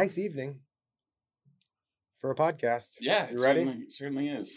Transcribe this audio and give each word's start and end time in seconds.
nice 0.00 0.16
evening 0.16 0.58
for 2.16 2.30
a 2.30 2.34
podcast. 2.34 2.96
Yeah, 3.02 3.30
You 3.30 3.42
ready? 3.42 3.64
Certainly, 3.90 3.90
certainly 3.90 4.28
is. 4.28 4.56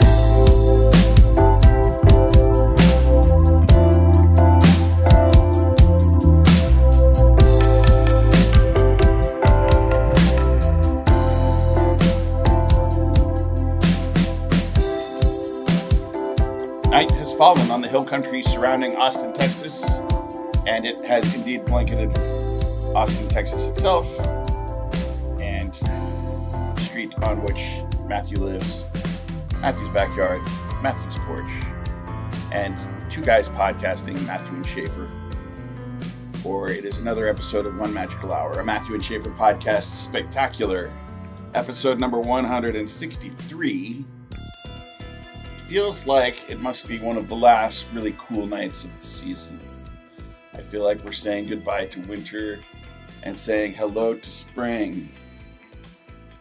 Night 16.89 17.11
has 17.11 17.33
fallen 17.33 17.69
on 17.69 17.81
the 17.81 17.89
hill 17.89 18.05
country 18.05 18.41
surrounding 18.43 18.95
Austin, 18.95 19.33
Texas, 19.33 19.83
and 20.65 20.85
it 20.85 21.03
has 21.03 21.35
indeed 21.35 21.65
blanketed 21.65 22.17
Austin, 22.95 23.27
Texas 23.27 23.67
itself, 23.67 24.07
on 27.23 27.41
which 27.41 27.81
Matthew 28.07 28.37
lives, 28.37 28.85
Matthew's 29.61 29.93
backyard, 29.93 30.41
Matthew's 30.81 31.17
porch, 31.25 31.51
and 32.51 32.77
two 33.09 33.21
guys 33.21 33.49
podcasting, 33.49 34.23
Matthew 34.27 34.53
and 34.53 34.65
Schaefer. 34.65 35.09
For 36.41 36.69
it 36.69 36.83
is 36.83 36.97
another 36.97 37.27
episode 37.27 37.65
of 37.65 37.77
One 37.77 37.93
Magical 37.93 38.33
Hour, 38.33 38.59
a 38.59 38.63
Matthew 38.65 38.95
and 38.95 39.03
Schaefer 39.03 39.29
podcast 39.31 39.95
spectacular, 39.95 40.91
episode 41.53 41.99
number 41.99 42.19
163. 42.19 44.05
It 45.55 45.61
feels 45.67 46.05
like 46.05 46.49
it 46.49 46.59
must 46.59 46.87
be 46.87 46.99
one 46.99 47.17
of 47.17 47.29
the 47.29 47.35
last 47.35 47.87
really 47.93 48.13
cool 48.17 48.45
nights 48.45 48.83
of 48.83 48.99
the 48.99 49.05
season. 49.05 49.59
I 50.53 50.61
feel 50.61 50.83
like 50.83 51.03
we're 51.03 51.13
saying 51.13 51.47
goodbye 51.47 51.85
to 51.87 52.01
winter 52.01 52.59
and 53.23 53.37
saying 53.37 53.73
hello 53.73 54.13
to 54.13 54.29
spring. 54.29 55.09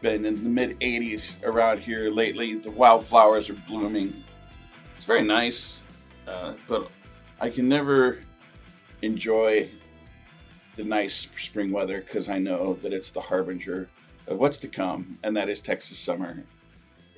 Been 0.02 0.24
in 0.24 0.42
the 0.42 0.50
mid 0.50 0.78
80s 0.80 1.42
around 1.44 1.78
here 1.78 2.10
lately. 2.10 2.56
The 2.56 2.72
wildflowers 2.72 3.48
are 3.48 3.56
blooming. 3.68 4.24
It's 4.96 5.04
very 5.04 5.22
nice, 5.22 5.80
uh, 6.26 6.54
but 6.68 6.90
I 7.40 7.48
can 7.48 7.68
never 7.68 8.18
enjoy 9.02 9.68
the 10.74 10.82
nice 10.84 11.30
spring 11.36 11.70
weather 11.70 12.00
because 12.00 12.28
I 12.28 12.38
know 12.38 12.74
that 12.82 12.92
it's 12.92 13.10
the 13.10 13.20
harbinger 13.20 13.88
of 14.26 14.38
what's 14.38 14.58
to 14.58 14.68
come, 14.68 15.18
and 15.22 15.36
that 15.36 15.48
is 15.48 15.60
Texas 15.60 15.98
summer, 15.98 16.42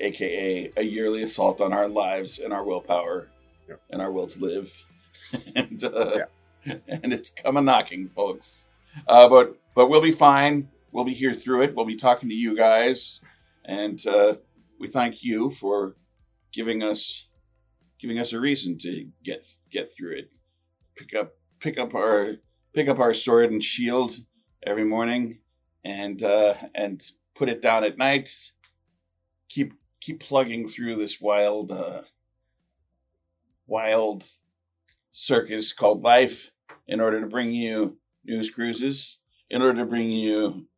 aka 0.01 0.71
a 0.77 0.83
yearly 0.83 1.23
assault 1.23 1.63
on 1.63 1.73
our 1.73 1.89
lives 1.89 2.39
and 2.41 2.53
our 2.53 2.65
willpower 2.65 3.29
Yep. 3.69 3.81
and 3.91 4.03
our 4.03 4.13
will 4.13 4.27
to 4.27 4.39
live. 4.45 4.85
and 5.57 5.83
uh, 5.85 6.27
and 6.89 7.13
it's 7.15 7.31
coming 7.31 7.65
knocking, 7.65 8.11
folks. 8.15 8.67
Uh, 9.09 9.27
but 9.29 9.57
but 9.75 9.89
we'll 9.89 10.03
be 10.03 10.13
fine. 10.13 10.69
We'll 10.95 11.05
be 11.05 11.13
here 11.13 11.35
through 11.35 11.63
it. 11.63 11.75
We'll 11.75 11.87
be 11.87 11.97
talking 11.97 12.29
to 12.29 12.35
you 12.37 12.57
guys, 12.57 13.19
and 13.65 14.01
uh, 14.07 14.35
we 14.79 14.87
thank 14.89 15.25
you 15.25 15.51
for 15.51 15.97
giving 16.53 16.85
us 16.85 17.27
giving 18.01 18.21
us 18.21 18.33
a 18.33 18.39
reason 18.39 18.79
to 18.79 19.09
get 19.25 19.45
get 19.73 19.93
through 19.93 20.19
it. 20.19 20.31
Pick 20.97 21.17
up 21.17 21.33
pick 21.59 21.79
up 21.79 21.97
our 21.97 22.37
pick 22.75 22.87
up 22.87 23.01
our 23.01 23.13
sword 23.13 23.51
and 23.51 23.63
shield 23.63 24.15
every 24.65 24.85
morning, 24.85 25.41
and 25.85 26.23
uh, 26.23 26.55
and 26.77 27.03
put 27.35 27.49
it 27.49 27.61
down 27.61 27.83
at 27.83 27.99
night. 27.99 28.31
Keep 29.49 29.73
keep 30.01 30.21
plugging 30.21 30.69
through 30.69 30.95
this 30.95 31.21
wild 31.21 31.73
uh, 31.73 32.03
wild 33.67 34.25
circus 35.11 35.73
called 35.73 36.05
life 36.05 36.53
in 36.87 37.01
order 37.01 37.21
to 37.21 37.27
bring 37.27 37.51
you 37.51 37.99
news 38.25 38.49
cruises, 38.49 39.19
in 39.51 39.61
order 39.61 39.81
to 39.81 39.87
bring 39.87 40.09
you 40.09 40.69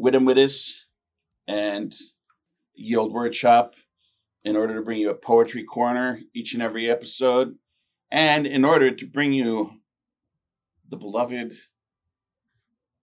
wit 0.00 0.14
and 0.14 0.26
wittis 0.26 0.80
and 1.46 1.94
yield 2.74 3.12
word 3.12 3.34
shop, 3.34 3.74
in 4.44 4.56
order 4.56 4.74
to 4.74 4.82
bring 4.82 4.98
you 4.98 5.10
a 5.10 5.14
poetry 5.14 5.64
corner 5.64 6.18
each 6.34 6.54
and 6.54 6.62
every 6.62 6.90
episode, 6.90 7.54
and 8.10 8.46
in 8.46 8.64
order 8.64 8.90
to 8.90 9.06
bring 9.06 9.32
you 9.32 9.70
the 10.88 10.96
beloved 10.96 11.52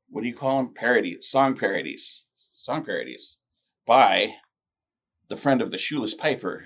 what 0.09 0.21
do 0.21 0.27
you 0.27 0.33
call 0.33 0.57
them? 0.57 0.73
Parodies, 0.73 1.27
song 1.27 1.55
parodies, 1.57 2.23
song 2.55 2.83
parodies 2.83 3.37
by 3.85 4.33
the 5.27 5.37
friend 5.37 5.61
of 5.61 5.71
the 5.71 5.77
shoeless 5.77 6.13
piper, 6.13 6.63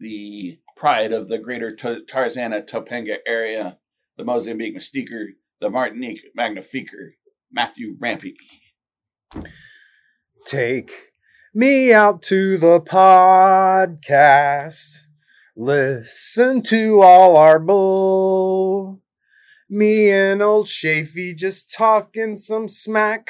the 0.00 0.58
pride 0.76 1.12
of 1.12 1.28
the 1.28 1.38
greater 1.38 1.70
Tarzana 1.74 2.68
Topanga 2.68 3.18
area, 3.26 3.78
the 4.16 4.24
Mozambique 4.24 4.76
Mystiquer, 4.76 5.28
the 5.60 5.70
Martinique 5.70 6.20
Magnifiquer, 6.36 7.12
Matthew 7.52 7.96
Rampy. 7.98 8.36
Take 10.44 11.12
me 11.54 11.92
out 11.92 12.22
to 12.22 12.56
the 12.56 12.80
podcast. 12.80 13.98
Listen 15.56 16.62
to 16.62 17.02
all 17.02 17.36
our 17.36 17.58
bull. 17.58 19.02
Me 19.68 20.10
and 20.10 20.40
old 20.40 20.66
Shafy 20.66 21.36
just 21.36 21.74
talking 21.74 22.34
some 22.36 22.68
smack. 22.68 23.28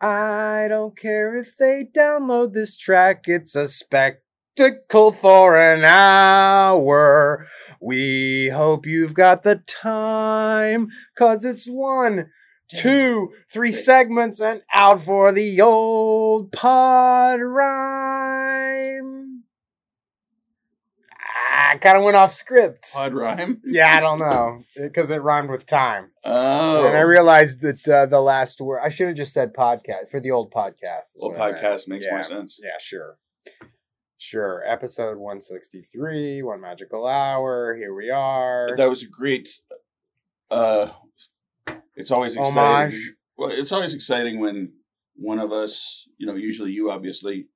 I 0.00 0.66
don't 0.68 0.96
care 0.96 1.36
if 1.36 1.56
they 1.56 1.86
download 1.96 2.52
this 2.54 2.76
track. 2.76 3.28
It's 3.28 3.54
a 3.54 3.68
spectacle 3.68 5.12
for 5.12 5.56
an 5.56 5.84
hour. 5.84 7.46
We 7.80 8.48
hope 8.48 8.86
you've 8.86 9.14
got 9.14 9.44
the 9.44 9.62
time. 9.66 10.88
Cause 11.16 11.44
it's 11.44 11.66
one, 11.66 12.30
two, 12.74 13.30
three 13.52 13.72
segments 13.72 14.40
and 14.40 14.62
out 14.72 15.02
for 15.02 15.32
the 15.32 15.60
old 15.60 16.52
pod 16.52 17.40
rhyme. 17.40 19.42
I 21.52 21.76
kind 21.76 21.96
of 21.96 22.04
went 22.04 22.16
off 22.16 22.32
script. 22.32 22.88
Pod 22.92 23.14
rhyme. 23.14 23.60
Yeah, 23.64 23.96
I 23.96 24.00
don't 24.00 24.18
know 24.18 24.62
because 24.76 25.10
it 25.10 25.22
rhymed 25.22 25.50
with 25.50 25.66
time, 25.66 26.10
Oh, 26.24 26.86
and 26.86 26.96
I 26.96 27.00
realized 27.00 27.60
that 27.62 27.88
uh, 27.88 28.06
the 28.06 28.20
last 28.20 28.60
word 28.60 28.80
I 28.82 28.88
should 28.88 29.08
have 29.08 29.16
just 29.16 29.32
said 29.32 29.54
podcast 29.54 30.08
for 30.10 30.20
the 30.20 30.30
old 30.32 30.52
podcast. 30.52 31.16
is 31.16 31.20
well, 31.22 31.32
what 31.32 31.40
I 31.40 31.52
meant. 31.52 31.62
podcast 31.64 31.88
makes 31.88 32.04
Yeah. 32.06 32.14
more 32.14 32.22
sense. 32.24 32.60
Yeah, 32.62 32.78
sure. 32.80 33.18
Sure. 34.18 34.62
Episode 34.66 35.16
163, 35.16 36.42
One 36.42 36.60
Magical 36.60 37.06
Hour. 37.06 37.74
Here 37.76 37.94
we 37.94 38.10
are. 38.10 38.74
That 38.76 38.88
was 38.90 39.02
a 39.02 39.06
great. 39.08 39.48
Uh, 40.50 40.88
it's 41.96 42.10
always 42.10 42.36
exciting. 42.36 42.56
Homage. 42.58 43.14
Well, 43.36 43.50
it's 43.50 43.72
always 43.72 43.94
exciting 43.94 44.40
when 44.40 44.72
one 45.16 45.38
of 45.38 45.52
us, 45.52 46.06
you 46.18 46.26
know, 46.26 46.34
usually 46.34 46.72
you, 46.72 46.90
obviously, 46.90 47.48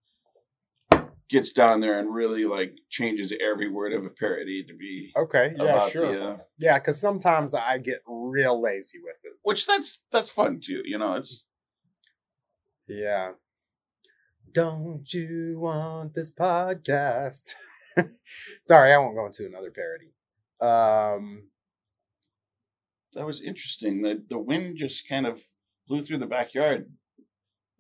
gets 1.31 1.53
down 1.53 1.81
there 1.81 1.99
and 1.99 2.15
really 2.15 2.45
like 2.45 2.75
changes 2.91 3.33
every 3.41 3.69
word 3.71 3.93
of 3.93 4.05
a 4.05 4.11
parody 4.11 4.63
to 4.63 4.75
be 4.77 5.11
Okay. 5.17 5.55
Yeah, 5.57 5.89
sure. 5.89 6.13
the. 6.13 6.25
Uh, 6.25 6.39
Yeah, 6.59 6.79
because 6.79 7.01
sometimes 7.01 7.55
I 7.55 7.79
get 7.79 8.01
real 8.07 8.61
lazy 8.61 8.99
with 9.03 9.17
it. 9.25 9.33
which 9.43 9.67
that's 9.67 10.01
that's 10.13 10.31
fun 10.31 10.61
too. 10.63 10.83
You 10.85 10.99
know, 10.99 11.15
it's 11.15 11.45
Yeah. 12.89 13.33
Don't 14.53 15.13
you 15.13 15.59
want 15.59 16.15
this 16.15 16.33
podcast? 16.33 17.55
Sorry, 18.67 18.93
I 18.93 18.99
won't 18.99 19.17
go 19.17 19.27
into 19.27 19.47
another 19.47 19.73
parody. 19.73 20.13
Um, 20.61 21.49
that 23.15 23.27
was 23.27 23.43
interesting. 23.43 24.03
The 24.03 24.23
the 24.29 24.39
wind 24.39 24.77
just 24.77 25.09
kind 25.09 25.27
of 25.27 25.43
blew 25.89 26.05
through 26.05 26.19
the 26.19 26.27
backyard. 26.27 26.91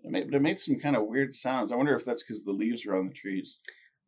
It 0.02 0.10
made, 0.10 0.26
but 0.26 0.36
it 0.36 0.42
made 0.42 0.60
some 0.60 0.76
kind 0.78 0.96
of 0.96 1.06
weird 1.06 1.34
sounds. 1.34 1.72
I 1.72 1.76
wonder 1.76 1.94
if 1.94 2.04
that's 2.04 2.22
because 2.22 2.44
the 2.44 2.52
leaves 2.52 2.84
are 2.86 2.96
on 2.96 3.08
the 3.08 3.14
trees. 3.14 3.58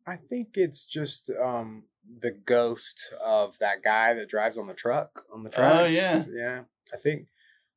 I 0.05 0.15
think 0.15 0.49
it's 0.55 0.85
just 0.85 1.29
um 1.41 1.83
the 2.21 2.31
ghost 2.31 3.13
of 3.23 3.57
that 3.59 3.83
guy 3.83 4.13
that 4.13 4.29
drives 4.29 4.57
on 4.57 4.67
the 4.67 4.73
truck 4.73 5.23
on 5.33 5.43
the 5.43 5.51
Oh, 5.57 5.85
yeah. 5.85 6.23
yeah. 6.31 6.61
I 6.93 6.97
think. 6.97 7.27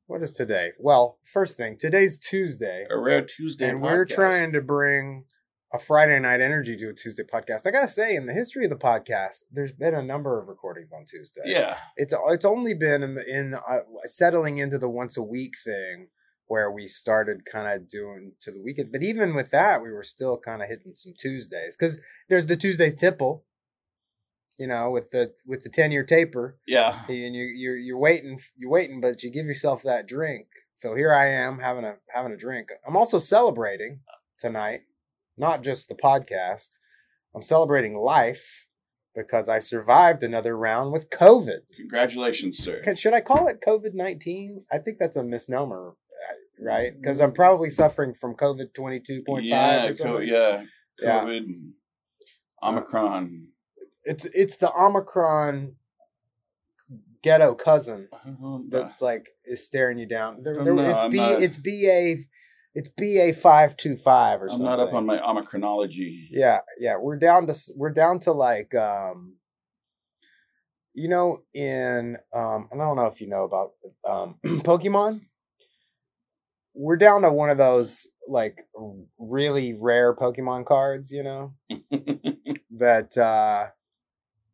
What 0.07 0.23
is 0.23 0.33
today? 0.33 0.71
Well, 0.77 1.19
first 1.23 1.55
thing, 1.55 1.77
today's 1.77 2.17
Tuesday, 2.19 2.85
A 2.89 2.97
rare 2.99 3.23
Tuesday, 3.23 3.69
and 3.69 3.81
we're 3.81 4.03
trying 4.03 4.51
to 4.51 4.61
bring 4.61 5.23
a 5.73 5.79
Friday 5.79 6.19
night 6.19 6.41
energy 6.41 6.75
to 6.77 6.89
a 6.89 6.93
Tuesday 6.93 7.23
podcast. 7.23 7.65
I 7.65 7.71
gotta 7.71 7.87
say, 7.87 8.15
in 8.15 8.25
the 8.25 8.33
history 8.33 8.65
of 8.65 8.69
the 8.69 8.75
podcast, 8.75 9.45
there's 9.51 9.71
been 9.71 9.93
a 9.95 10.01
number 10.01 10.39
of 10.39 10.47
recordings 10.47 10.91
on 10.93 11.05
Tuesday. 11.05 11.41
Yeah, 11.45 11.77
it's 11.95 12.13
it's 12.27 12.45
only 12.45 12.73
been 12.73 13.03
in 13.03 13.15
the 13.15 13.25
in 13.27 13.53
uh, 13.53 13.79
settling 14.05 14.57
into 14.57 14.77
the 14.77 14.89
once 14.89 15.17
a 15.17 15.23
week 15.23 15.53
thing 15.63 16.07
where 16.47 16.69
we 16.69 16.85
started 16.87 17.45
kind 17.45 17.67
of 17.69 17.87
doing 17.87 18.33
to 18.41 18.51
the 18.51 18.61
weekend. 18.61 18.91
But 18.91 19.03
even 19.03 19.33
with 19.33 19.51
that, 19.51 19.81
we 19.81 19.91
were 19.91 20.03
still 20.03 20.37
kind 20.37 20.61
of 20.61 20.67
hitting 20.67 20.91
some 20.95 21.13
Tuesdays 21.17 21.77
because 21.77 22.01
there's 22.27 22.45
the 22.45 22.57
Tuesdays 22.57 22.95
tipple, 22.95 23.45
you 24.57 24.67
know, 24.67 24.91
with 24.91 25.11
the 25.11 25.33
with 25.45 25.63
the 25.63 25.69
ten 25.69 25.93
year 25.93 26.03
taper, 26.03 26.57
Yeah. 26.67 26.93
and 27.07 27.33
you 27.33 27.43
you're 27.45 27.77
you're 27.77 27.97
waiting 27.97 28.39
you're 28.57 28.69
waiting, 28.69 28.99
but 28.99 29.23
you 29.23 29.31
give 29.31 29.45
yourself 29.45 29.83
that 29.83 30.07
drink. 30.07 30.47
So 30.73 30.95
here 30.95 31.13
I 31.13 31.27
am 31.31 31.59
having 31.59 31.85
a 31.85 31.95
having 32.13 32.33
a 32.33 32.37
drink. 32.37 32.67
I'm 32.85 32.97
also 32.97 33.17
celebrating 33.19 34.01
tonight, 34.37 34.81
not 35.41 35.63
just 35.63 35.89
the 35.89 35.95
podcast. 35.95 36.77
I'm 37.35 37.41
celebrating 37.41 37.97
life 37.97 38.67
because 39.15 39.49
I 39.49 39.57
survived 39.59 40.23
another 40.23 40.55
round 40.55 40.93
with 40.93 41.09
COVID. 41.09 41.59
Congratulations, 41.75 42.59
sir. 42.59 42.81
Should 42.95 43.13
I 43.13 43.21
call 43.21 43.47
it 43.47 43.61
COVID 43.65 43.93
19? 43.93 44.63
I 44.71 44.77
think 44.77 44.97
that's 44.99 45.17
a 45.17 45.23
misnomer, 45.23 45.89
uh, 45.89 46.63
right? 46.63 46.93
Because 46.95 47.19
I'm 47.19 47.33
probably 47.33 47.69
suffering 47.69 48.13
from 48.13 48.35
COVID 48.35 48.73
22.5. 48.77 49.43
yeah, 49.43 49.91
co- 49.99 50.19
yeah. 50.19 50.63
Yeah. 51.01 51.21
COVID, 51.21 51.43
Omicron. 52.63 53.47
It's, 54.03 54.25
it's 54.25 54.57
the 54.57 54.71
Omicron 54.71 55.75
ghetto 57.23 57.53
cousin 57.53 58.07
that 58.69 58.93
like 58.99 59.29
is 59.45 59.65
staring 59.65 59.97
you 59.97 60.07
down. 60.07 60.41
There, 60.43 60.63
there, 60.63 60.73
not- 60.73 60.85
it's 60.91 61.01
I'm 61.03 61.11
B, 61.11 61.17
not- 61.17 61.41
it's 61.43 61.57
BA, 61.57 62.23
it's 62.73 62.89
BA 62.89 63.33
five 63.33 63.75
two 63.75 63.95
five 63.95 64.41
or 64.41 64.49
something. 64.49 64.67
I'm 64.67 64.77
not 64.77 64.87
up 64.87 64.93
on 64.93 65.05
my 65.05 65.17
Omicronology. 65.17 66.27
Yeah, 66.29 66.59
yeah, 66.79 66.97
we're 66.97 67.17
down 67.17 67.47
to 67.47 67.55
we're 67.75 67.89
down 67.91 68.19
to 68.21 68.31
like 68.31 68.73
um, 68.75 69.35
you 70.93 71.09
know, 71.09 71.41
in 71.53 72.17
um, 72.33 72.69
and 72.71 72.81
I 72.81 72.85
don't 72.85 72.95
know 72.95 73.07
if 73.07 73.21
you 73.21 73.27
know 73.27 73.43
about 73.43 73.71
um, 74.07 74.35
Pokemon. 74.63 75.21
We're 76.73 76.97
down 76.97 77.23
to 77.23 77.31
one 77.31 77.49
of 77.49 77.57
those 77.57 78.07
like 78.27 78.65
really 79.19 79.73
rare 79.73 80.15
Pokemon 80.15 80.65
cards, 80.65 81.11
you 81.11 81.23
know, 81.23 81.53
that 82.71 83.17
uh, 83.17 83.67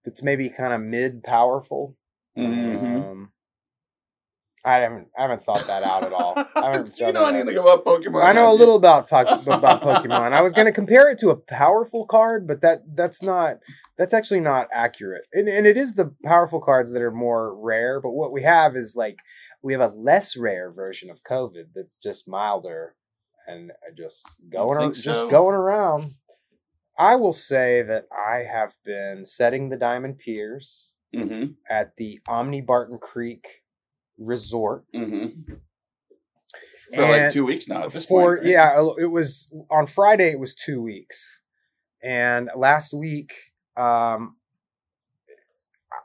that's 0.04 0.24
maybe 0.24 0.50
kind 0.50 0.74
of 0.74 0.82
mid 0.82 1.24
powerful. 1.24 1.96
Mhm. 2.36 3.12
Um, 3.12 3.32
I 4.66 4.78
haven't 4.78 5.08
I 5.18 5.22
haven't 5.22 5.44
thought 5.44 5.66
that 5.68 5.84
out 5.84 6.04
at 6.04 6.14
all. 6.14 6.34
I 6.38 6.46
haven't 6.72 7.00
you 7.00 7.12
know 7.14 7.26
that 7.26 7.36
anything 7.36 7.58
about 7.58 7.86
Pokemon? 7.86 8.24
I 8.24 8.34
know 8.34 8.52
a 8.52 8.56
little 8.56 8.76
about 8.76 9.10
po- 9.10 9.22
about 9.48 9.82
Pokemon. 9.82 10.34
I 10.34 10.42
was 10.42 10.54
going 10.54 10.66
to 10.66 10.72
compare 10.72 11.10
it 11.10 11.20
to 11.20 11.30
a 11.30 11.36
powerful 11.36 12.06
card, 12.06 12.48
but 12.48 12.62
that 12.62 12.80
that's 12.96 13.22
not 13.22 13.58
that's 13.98 14.14
actually 14.14 14.42
not 14.42 14.68
accurate. 14.74 15.28
And 15.34 15.48
and 15.48 15.66
it 15.66 15.78
is 15.78 15.96
the 15.96 16.14
powerful 16.24 16.60
cards 16.60 16.92
that 16.94 17.02
are 17.02 17.12
more 17.12 17.56
rare. 17.56 18.02
But 18.02 18.12
what 18.12 18.32
we 18.32 18.44
have 18.44 18.76
is 18.76 18.96
like 18.96 19.20
we 19.62 19.74
have 19.74 19.82
a 19.82 19.96
less 19.96 20.36
rare 20.36 20.72
version 20.72 21.10
of 21.10 21.24
COVID 21.24 21.68
that's 21.76 21.98
just 21.98 22.28
milder 22.28 22.96
and 23.48 23.72
uh, 23.72 23.94
just 23.96 24.28
going 24.50 24.78
ar- 24.78 24.92
think 24.94 24.96
just 24.96 25.30
going 25.30 25.56
around. 25.56 26.16
I 27.00 27.16
will 27.16 27.32
say 27.32 27.84
that 27.84 28.06
I 28.12 28.38
have 28.52 28.74
been 28.84 29.24
setting 29.24 29.70
the 29.70 29.78
Diamond 29.78 30.18
Piers 30.18 30.94
Mhm, 31.16 31.56
at 31.70 31.96
the 31.96 32.20
Omni 32.28 32.62
Barton 32.62 32.98
Creek 32.98 33.64
Resort. 34.18 34.84
mhm. 34.94 35.60
For 36.94 37.02
like 37.02 37.34
two 37.34 37.46
weeks 37.46 37.68
now 37.68 37.84
at 37.84 37.92
this 37.92 38.06
for 38.06 38.36
point. 38.36 38.44
right? 38.44 38.50
yeah 38.52 38.82
it 38.98 39.12
was 39.12 39.54
on 39.70 39.88
friday 39.88 40.32
it 40.32 40.40
was 40.40 40.56
two 40.56 40.82
weeks 40.82 41.42
and 42.02 42.50
last 42.56 42.94
week 42.94 43.34
um 43.76 44.38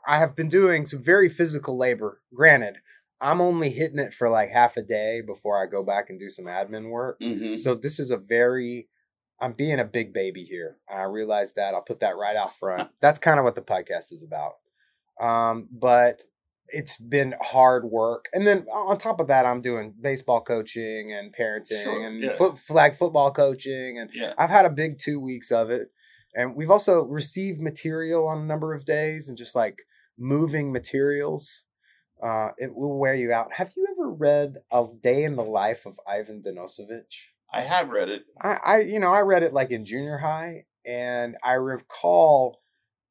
i 0.05 0.17
have 0.19 0.35
been 0.35 0.49
doing 0.49 0.85
some 0.85 1.01
very 1.01 1.29
physical 1.29 1.77
labor 1.77 2.21
granted 2.33 2.75
i'm 3.21 3.39
only 3.39 3.69
hitting 3.69 3.97
it 3.99 4.13
for 4.13 4.29
like 4.29 4.49
half 4.49 4.75
a 4.75 4.81
day 4.81 5.21
before 5.25 5.61
i 5.61 5.65
go 5.65 5.83
back 5.83 6.09
and 6.09 6.19
do 6.19 6.29
some 6.29 6.45
admin 6.45 6.89
work 6.89 7.17
Mhm. 7.21 7.57
so 7.57 7.75
this 7.75 7.97
is 7.97 8.11
a 8.11 8.17
very 8.17 8.89
i'm 9.39 9.53
being 9.53 9.79
a 9.79 9.85
big 9.85 10.11
baby 10.13 10.43
here 10.43 10.75
i 10.93 11.03
realize 11.03 11.53
that 11.53 11.73
i'll 11.73 11.81
put 11.81 12.01
that 12.01 12.17
right 12.17 12.35
out 12.35 12.53
front 12.57 12.89
that's 12.99 13.19
kind 13.19 13.39
of 13.39 13.45
what 13.45 13.55
the 13.55 13.61
podcast 13.61 14.11
is 14.11 14.21
about 14.27 14.55
um 15.25 15.69
but 15.71 16.21
it's 16.73 16.97
been 16.97 17.35
hard 17.41 17.85
work 17.85 18.25
and 18.33 18.45
then 18.47 18.65
on 18.73 18.97
top 18.97 19.19
of 19.19 19.27
that 19.27 19.45
i'm 19.45 19.61
doing 19.61 19.93
baseball 20.01 20.41
coaching 20.41 21.13
and 21.13 21.33
parenting 21.33 21.83
Sure, 21.83 22.05
and 22.05 22.21
yeah. 22.23 22.35
foot, 22.35 22.57
flag 22.57 22.95
football 22.95 23.31
coaching 23.31 23.99
and 23.99 24.09
Yeah. 24.13 24.33
i've 24.37 24.49
had 24.49 24.65
a 24.65 24.69
big 24.71 24.97
two 24.99 25.19
weeks 25.21 25.51
of 25.51 25.69
it 25.69 25.89
and 26.35 26.55
we've 26.55 26.71
also 26.71 27.03
received 27.05 27.61
material 27.61 28.27
on 28.27 28.39
a 28.39 28.45
number 28.45 28.73
of 28.73 28.85
days 28.85 29.29
and 29.29 29.37
just 29.37 29.55
like 29.55 29.77
moving 30.17 30.71
materials 30.71 31.65
uh, 32.21 32.49
it 32.57 32.73
will 32.73 32.97
wear 32.97 33.15
you 33.15 33.31
out 33.33 33.53
have 33.53 33.71
you 33.75 33.85
ever 33.91 34.09
read 34.11 34.55
a 34.71 34.85
day 35.01 35.23
in 35.23 35.35
the 35.35 35.43
life 35.43 35.85
of 35.85 35.99
ivan 36.07 36.41
denisovich 36.41 37.27
I 37.55 37.61
have 37.61 37.89
read 37.89 38.09
it. 38.09 38.23
I, 38.41 38.57
I 38.65 38.79
you 38.79 38.99
know 38.99 39.13
i 39.13 39.19
read 39.21 39.43
it 39.43 39.53
like 39.53 39.69
in 39.71 39.85
junior 39.85 40.17
high 40.17 40.65
and 40.85 41.35
i 41.43 41.53
recall 41.53 42.61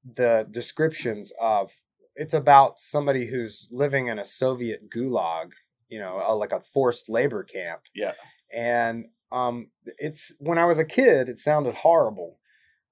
the 0.05 0.47
descriptions 0.51 1.33
of 1.41 1.73
it's 2.15 2.35
about 2.35 2.79
somebody 2.79 3.27
who's 3.27 3.69
living 3.71 4.09
in 4.09 4.19
a 4.19 4.25
soviet 4.25 4.91
gulag 4.91 5.53
you 5.89 5.99
know 5.99 6.23
a, 6.27 6.35
like 6.35 6.53
a 6.53 6.61
forced 6.61 7.09
labor 7.09 7.45
camp. 7.45 7.83
Yeah. 7.95 8.15
and 8.53 9.07
um 9.31 9.69
it's 9.99 10.35
when 10.39 10.59
i 10.59 10.65
was 10.65 10.79
a 10.79 10.85
kid 10.85 11.29
it 11.29 11.39
sounded 11.39 11.75
horrible. 11.75 12.39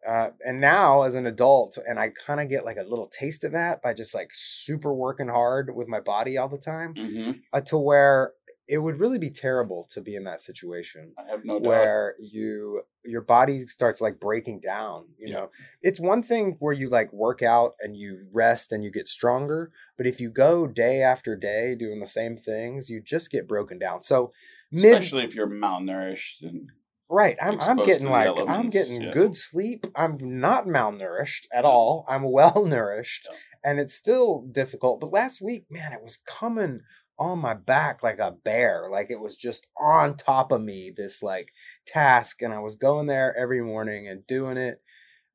Uh, 0.09 0.31
and 0.47 0.63
now 0.63 1.03
as 1.03 1.15
an 1.15 1.27
adult 1.27 1.77
and 1.87 1.99
i 1.99 2.09
kind 2.09 2.41
of 2.41 2.49
get 2.49 2.65
like 2.65 2.79
a 2.79 2.83
little 2.83 3.07
taste 3.09 3.45
of 3.45 3.53
that 3.53 3.83
by 3.83 3.93
just 3.93 4.15
like 4.15 4.31
super 4.33 4.95
working 4.95 5.29
hard 5.29 5.75
with 5.75 5.89
my 5.89 6.01
body 6.01 6.39
all 6.39 6.49
the 6.49 6.57
time 6.57 6.95
hmm 6.95 7.31
uh, 7.53 7.61
to 7.61 7.77
where 7.77 8.33
it 8.71 8.79
would 8.79 9.01
really 9.01 9.19
be 9.19 9.31
terrible 9.31 9.89
to 9.91 10.01
be 10.01 10.15
in 10.15 10.25
that 10.25 10.41
situation 10.41 11.13
I 11.19 11.29
have 11.31 11.45
no 11.45 11.55
doubt. 11.59 11.69
where 11.69 12.15
you 12.21 12.83
your 13.05 13.23
body 13.23 13.59
starts 13.67 14.01
like 14.01 14.21
breaking 14.21 14.61
down 14.61 15.07
you 15.19 15.27
Yeah. 15.29 15.35
know 15.35 15.51
it's 15.83 15.99
one 15.99 16.23
thing 16.23 16.57
where 16.61 16.73
you 16.73 16.89
like 16.89 17.13
work 17.13 17.43
out 17.43 17.73
and 17.81 17.97
you 17.97 18.27
rest 18.33 18.73
and 18.73 18.85
you 18.85 18.91
get 18.93 19.09
stronger 19.09 19.73
but 19.97 20.07
if 20.07 20.21
you 20.21 20.31
go 20.31 20.67
day 20.67 21.03
after 21.03 21.35
day 21.37 21.75
doing 21.75 21.99
the 22.01 22.07
same 22.07 22.37
things 22.37 22.89
you 22.89 23.03
just 23.03 23.31
get 23.31 23.49
broken 23.49 23.79
down 23.79 24.03
so 24.03 24.33
mid 24.71 24.85
Especially 24.95 25.25
if 25.25 25.35
you're 25.35 25.49
malnourished 25.49 26.43
and 26.43 26.71
right 27.09 27.37
i'm, 27.43 27.61
I'm 27.61 27.79
getting 27.85 28.09
like 28.09 28.39
i'm 28.49 28.71
getting 28.71 29.03
yeah. 29.03 29.11
good 29.11 29.35
sleep 29.35 29.87
i'm 29.97 30.17
not 30.21 30.67
malnourished 30.67 31.47
at 31.53 31.65
all 31.65 32.05
i'm 32.09 32.23
well 32.31 32.65
nourished 32.77 33.27
Yeah. 33.29 33.37
and 33.71 33.81
it's 33.81 33.95
still 33.95 34.47
difficult 34.53 35.01
but 35.01 35.11
last 35.13 35.41
week 35.43 35.65
man 35.71 35.93
it 35.93 36.03
was 36.05 36.19
coming 36.19 36.81
on 37.21 37.39
my 37.39 37.53
back 37.53 38.03
like 38.03 38.19
a 38.19 38.35
bear 38.45 38.89
like 38.91 39.11
it 39.11 39.21
was 39.21 39.37
just 39.37 39.67
on 39.79 40.17
top 40.17 40.53
of 40.53 40.63
me 40.63 40.91
this 40.97 41.23
like 41.23 41.53
task 41.87 42.41
and 42.41 42.53
i 42.53 42.59
was 42.59 42.77
going 42.77 43.07
there 43.07 43.37
every 43.37 43.63
morning 43.63 44.09
and 44.09 44.27
doing 44.27 44.57
it 44.57 44.81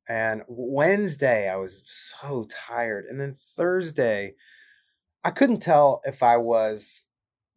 and 0.10 0.42
wednesday 0.48 1.48
i 1.48 1.56
was 1.56 1.82
so 1.86 2.48
tired 2.50 3.06
and 3.06 3.22
then 3.22 3.36
thursday 3.56 4.34
i 5.24 5.30
couldn't 5.30 5.62
tell 5.62 6.02
if 6.06 6.24
i 6.24 6.36
was 6.36 7.08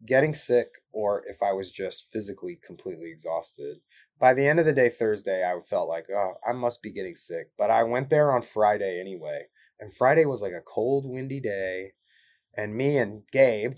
getting 0.07 0.35
sick 0.35 0.69
or 0.93 1.25
if 1.27 1.43
i 1.43 1.51
was 1.51 1.71
just 1.71 2.13
physically 2.13 2.61
completely 2.65 3.11
exhausted. 3.11 3.79
By 4.21 4.35
the 4.35 4.47
end 4.47 4.61
of 4.61 4.67
the 4.67 4.73
day 4.73 4.91
thursday 4.91 5.43
i 5.43 5.59
felt 5.61 5.89
like 5.89 6.07
oh 6.15 6.35
i 6.47 6.53
must 6.53 6.83
be 6.83 6.93
getting 6.93 7.15
sick 7.15 7.51
but 7.57 7.71
i 7.71 7.83
went 7.83 8.11
there 8.11 8.33
on 8.33 8.43
friday 8.43 9.01
anyway 9.01 9.45
and 9.81 9.95
friday 9.95 10.25
was 10.25 10.43
like 10.43 10.53
a 10.53 10.61
cold 10.61 11.05
windy 11.07 11.41
day 11.41 11.93
and 12.57 12.75
me 12.75 12.99
and 12.99 13.23
gabe 13.33 13.77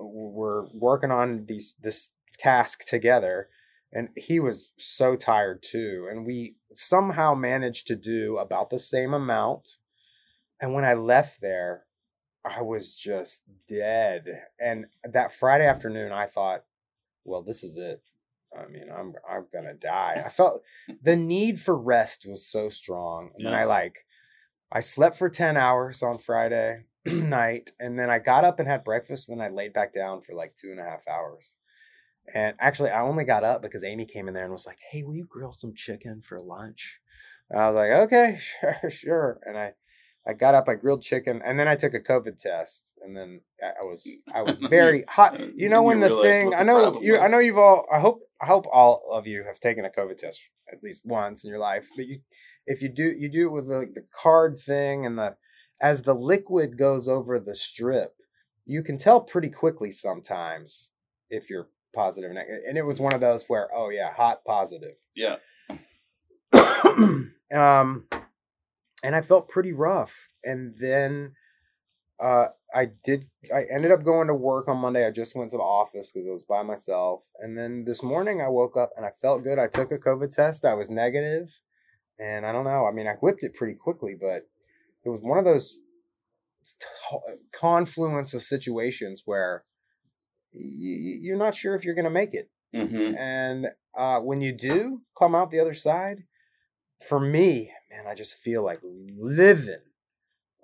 were 0.00 0.68
working 0.72 1.10
on 1.10 1.44
these 1.46 1.74
this 1.80 2.12
task 2.38 2.86
together 2.86 3.48
and 3.92 4.08
he 4.16 4.40
was 4.40 4.70
so 4.78 5.16
tired 5.16 5.62
too 5.62 6.08
and 6.10 6.26
we 6.26 6.56
somehow 6.70 7.34
managed 7.34 7.86
to 7.86 7.96
do 7.96 8.38
about 8.38 8.70
the 8.70 8.78
same 8.78 9.12
amount 9.12 9.76
and 10.60 10.72
when 10.72 10.84
i 10.84 10.94
left 10.94 11.40
there 11.40 11.84
i 12.44 12.62
was 12.62 12.94
just 12.94 13.44
dead 13.68 14.24
and 14.58 14.86
that 15.04 15.32
friday 15.32 15.66
afternoon 15.66 16.12
i 16.12 16.26
thought 16.26 16.64
well 17.24 17.42
this 17.42 17.62
is 17.62 17.76
it. 17.76 18.00
I 18.56 18.66
mean 18.66 18.88
i'm 18.90 19.14
i'm 19.28 19.46
gonna 19.52 19.74
die. 19.74 20.22
I 20.24 20.28
felt 20.28 20.62
the 21.02 21.16
need 21.16 21.60
for 21.60 21.76
rest 21.76 22.26
was 22.26 22.46
so 22.46 22.68
strong 22.68 23.30
and 23.34 23.44
then 23.44 23.54
i 23.54 23.64
like 23.64 23.98
i 24.72 24.80
slept 24.80 25.16
for 25.16 25.28
10 25.28 25.56
hours 25.56 26.02
on 26.02 26.18
friday 26.18 26.84
night 27.06 27.70
and 27.80 27.98
then 27.98 28.10
i 28.10 28.18
got 28.18 28.44
up 28.44 28.60
and 28.60 28.68
had 28.68 28.84
breakfast 28.84 29.28
and 29.28 29.40
then 29.40 29.46
i 29.46 29.54
laid 29.54 29.72
back 29.72 29.92
down 29.92 30.20
for 30.20 30.34
like 30.34 30.54
two 30.54 30.70
and 30.70 30.80
a 30.80 30.84
half 30.84 31.06
hours. 31.08 31.56
And 32.34 32.54
actually 32.60 32.90
i 32.90 33.00
only 33.00 33.24
got 33.24 33.44
up 33.44 33.62
because 33.62 33.84
amy 33.84 34.04
came 34.04 34.28
in 34.28 34.34
there 34.34 34.44
and 34.44 34.52
was 34.52 34.66
like 34.66 34.78
hey 34.90 35.02
will 35.02 35.14
you 35.14 35.26
grill 35.28 35.52
some 35.52 35.74
chicken 35.74 36.20
for 36.22 36.40
lunch? 36.40 37.00
And 37.48 37.60
i 37.60 37.66
was 37.68 37.76
like 37.76 37.90
okay 37.90 38.38
sure 38.60 38.90
sure. 38.90 39.40
And 39.44 39.56
i 39.56 39.72
i 40.26 40.34
got 40.34 40.54
up 40.54 40.68
i 40.68 40.74
grilled 40.74 41.02
chicken 41.02 41.40
and 41.42 41.58
then 41.58 41.66
i 41.66 41.74
took 41.74 41.94
a 41.94 42.00
covid 42.00 42.38
test 42.38 42.92
and 43.02 43.16
then 43.16 43.40
i 43.62 43.82
was 43.82 44.06
i 44.34 44.42
was 44.42 44.58
very 44.70 45.04
hot. 45.08 45.40
you 45.56 45.70
know 45.70 45.82
when 45.82 46.02
you 46.02 46.08
the 46.10 46.20
thing 46.20 46.48
what 46.50 46.60
i 46.60 46.62
know 46.62 47.00
you 47.00 47.18
i 47.18 47.26
know 47.26 47.38
you've 47.38 47.56
all 47.56 47.86
i 47.92 47.98
hope 47.98 48.20
i 48.42 48.46
hope 48.46 48.66
all 48.70 49.08
of 49.10 49.26
you 49.26 49.42
have 49.44 49.58
taken 49.58 49.86
a 49.86 49.90
covid 49.90 50.18
test 50.18 50.38
at 50.70 50.82
least 50.82 51.00
once 51.06 51.44
in 51.44 51.50
your 51.50 51.58
life 51.58 51.88
but 51.96 52.04
you 52.04 52.20
if 52.66 52.82
you 52.82 52.90
do 52.90 53.14
you 53.18 53.30
do 53.30 53.46
it 53.46 53.52
with 53.52 53.66
like 53.68 53.94
the 53.94 54.04
card 54.12 54.58
thing 54.58 55.06
and 55.06 55.18
the 55.18 55.34
as 55.80 56.02
the 56.02 56.14
liquid 56.14 56.76
goes 56.76 57.08
over 57.08 57.38
the 57.38 57.54
strip 57.54 58.14
you 58.70 58.84
can 58.84 58.96
tell 58.96 59.20
pretty 59.20 59.48
quickly 59.48 59.90
sometimes 59.90 60.92
if 61.28 61.50
you're 61.50 61.68
positive, 61.92 62.30
and 62.30 62.78
it 62.78 62.86
was 62.86 63.00
one 63.00 63.12
of 63.12 63.20
those 63.20 63.46
where, 63.48 63.68
oh 63.74 63.90
yeah, 63.90 64.12
hot 64.12 64.44
positive. 64.44 64.96
Yeah. 65.16 65.36
um, 66.52 67.32
and 69.02 69.16
I 69.16 69.22
felt 69.22 69.48
pretty 69.48 69.72
rough. 69.72 70.28
And 70.44 70.76
then 70.78 71.32
uh, 72.20 72.46
I 72.72 72.90
did. 73.02 73.26
I 73.52 73.64
ended 73.72 73.90
up 73.90 74.04
going 74.04 74.28
to 74.28 74.34
work 74.34 74.68
on 74.68 74.78
Monday. 74.78 75.04
I 75.04 75.10
just 75.10 75.34
went 75.34 75.50
to 75.50 75.56
the 75.56 75.64
office 75.64 76.12
because 76.12 76.28
I 76.28 76.30
was 76.30 76.44
by 76.44 76.62
myself. 76.62 77.28
And 77.40 77.58
then 77.58 77.84
this 77.84 78.04
morning 78.04 78.40
I 78.40 78.48
woke 78.48 78.76
up 78.76 78.90
and 78.96 79.04
I 79.04 79.10
felt 79.20 79.42
good. 79.42 79.58
I 79.58 79.66
took 79.66 79.90
a 79.90 79.98
COVID 79.98 80.34
test. 80.34 80.64
I 80.64 80.74
was 80.74 80.90
negative, 80.90 81.60
and 82.20 82.46
I 82.46 82.52
don't 82.52 82.64
know. 82.64 82.86
I 82.86 82.92
mean, 82.92 83.08
I 83.08 83.14
whipped 83.14 83.42
it 83.42 83.54
pretty 83.54 83.74
quickly, 83.74 84.16
but 84.20 84.46
it 85.04 85.08
was 85.08 85.20
one 85.22 85.38
of 85.38 85.44
those 85.44 85.76
t- 86.80 87.16
confluence 87.52 88.34
of 88.34 88.42
situations 88.42 89.22
where 89.24 89.64
y- 90.52 90.60
you're 90.62 91.38
not 91.38 91.54
sure 91.54 91.74
if 91.74 91.84
you're 91.84 91.94
going 91.94 92.04
to 92.04 92.10
make 92.10 92.34
it. 92.34 92.50
Mm-hmm. 92.74 93.16
And 93.16 93.66
uh, 93.96 94.20
when 94.20 94.40
you 94.40 94.52
do 94.52 95.02
come 95.18 95.34
out 95.34 95.50
the 95.50 95.60
other 95.60 95.74
side, 95.74 96.24
for 97.08 97.18
me, 97.18 97.72
man, 97.90 98.06
I 98.06 98.14
just 98.14 98.36
feel 98.36 98.62
like 98.64 98.80
living. 98.82 99.80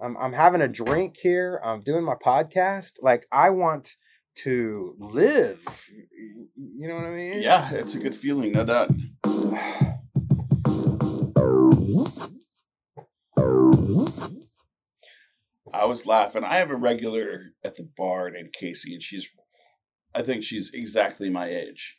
I'm 0.01 0.17
I'm 0.19 0.33
having 0.33 0.61
a 0.61 0.69
drink 0.69 1.17
here. 1.17 1.61
I'm 1.65 1.81
doing 1.81 2.05
my 2.05 2.15
podcast. 2.15 2.99
Like 3.01 3.27
I 3.33 3.51
want 3.51 3.97
to 4.37 4.95
live. 4.99 5.63
You 6.55 6.89
know 6.89 6.97
what 6.97 7.07
I 7.07 7.11
mean? 7.11 7.41
Yeah, 7.41 7.73
it's 7.73 7.95
a 7.95 7.99
good 7.99 8.15
feeling, 8.15 8.53
no 8.53 8.65
doubt. 8.65 8.91
I 15.73 15.85
was 15.85 16.07
laughing. 16.07 16.45
I 16.45 16.57
have 16.57 16.71
a 16.71 16.77
regular 16.77 17.53
at 17.65 17.77
the 17.77 17.89
bar 17.97 18.31
named 18.31 18.53
Casey, 18.53 18.95
and 18.95 19.03
she's, 19.03 19.29
I 20.15 20.23
think 20.23 20.43
she's 20.45 20.73
exactly 20.75 21.29
my 21.29 21.49
age. 21.49 21.99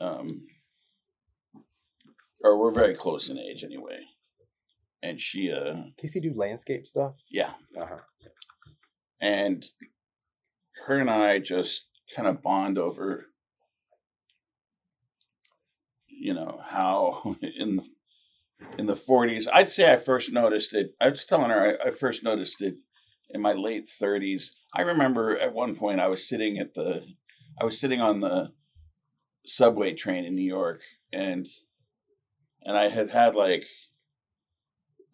Um, 0.00 0.42
or 2.42 2.58
we're 2.58 2.72
very 2.72 2.94
close 2.94 3.30
in 3.30 3.38
age 3.38 3.64
anyway. 3.64 4.00
And 5.02 5.20
she, 5.20 5.52
uh, 5.52 5.74
Casey 5.98 6.20
do 6.20 6.32
landscape 6.34 6.86
stuff. 6.86 7.14
yeah, 7.30 7.52
Uh-huh. 7.78 7.98
and 9.20 9.64
her 10.86 10.98
and 10.98 11.10
I 11.10 11.38
just 11.38 11.86
kind 12.14 12.26
of 12.28 12.42
bond 12.42 12.78
over, 12.78 13.26
you 16.08 16.34
know, 16.34 16.60
how 16.64 17.36
in 17.42 17.82
in 18.78 18.86
the 18.86 18.96
forties. 18.96 19.48
I'd 19.52 19.70
say 19.70 19.92
I 19.92 19.96
first 19.96 20.32
noticed 20.32 20.74
it. 20.74 20.92
I 21.00 21.10
was 21.10 21.24
telling 21.26 21.50
her 21.50 21.78
I, 21.82 21.88
I 21.88 21.90
first 21.90 22.22
noticed 22.22 22.60
it 22.62 22.74
in 23.30 23.40
my 23.40 23.52
late 23.52 23.88
thirties. 23.88 24.56
I 24.74 24.82
remember 24.82 25.38
at 25.38 25.52
one 25.52 25.74
point 25.74 26.00
I 26.00 26.08
was 26.08 26.28
sitting 26.28 26.58
at 26.58 26.74
the, 26.74 27.04
I 27.60 27.64
was 27.64 27.78
sitting 27.78 28.00
on 28.00 28.20
the 28.20 28.52
subway 29.46 29.94
train 29.94 30.24
in 30.24 30.34
New 30.34 30.42
York, 30.42 30.80
and 31.12 31.48
and 32.62 32.76
I 32.76 32.88
had 32.88 33.10
had 33.10 33.34
like 33.34 33.66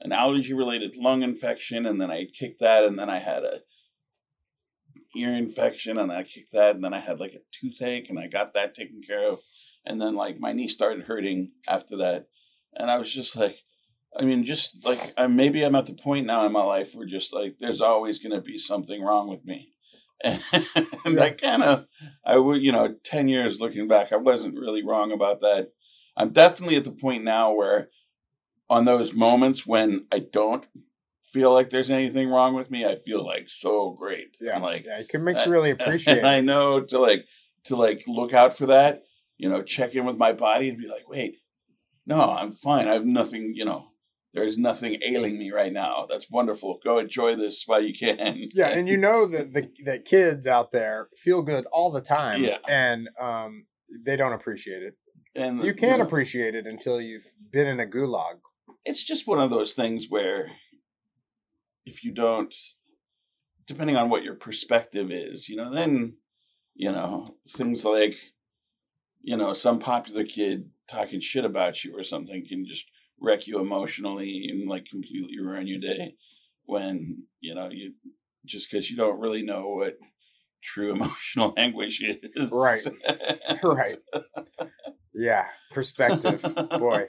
an 0.01 0.13
allergy 0.13 0.55
related 0.55 0.97
lung 0.97 1.23
infection, 1.23 1.87
and 1.87 2.01
then 2.01 2.11
I 2.11 2.27
kicked 2.27 2.61
that, 2.61 2.85
and 2.85 2.99
then 2.99 3.11
I 3.11 3.19
had 3.19 3.45
a 3.45 3.61
ear 5.17 5.35
infection, 5.35 5.99
and 5.99 6.13
I 6.13 6.23
kicked 6.23 6.53
that, 6.53 6.77
and 6.77 6.85
then 6.85 6.95
I 6.95 7.01
had 7.01 7.21
like 7.21 7.35
a 7.35 7.43
toothache, 7.53 8.09
and 8.09 8.19
I 8.19 8.29
got 8.29 8.55
that 8.55 8.75
taken 8.75 9.03
care 9.03 9.29
of, 9.29 9.41
and 9.85 10.01
then 10.01 10.15
like 10.15 10.39
my 10.39 10.53
knee 10.53 10.69
started 10.69 11.05
hurting 11.05 11.51
after 11.69 11.97
that, 11.99 12.29
and 12.75 12.91
I 12.91 12.99
was 12.99 13.13
just 13.13 13.37
like, 13.37 13.57
I 14.19 14.25
mean, 14.25 14.45
just 14.45 14.85
like 14.85 15.13
I 15.17 15.27
maybe 15.27 15.63
I'm 15.63 15.75
at 15.75 15.87
the 15.87 15.95
point 15.95 16.27
now 16.27 16.45
in 16.47 16.53
my 16.53 16.65
life 16.65 16.95
where 16.95 17.07
just 17.07 17.33
like 17.33 17.57
there's 17.61 17.81
always 17.81 18.19
going 18.19 18.35
to 18.35 18.41
be 18.41 18.59
something 18.59 19.03
wrong 19.03 19.29
with 19.29 19.45
me, 19.45 19.73
and 20.25 20.43
Yeah. 21.07 21.23
I 21.23 21.31
kind 21.31 21.63
of 21.63 21.87
I 22.25 22.37
would 22.37 22.63
you 22.63 22.73
know 22.73 22.95
ten 23.05 23.29
years 23.29 23.61
looking 23.61 23.89
back, 23.89 24.13
I 24.13 24.17
wasn't 24.17 24.59
really 24.59 24.85
wrong 24.85 25.13
about 25.13 25.41
that. 25.41 25.69
I'm 26.17 26.31
definitely 26.33 26.77
at 26.77 26.85
the 26.85 26.93
point 26.93 27.25
now 27.25 27.53
where 27.53 27.89
on 28.69 28.85
those 28.85 29.15
moments 29.15 29.67
when 29.67 30.07
I 30.13 30.21
don't 30.21 30.67
feel 31.25 31.53
like 31.53 31.71
there's 31.71 31.91
anything 31.91 32.29
wrong 32.29 32.55
with 32.55 32.71
me, 32.71 32.85
I 32.85 32.97
feel 32.97 33.25
like 33.25 33.49
so 33.49 33.91
great. 33.91 34.37
Yeah. 34.41 34.55
And, 34.57 34.65
like 34.65 34.85
Yeah, 34.87 34.99
it 34.99 35.09
can 35.09 35.25
make 35.25 35.45
you 35.45 35.53
really 35.53 35.71
appreciate 35.79 36.19
and 36.19 36.27
I 36.27 36.41
know 36.41 36.81
to 36.81 36.99
like 36.99 37.27
to 37.65 37.77
like 37.77 38.03
look 38.07 38.35
out 38.35 38.57
for 38.57 38.67
that, 38.67 39.03
you 39.39 39.49
know, 39.49 39.63
check 39.63 39.95
in 39.95 40.05
with 40.05 40.17
my 40.17 40.33
body 40.33 40.69
and 40.69 40.79
be 40.79 40.89
like, 40.89 41.09
wait, 41.09 41.37
no, 42.07 42.21
I'm 42.31 42.53
fine. 42.53 42.89
I 42.89 42.95
have 42.95 43.05
nothing, 43.07 43.53
you 43.55 43.65
know, 43.65 43.87
there's 44.35 44.57
nothing 44.59 44.99
ailing 45.05 45.39
me 45.39 45.51
right 45.51 45.73
now. 45.73 46.07
That's 46.09 46.31
wonderful. 46.31 46.79
Go 46.85 46.99
enjoy 46.99 47.37
this 47.37 47.65
while 47.67 47.83
you 47.83 47.93
can. 47.93 48.49
Yeah, 48.55 48.69
and 48.69 48.89
you 48.89 48.97
know 48.97 49.27
that 49.27 49.53
the 49.53 49.71
that 49.85 50.05
kids 50.05 50.47
out 50.47 50.71
there 50.73 51.09
feel 51.17 51.43
good 51.43 51.67
all 51.73 51.91
the 51.91 52.01
time. 52.01 52.45
Yeah. 52.45 52.59
And 52.69 53.09
um 53.21 53.67
they 54.05 54.17
don't 54.17 54.33
appreciate 54.33 54.83
it. 54.85 54.95
and 55.35 55.63
You 55.65 55.75
can't 55.75 55.99
know, 55.99 56.05
appreciate 56.07 56.55
it 56.55 56.67
until 56.67 57.01
you've 57.01 57.27
been 57.53 57.67
in 57.67 57.81
a 57.81 57.87
gulag. 57.87 58.39
it's 58.85 59.03
just 59.05 59.27
one 59.27 59.41
of 59.41 59.51
those 59.51 59.73
things 59.73 60.07
where 60.09 60.49
if 61.87 62.05
you 62.05 62.13
don't 62.13 62.55
depending 63.67 63.97
on 63.97 64.09
what 64.11 64.23
your 64.23 64.35
perspective 64.35 65.11
is 65.11 65.49
you 65.49 65.57
know 65.57 65.73
then 65.75 66.15
you 66.75 66.93
know 66.93 67.35
things 67.49 67.85
like 67.85 68.15
you 69.23 69.37
know 69.37 69.53
some 69.53 69.79
popular 69.81 70.25
kid 70.25 70.71
talking 70.91 71.21
shit 71.21 71.45
about 71.45 71.85
you 71.85 71.97
or 71.97 72.03
something 72.03 72.45
can 72.47 72.67
just 72.67 72.91
wreck 73.21 73.47
you 73.47 73.61
emotionally 73.61 74.49
and 74.51 74.69
like 74.69 74.87
completely 74.87 75.39
ruin 75.41 75.67
your 75.67 75.81
day 75.81 76.15
when 76.65 77.23
you 77.41 77.55
know 77.55 77.69
you 77.71 77.93
just 78.47 78.71
because 78.71 78.91
you 78.91 78.97
don't 78.97 79.21
really 79.21 79.43
know 79.43 79.69
what 79.69 79.99
true 80.63 80.93
emotional 80.95 81.55
anguish 81.57 82.03
is 82.03 82.51
Right. 82.51 82.81
Right. 83.63 83.97
Yeah, 85.13 85.47
perspective. 85.73 86.43
Boy, 86.79 87.09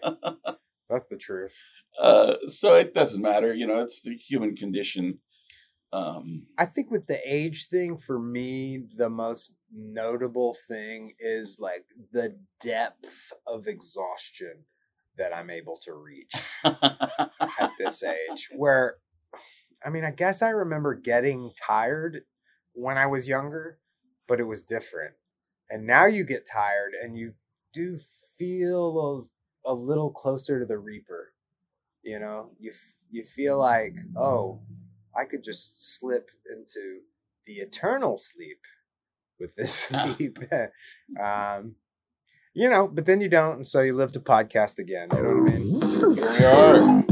that's 0.90 1.06
the 1.06 1.18
truth. 1.18 1.56
uh, 2.02 2.34
so 2.48 2.76
it 2.76 2.94
doesn't 2.94 3.22
matter 3.22 3.54
you 3.54 3.68
know 3.68 3.80
it's 3.80 4.02
the 4.02 4.16
human 4.16 4.56
condition 4.56 5.20
um 5.94 6.44
I 6.58 6.66
think 6.66 6.90
with 6.90 7.08
the 7.08 7.20
age 7.26 7.68
thing, 7.68 7.98
for 7.98 8.18
me, 8.18 8.84
the 8.96 9.10
most 9.10 9.56
notable 9.74 10.56
thing 10.68 11.14
is 11.20 11.60
like 11.60 11.86
the 12.12 12.38
depth 12.60 13.32
of 13.48 13.68
exhaustion 13.68 14.54
that 15.18 15.36
I'm 15.36 15.50
able 15.50 15.78
to 15.84 15.94
reach 15.94 16.34
at 16.64 17.72
this 17.78 18.04
age. 18.04 18.50
Where, 18.56 18.98
I 19.86 19.90
mean, 19.90 20.04
I 20.04 20.12
guess 20.12 20.42
I 20.42 20.50
remember 20.50 20.96
getting 20.96 21.52
tired 21.68 22.22
when 22.74 22.98
I 22.98 23.08
was 23.08 23.28
younger, 23.28 23.80
but 24.28 24.40
it 24.40 24.46
was 24.46 24.64
different. 24.64 25.14
And 25.70 25.86
now 25.88 26.06
you 26.06 26.26
get 26.26 26.48
tired 26.52 26.94
and 27.02 27.18
you 27.18 27.34
do 27.74 27.98
feel 28.38 29.28
a, 29.66 29.72
a 29.72 29.74
little 29.74 30.12
closer 30.12 30.60
to 30.60 30.66
the 30.66 30.78
Reaper. 30.78 31.34
You 32.04 32.20
know, 32.20 32.50
you 32.60 32.72
f- 32.72 32.96
you 33.10 33.24
feel 33.24 33.60
like, 33.60 33.96
oh, 34.18 34.60
I 35.16 35.26
could 35.26 35.44
just 35.44 35.98
slip 36.00 36.30
into 36.52 37.02
the 37.46 37.56
eternal 37.56 38.18
sleep 38.18 38.60
with 39.42 39.56
this 39.56 39.92
Ah. 39.96 40.14
sleep. 40.16 40.38
um, 41.22 41.76
you 42.54 42.70
know, 42.70 42.88
but 42.88 43.06
then 43.06 43.20
you 43.22 43.30
don't, 43.30 43.56
and 43.58 43.68
so 43.68 43.82
you 43.82 43.94
live 43.94 44.12
to 44.14 44.20
podcast 44.20 44.78
again. 44.78 45.10
You 45.14 45.22
know 45.24 45.36
what 45.36 45.52
I 45.52 45.58
mean? 45.58 45.82
Here 45.82 46.32
we 46.32 46.46
are. 46.46 47.04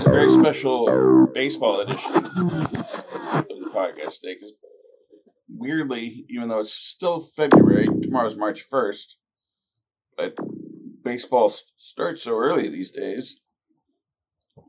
A 0.00 0.04
very 0.04 0.30
special 0.30 1.26
baseball 1.34 1.80
edition 1.80 2.14
of 2.16 2.22
the 2.32 3.70
podcast 3.74 4.20
today 4.20 4.34
because 4.34 4.52
weirdly, 5.48 6.24
even 6.28 6.48
though 6.48 6.60
it's 6.60 6.72
still 6.72 7.28
February, 7.36 7.86
tomorrow's 8.02 8.36
March 8.36 8.68
1st, 8.70 9.14
but 10.16 10.34
baseball 11.02 11.52
starts 11.78 12.22
so 12.24 12.36
early 12.36 12.68
these 12.68 12.90
days 12.90 13.40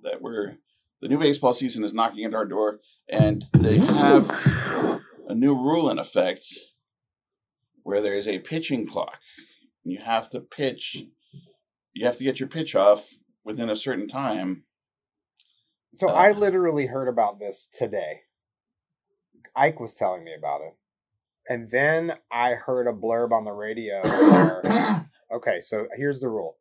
that 0.03 0.21
we're 0.21 0.55
the 1.01 1.07
new 1.07 1.17
baseball 1.17 1.53
season 1.53 1.83
is 1.83 1.93
knocking 1.93 2.25
at 2.25 2.33
our 2.33 2.45
door 2.45 2.79
and 3.09 3.45
they 3.53 3.77
have 3.77 4.29
a 5.27 5.35
new 5.35 5.55
rule 5.55 5.89
in 5.89 5.99
effect 5.99 6.43
where 7.83 8.01
there 8.01 8.13
is 8.13 8.27
a 8.27 8.39
pitching 8.39 8.87
clock 8.87 9.19
you 9.83 9.99
have 9.99 10.29
to 10.29 10.39
pitch 10.39 10.97
you 11.93 12.05
have 12.05 12.17
to 12.17 12.23
get 12.23 12.39
your 12.39 12.49
pitch 12.49 12.75
off 12.75 13.09
within 13.43 13.69
a 13.69 13.75
certain 13.75 14.07
time 14.07 14.63
So 15.93 16.07
Uh. 16.09 16.13
I 16.13 16.31
literally 16.31 16.85
heard 16.87 17.07
about 17.09 17.39
this 17.39 17.67
today. 17.73 18.21
Ike 19.55 19.79
was 19.81 19.95
telling 19.95 20.23
me 20.23 20.33
about 20.37 20.61
it. 20.61 20.73
And 21.49 21.69
then 21.69 22.13
I 22.31 22.51
heard 22.51 22.87
a 22.87 22.93
blurb 22.93 23.31
on 23.31 23.43
the 23.43 23.51
radio 23.51 23.99
where, 24.03 24.61
okay, 25.35 25.59
so 25.59 25.87
here's 25.97 26.19
the 26.21 26.29
rule. 26.29 26.57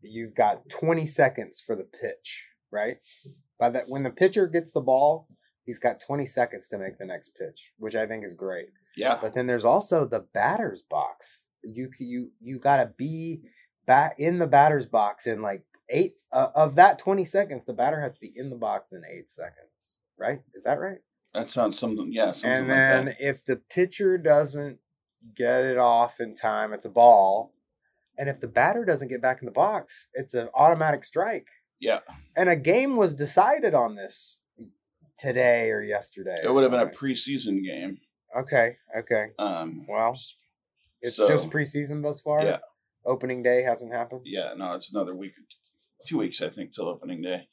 You've 0.00 0.34
got 0.34 0.68
20 0.70 1.06
seconds 1.06 1.62
for 1.64 1.76
the 1.76 1.84
pitch, 1.84 2.48
right? 2.72 2.96
By 3.58 3.70
that 3.70 3.88
when 3.88 4.02
the 4.02 4.10
pitcher 4.10 4.46
gets 4.46 4.72
the 4.72 4.80
ball, 4.80 5.28
he's 5.64 5.78
got 5.78 6.00
20 6.00 6.24
seconds 6.24 6.68
to 6.68 6.78
make 6.78 6.98
the 6.98 7.06
next 7.06 7.30
pitch, 7.36 7.72
which 7.78 7.94
I 7.94 8.06
think 8.06 8.24
is 8.24 8.34
great. 8.34 8.68
yeah 8.96 9.18
But 9.20 9.34
then 9.34 9.46
there's 9.46 9.64
also 9.64 10.04
the 10.06 10.24
batter's 10.32 10.82
box. 10.82 11.46
You 11.62 11.90
you 11.98 12.30
you 12.40 12.58
got 12.58 12.78
to 12.78 12.92
be 12.96 13.42
back 13.86 14.16
in 14.18 14.38
the 14.38 14.46
batter's 14.46 14.86
box 14.86 15.26
in 15.26 15.42
like 15.42 15.64
8 15.90 16.12
uh, 16.32 16.48
of 16.54 16.74
that 16.74 16.98
20 16.98 17.24
seconds 17.24 17.64
the 17.64 17.72
batter 17.72 18.00
has 18.00 18.12
to 18.12 18.20
be 18.20 18.30
in 18.34 18.50
the 18.50 18.56
box 18.56 18.92
in 18.92 19.02
8 19.04 19.28
seconds, 19.30 20.02
right? 20.18 20.40
Is 20.54 20.62
that 20.64 20.78
right? 20.78 20.98
That 21.34 21.50
sounds 21.50 21.78
something. 21.78 22.12
Yeah, 22.12 22.32
something 22.32 22.50
and 22.50 22.68
like 22.68 22.76
then 22.76 23.04
that. 23.06 23.16
if 23.20 23.44
the 23.44 23.56
pitcher 23.56 24.18
doesn't 24.18 24.78
get 25.34 25.64
it 25.64 25.78
off 25.78 26.20
in 26.20 26.34
time, 26.34 26.72
it's 26.72 26.84
a 26.84 26.90
ball. 26.90 27.52
And 28.18 28.28
if 28.28 28.40
the 28.40 28.48
batter 28.48 28.84
doesn't 28.84 29.08
get 29.08 29.22
back 29.22 29.40
in 29.40 29.46
the 29.46 29.52
box, 29.52 30.08
it's 30.14 30.34
an 30.34 30.48
automatic 30.54 31.04
strike. 31.04 31.46
Yeah, 31.80 32.00
And 32.36 32.48
a 32.48 32.56
game 32.56 32.96
was 32.96 33.14
decided 33.14 33.74
on 33.74 33.94
this 33.94 34.42
today 35.18 35.70
or 35.70 35.82
yesterday. 35.82 36.38
it 36.42 36.52
would 36.52 36.62
have 36.62 36.72
been 36.72 36.80
a 36.80 36.86
preseason 36.86 37.62
game. 37.64 37.98
okay. 38.36 38.76
Okay. 38.96 39.26
Um, 39.38 39.86
Well, 39.88 40.16
it's 41.00 41.16
So- 41.16 41.28
just 41.28 41.50
preseason 41.50 42.02
thus 42.02 42.20
far. 42.20 42.42
yeah. 42.44 42.58
Opening 43.04 43.42
day 43.42 43.62
hasn't 43.62 43.92
happened. 43.92 44.22
yeah, 44.24 44.52
no, 44.56 44.74
it's 44.74 44.90
another 44.92 45.14
week, 45.14 45.32
two 46.06 46.18
weeks, 46.18 46.42
I 46.42 46.48
think, 46.50 46.74
till 46.74 46.88
opening 46.88 47.22
day. 47.22 47.48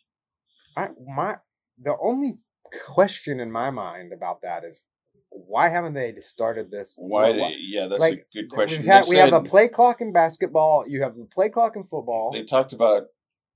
I 0.76 0.90
my 1.06 1.38
the 1.78 1.96
only 2.02 2.38
question 2.84 3.40
in 3.40 3.52
my 3.52 3.70
mind 3.70 4.12
about 4.12 4.42
that 4.42 4.64
is 4.66 4.84
why 5.30 5.70
haven't 5.70 5.94
they 5.94 6.14
started 6.20 6.72
this? 6.72 6.94
Why? 6.98 7.30
Yeah, 7.60 7.88
that's 7.88 8.00
a 8.00 8.02
like, 8.02 8.28
good 8.34 8.50
question. 8.50 8.84
Had, 8.84 9.06
we 9.08 9.18
have 9.18 9.34
a 9.34 9.42
play 9.42 9.68
clock 9.68 10.02
in 10.02 10.12
basketball. 10.12 10.86
You 10.88 11.04
have 11.04 11.16
the 11.16 11.26
play 11.26 11.50
clock 11.50 11.76
in 11.76 11.84
football. 11.84 12.32
they 12.32 12.44
talked 12.44 12.74
about 12.74 13.08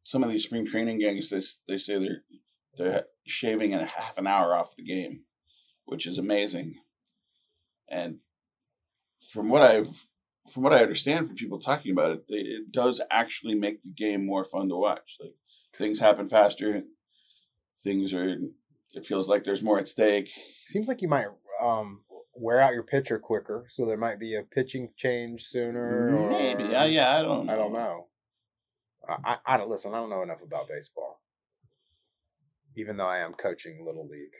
some 0.09 0.23
of 0.23 0.31
these 0.31 0.43
spring 0.43 0.65
training 0.65 0.97
games. 0.97 1.29
They 1.29 1.41
they 1.67 1.77
say 1.77 1.99
they're 1.99 2.23
they're 2.77 3.03
shaving 3.27 3.75
a 3.75 3.85
half 3.85 4.17
an 4.17 4.25
hour 4.25 4.55
off 4.55 4.75
the 4.75 4.83
game, 4.83 5.21
which 5.85 6.07
is 6.07 6.17
amazing. 6.17 6.75
And 7.87 8.17
from 9.31 9.49
what 9.49 9.61
I've 9.61 10.07
from 10.51 10.63
what 10.63 10.73
I 10.73 10.81
understand 10.81 11.27
from 11.27 11.35
people 11.35 11.59
talking 11.59 11.91
about 11.91 12.11
it, 12.11 12.27
they, 12.27 12.37
it 12.37 12.71
does 12.71 13.01
actually 13.11 13.53
make 13.53 13.83
the 13.83 13.91
game 13.91 14.25
more 14.25 14.43
fun 14.43 14.69
to 14.69 14.75
watch. 14.75 15.17
Like 15.21 15.35
things 15.77 15.99
happen 15.99 16.27
faster, 16.27 16.81
things 17.83 18.11
are. 18.13 18.37
It 18.93 19.05
feels 19.05 19.29
like 19.29 19.43
there's 19.43 19.61
more 19.61 19.77
at 19.77 19.87
stake. 19.87 20.31
Seems 20.65 20.87
like 20.87 21.03
you 21.03 21.07
might 21.07 21.27
um, 21.61 22.01
wear 22.33 22.59
out 22.59 22.73
your 22.73 22.81
pitcher 22.81 23.19
quicker, 23.19 23.65
so 23.69 23.85
there 23.85 23.97
might 23.97 24.19
be 24.19 24.35
a 24.35 24.41
pitching 24.41 24.89
change 24.97 25.43
sooner. 25.43 26.17
Or, 26.17 26.31
Maybe, 26.31 26.63
yeah, 26.63 26.85
yeah. 26.85 27.15
I 27.15 27.21
don't. 27.21 27.47
I 27.47 27.55
don't 27.55 27.73
know. 27.73 28.08
I, 29.23 29.37
I, 29.45 29.57
don't 29.57 29.69
listen. 29.69 29.93
I 29.93 29.97
don't 29.97 30.09
know 30.09 30.23
enough 30.23 30.41
about 30.43 30.67
baseball, 30.67 31.21
even 32.75 32.97
though 32.97 33.07
I 33.07 33.19
am 33.19 33.33
coaching 33.33 33.83
little 33.85 34.07
league. 34.07 34.35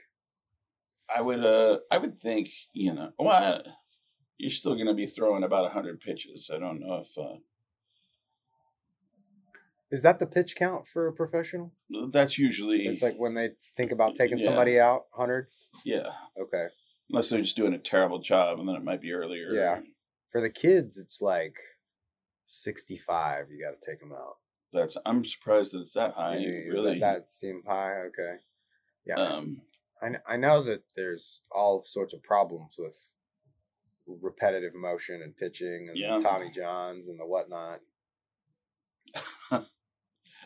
I 1.14 1.20
would. 1.22 1.44
Uh, 1.44 1.78
I 1.90 1.98
would 1.98 2.20
think 2.20 2.50
you 2.72 2.92
know. 2.94 3.10
Well, 3.18 3.28
I- 3.30 3.70
you're 4.38 4.50
still 4.50 4.74
going 4.74 4.86
to 4.86 4.94
be 4.94 5.06
throwing 5.06 5.42
about 5.44 5.70
hundred 5.72 6.00
pitches. 6.00 6.50
I 6.54 6.58
don't 6.58 6.80
know 6.80 7.02
if. 7.04 7.18
Uh, 7.18 7.36
Is 9.90 10.02
that 10.02 10.18
the 10.18 10.26
pitch 10.26 10.54
count 10.56 10.86
for 10.86 11.08
a 11.08 11.12
professional? 11.12 11.72
That's 12.12 12.38
usually 12.38 12.86
It's 12.86 13.02
like 13.02 13.16
when 13.18 13.34
they 13.34 13.50
think 13.76 13.90
about 13.92 14.14
taking 14.14 14.38
Yeah. 14.38 14.44
somebody 14.46 14.78
out, 14.78 15.06
hundred. 15.12 15.48
yeah, 15.84 16.12
Okay. 16.40 16.66
unless 17.10 17.28
they're 17.28 17.42
just 17.42 17.56
doing 17.56 17.74
a 17.74 17.78
terrible 17.78 18.20
job, 18.20 18.60
and 18.60 18.68
then 18.68 18.76
it 18.76 18.84
might 18.84 19.00
be 19.02 19.12
earlier. 19.12 19.50
Yeah. 19.52 19.80
For 20.30 20.40
the 20.40 20.48
kids, 20.50 20.96
it's 20.96 21.20
like 21.20 21.56
sixty-five. 22.46 23.50
You 23.50 23.60
got 23.62 23.78
to 23.80 23.90
take 23.90 23.98
them 24.00 24.12
out. 24.12 24.36
That's. 24.72 24.96
I'm 25.06 25.24
surprised 25.24 25.72
that 25.72 25.82
it's 25.82 25.94
that 25.94 26.14
high. 26.14 26.36
Really, 26.36 26.98
that 27.00 27.30
seem 27.30 27.62
high? 27.66 27.94
Okay. 28.08 28.36
Yeah. 29.06 29.14
um, 29.16 29.60
I, 30.02 30.34
I 30.34 30.36
know 30.36 30.62
that 30.64 30.82
there's 30.96 31.42
all 31.50 31.82
sorts 31.86 32.14
of 32.14 32.22
problems 32.22 32.76
with 32.78 32.98
repetitive 34.06 34.74
motion 34.74 35.22
and 35.22 35.36
pitching 35.36 35.86
and 35.88 35.96
Yeah. 35.96 36.18
Tommy 36.18 36.50
Johns 36.50 37.08
and 37.08 37.18
the 37.18 37.26
whatnot. 37.26 37.80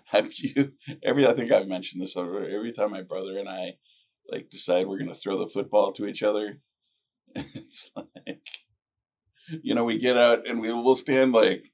have 0.07 0.33
you 0.35 0.73
every? 1.03 1.27
I 1.27 1.35
think 1.35 1.53
I've 1.53 1.67
mentioned 1.69 2.03
this 2.03 2.17
over. 2.17 2.45
Every 2.49 2.73
time 2.73 2.91
my 2.91 3.03
brother 3.03 3.39
and 3.39 3.49
I 3.49 3.77
like 4.31 4.51
decide 4.51 4.87
we're 4.87 4.99
going 4.99 5.13
to 5.13 5.15
throw 5.15 5.39
the 5.39 5.49
football 5.49 5.93
to 5.93 6.07
each 6.07 6.23
other, 6.23 6.59
it's 7.35 7.91
like, 7.97 8.41
you 9.63 9.75
know, 9.75 9.85
we 9.85 9.99
get 9.99 10.17
out 10.17 10.47
and 10.49 10.61
we 10.61 10.73
will 10.73 10.95
stand 10.97 11.33
like 11.33 11.65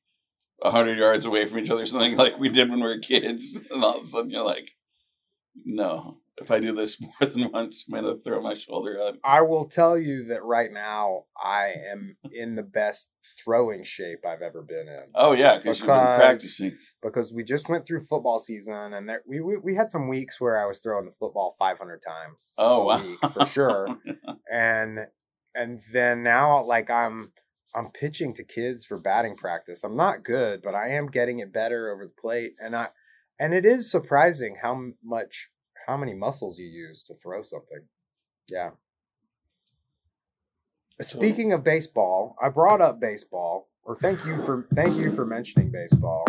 hundred 0.62 0.98
yards 0.98 1.24
away 1.24 1.46
from 1.46 1.58
each 1.60 1.70
other, 1.70 1.86
something 1.86 2.16
like 2.16 2.38
we 2.38 2.48
did 2.48 2.70
when 2.70 2.80
we 2.80 2.86
were 2.86 2.98
kids, 2.98 3.54
and 3.70 3.84
all 3.84 3.98
of 3.98 4.04
a 4.04 4.06
sudden 4.06 4.30
you're 4.30 4.42
like, 4.42 4.70
no. 5.64 6.18
If 6.40 6.50
I 6.50 6.58
do 6.58 6.72
this 6.72 6.98
more 7.20 7.30
than 7.30 7.52
once, 7.52 7.84
I'm 7.86 8.02
gonna 8.02 8.16
throw 8.24 8.40
my 8.40 8.54
shoulder 8.54 8.98
out. 9.02 9.18
I 9.22 9.42
will 9.42 9.68
tell 9.68 9.98
you 9.98 10.24
that 10.24 10.42
right 10.42 10.72
now 10.72 11.24
I 11.36 11.74
am 11.92 12.16
in 12.32 12.54
the 12.54 12.62
best 12.62 13.12
throwing 13.44 13.84
shape 13.84 14.24
I've 14.26 14.40
ever 14.40 14.62
been 14.62 14.88
in 14.88 15.04
Oh 15.14 15.32
yeah, 15.32 15.58
because 15.58 15.80
you've 15.80 15.88
been 15.88 16.16
practicing. 16.16 16.78
because 17.02 17.34
we 17.34 17.44
just 17.44 17.68
went 17.68 17.84
through 17.86 18.04
football 18.04 18.38
season 18.38 18.94
and 18.94 19.06
there, 19.06 19.22
we, 19.26 19.40
we 19.42 19.58
we 19.58 19.74
had 19.74 19.90
some 19.90 20.08
weeks 20.08 20.40
where 20.40 20.58
I 20.58 20.64
was 20.66 20.80
throwing 20.80 21.04
the 21.04 21.12
football 21.12 21.56
500 21.58 22.00
times 22.00 22.54
Oh 22.56 22.84
wow, 22.84 23.04
for 23.34 23.44
sure. 23.44 23.88
and 24.50 25.00
and 25.54 25.80
then 25.92 26.22
now 26.22 26.64
like 26.64 26.90
i'm 26.90 27.32
i'm 27.74 27.90
pitching 27.90 28.34
to 28.34 28.44
kids 28.44 28.84
for 28.84 28.98
batting 28.98 29.36
practice. 29.36 29.84
I'm 29.84 29.96
not 29.96 30.24
good 30.24 30.62
but 30.62 30.74
i 30.74 30.90
am 30.90 31.06
getting 31.06 31.40
it 31.40 31.52
better 31.52 31.92
over 31.92 32.04
the 32.04 32.20
plate 32.20 32.54
and 32.58 32.74
i 32.74 32.88
and 33.38 33.54
it 33.54 33.64
is 33.64 33.90
surprising 33.90 34.56
how 34.60 34.90
much 35.02 35.50
how 35.86 35.96
many 35.96 36.14
muscles 36.14 36.58
you 36.58 36.66
use 36.66 37.02
to 37.04 37.14
throw 37.14 37.42
something. 37.42 37.80
Yeah. 38.48 38.70
Speaking 41.00 41.52
of 41.52 41.64
baseball 41.64 42.36
i 42.42 42.48
brought 42.48 42.80
up 42.80 43.00
baseball 43.00 43.68
or 43.82 43.96
thank 43.96 44.24
you 44.24 44.42
for 44.44 44.66
thank 44.74 44.96
you 44.96 45.12
for 45.12 45.24
mentioning 45.24 45.70
baseball. 45.70 46.24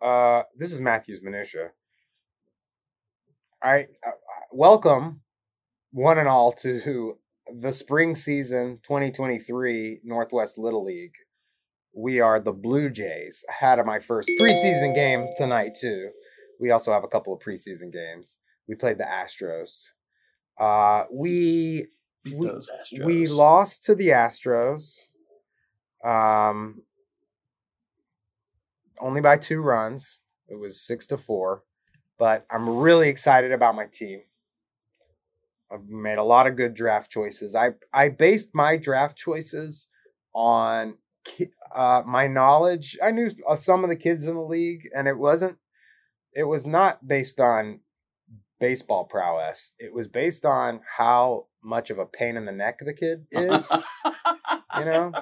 Uh 0.00 0.42
this 0.56 0.72
is 0.72 0.80
matthew's 0.80 1.22
minutia. 1.22 1.70
I 3.62 3.88
uh, 4.06 4.10
welcome 4.52 5.20
one 5.96 6.18
and 6.18 6.28
all 6.28 6.52
to 6.52 7.16
the 7.58 7.72
spring 7.72 8.14
season 8.14 8.78
2023 8.82 10.00
Northwest 10.04 10.58
Little 10.58 10.84
League. 10.84 11.14
We 11.94 12.20
are 12.20 12.38
the 12.38 12.52
Blue 12.52 12.90
Jays. 12.90 13.42
I 13.48 13.54
had 13.66 13.84
my 13.86 13.98
first 13.98 14.30
preseason 14.38 14.94
game 14.94 15.26
tonight 15.38 15.72
too. 15.80 16.10
We 16.60 16.70
also 16.70 16.92
have 16.92 17.02
a 17.02 17.08
couple 17.08 17.32
of 17.32 17.40
preseason 17.40 17.90
games. 17.90 18.40
We 18.68 18.74
played 18.74 18.98
the 18.98 19.04
Astros. 19.04 19.86
Uh, 20.60 21.04
we 21.10 21.86
Beat 22.24 22.36
we- 22.36 22.46
those 22.46 22.68
Astros. 22.68 23.04
we 23.06 23.26
lost 23.26 23.84
to 23.84 23.94
the 23.94 24.08
Astros. 24.08 24.98
Um, 26.04 26.82
only 29.00 29.22
by 29.22 29.38
two 29.38 29.62
runs. 29.62 30.20
It 30.48 30.60
was 30.60 30.78
six 30.86 31.06
to 31.06 31.16
four. 31.16 31.62
But 32.18 32.44
I'm 32.50 32.68
really 32.68 33.08
excited 33.08 33.52
about 33.52 33.74
my 33.76 33.86
team. 33.86 34.20
I've 35.72 35.88
made 35.88 36.18
a 36.18 36.24
lot 36.24 36.46
of 36.46 36.56
good 36.56 36.74
draft 36.74 37.10
choices. 37.10 37.54
I 37.54 37.70
I 37.92 38.08
based 38.08 38.54
my 38.54 38.76
draft 38.76 39.16
choices 39.16 39.88
on 40.34 40.96
uh, 41.74 42.02
my 42.06 42.26
knowledge. 42.26 42.96
I 43.02 43.10
knew 43.10 43.30
uh, 43.48 43.56
some 43.56 43.84
of 43.84 43.90
the 43.90 43.96
kids 43.96 44.24
in 44.24 44.34
the 44.34 44.42
league, 44.42 44.88
and 44.94 45.08
it 45.08 45.18
wasn't. 45.18 45.58
It 46.32 46.44
was 46.44 46.66
not 46.66 47.06
based 47.06 47.40
on 47.40 47.80
baseball 48.60 49.04
prowess. 49.04 49.72
It 49.78 49.92
was 49.92 50.06
based 50.06 50.44
on 50.44 50.80
how 50.96 51.46
much 51.66 51.90
of 51.90 51.98
a 51.98 52.06
pain 52.06 52.36
in 52.36 52.44
the 52.44 52.52
neck 52.52 52.78
the 52.80 52.94
kid 52.94 53.26
is 53.32 53.70
you 54.78 54.84
know 54.84 55.12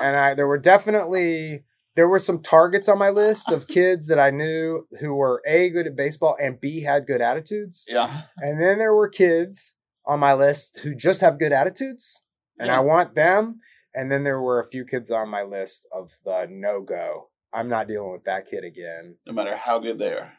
and 0.00 0.16
i 0.16 0.34
there 0.34 0.48
were 0.48 0.58
definitely 0.58 1.64
there 1.98 2.06
were 2.06 2.20
some 2.20 2.40
targets 2.40 2.88
on 2.88 2.96
my 2.96 3.10
list 3.10 3.50
of 3.50 3.66
kids 3.66 4.06
that 4.06 4.20
i 4.20 4.30
knew 4.30 4.86
who 5.00 5.12
were 5.14 5.42
a 5.44 5.68
good 5.70 5.88
at 5.88 5.96
baseball 5.96 6.36
and 6.40 6.60
b 6.60 6.80
had 6.80 7.08
good 7.08 7.20
attitudes 7.20 7.84
yeah. 7.88 8.22
and 8.36 8.62
then 8.62 8.78
there 8.78 8.94
were 8.94 9.08
kids 9.08 9.74
on 10.06 10.20
my 10.20 10.32
list 10.32 10.78
who 10.78 10.94
just 10.94 11.20
have 11.20 11.40
good 11.40 11.52
attitudes 11.52 12.24
and 12.58 12.68
Yeah. 12.68 12.76
i 12.76 12.80
want 12.80 13.16
them 13.16 13.58
and 13.96 14.12
then 14.12 14.22
there 14.22 14.40
were 14.40 14.60
a 14.60 14.68
few 14.68 14.84
kids 14.84 15.10
on 15.10 15.28
my 15.28 15.42
list 15.42 15.88
of 15.92 16.12
the 16.24 16.46
no 16.48 16.82
go 16.82 17.30
i'm 17.52 17.68
not 17.68 17.88
dealing 17.88 18.12
with 18.12 18.24
that 18.24 18.46
kid 18.46 18.62
again 18.62 19.16
No 19.26 19.32
matter 19.32 19.56
how 19.56 19.80
good 19.80 19.98
they 19.98 20.12
are. 20.12 20.32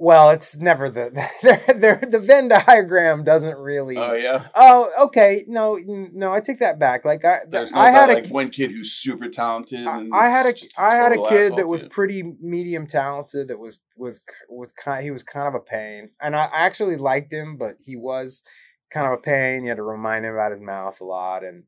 Well 0.00 0.30
it's 0.30 0.56
never 0.58 0.90
the 0.90 1.10
they're, 1.76 2.02
the 2.08 2.18
venn 2.18 2.48
diagram 2.48 3.22
doesn't 3.22 3.56
really 3.56 3.96
Oh 3.96 4.14
yeah. 4.14 4.46
Oh, 4.54 4.90
okay. 5.06 5.44
No, 5.46 5.78
no, 5.84 6.32
I 6.32 6.40
take 6.40 6.58
that 6.60 6.78
back. 6.78 7.04
Like 7.04 7.24
I, 7.24 7.40
There's 7.48 7.72
not 7.72 7.86
I 7.86 7.90
had 7.90 8.08
that, 8.08 8.18
a, 8.18 8.22
like 8.22 8.30
one 8.30 8.50
kid 8.50 8.70
who's 8.70 8.92
super 8.92 9.28
talented. 9.28 9.86
I, 9.86 9.98
and 9.98 10.14
I 10.14 10.28
had 10.28 10.46
a, 10.46 10.54
I 10.78 10.96
had 10.96 11.12
a 11.12 11.28
kid 11.28 11.56
that 11.56 11.68
was 11.68 11.84
pretty 11.84 12.22
medium 12.40 12.86
talented. 12.86 13.48
That 13.48 13.58
was 13.58 13.78
was 13.96 14.22
was 14.48 14.72
kind. 14.72 15.04
He 15.04 15.10
was 15.10 15.22
kind 15.22 15.48
of 15.48 15.54
a 15.54 15.60
pain, 15.60 16.10
and 16.20 16.34
I 16.34 16.44
I 16.44 16.60
actually 16.60 16.96
liked 16.96 17.32
him, 17.32 17.56
but 17.56 17.76
he 17.84 17.96
was 17.96 18.42
kind 18.90 19.06
of 19.06 19.12
a 19.12 19.22
pain. 19.22 19.64
You 19.64 19.70
had 19.70 19.76
to 19.76 19.82
remind 19.82 20.24
him 20.24 20.34
about 20.34 20.52
his 20.52 20.60
mouth 20.60 21.00
a 21.00 21.04
lot, 21.04 21.44
and 21.44 21.64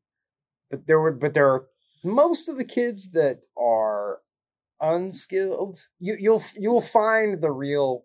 but 0.70 0.86
there 0.86 1.00
were, 1.00 1.12
but 1.12 1.34
there 1.34 1.48
are 1.48 1.66
most 2.04 2.48
of 2.48 2.56
the 2.56 2.64
kids 2.64 3.12
that 3.12 3.40
are 3.58 4.20
unskilled. 4.80 5.78
You 6.00 6.16
you'll 6.18 6.42
you'll 6.56 6.80
find 6.80 7.40
the 7.40 7.52
real 7.52 8.04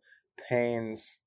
pains 0.50 1.20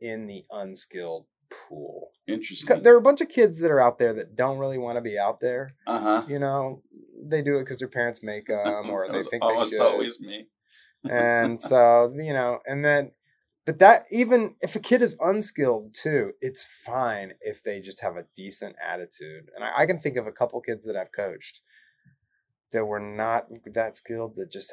in 0.00 0.26
the 0.26 0.44
unskilled 0.50 1.26
pool. 1.50 2.10
interesting. 2.26 2.82
There 2.82 2.94
are 2.94 2.98
a 2.98 3.02
bunch 3.02 3.20
of 3.20 3.28
kids 3.28 3.60
that 3.60 3.70
are 3.70 3.80
out 3.80 3.98
there 3.98 4.14
that 4.14 4.36
don't 4.36 4.58
really 4.58 4.78
want 4.78 4.96
to 4.96 5.02
be 5.02 5.18
out 5.18 5.40
there. 5.40 5.74
Uh 5.86 6.00
huh. 6.00 6.24
You 6.28 6.38
know, 6.38 6.82
they 7.22 7.42
do 7.42 7.56
it 7.56 7.60
because 7.60 7.78
their 7.78 7.88
parents 7.88 8.22
make 8.22 8.46
them, 8.48 8.90
or 8.90 9.10
they 9.10 9.22
think 9.22 9.42
they 9.42 9.68
should. 9.68 9.80
always 9.80 10.20
me. 10.20 10.46
and 11.08 11.60
so 11.70 12.12
you 12.16 12.32
know, 12.32 12.58
and 12.66 12.84
then, 12.84 13.12
but 13.64 13.78
that 13.78 14.06
even 14.10 14.54
if 14.60 14.76
a 14.76 14.80
kid 14.80 15.02
is 15.02 15.16
unskilled 15.20 15.94
too, 15.94 16.32
it's 16.40 16.66
fine 16.84 17.32
if 17.40 17.62
they 17.62 17.80
just 17.80 18.00
have 18.00 18.16
a 18.16 18.26
decent 18.36 18.76
attitude. 18.84 19.50
And 19.54 19.64
I, 19.64 19.82
I 19.82 19.86
can 19.86 19.98
think 19.98 20.16
of 20.16 20.26
a 20.26 20.32
couple 20.32 20.60
kids 20.60 20.84
that 20.84 20.96
I've 20.96 21.12
coached 21.12 21.62
that 22.72 22.84
were 22.84 23.00
not 23.00 23.46
that 23.72 23.96
skilled 23.96 24.36
that 24.36 24.50
just 24.50 24.72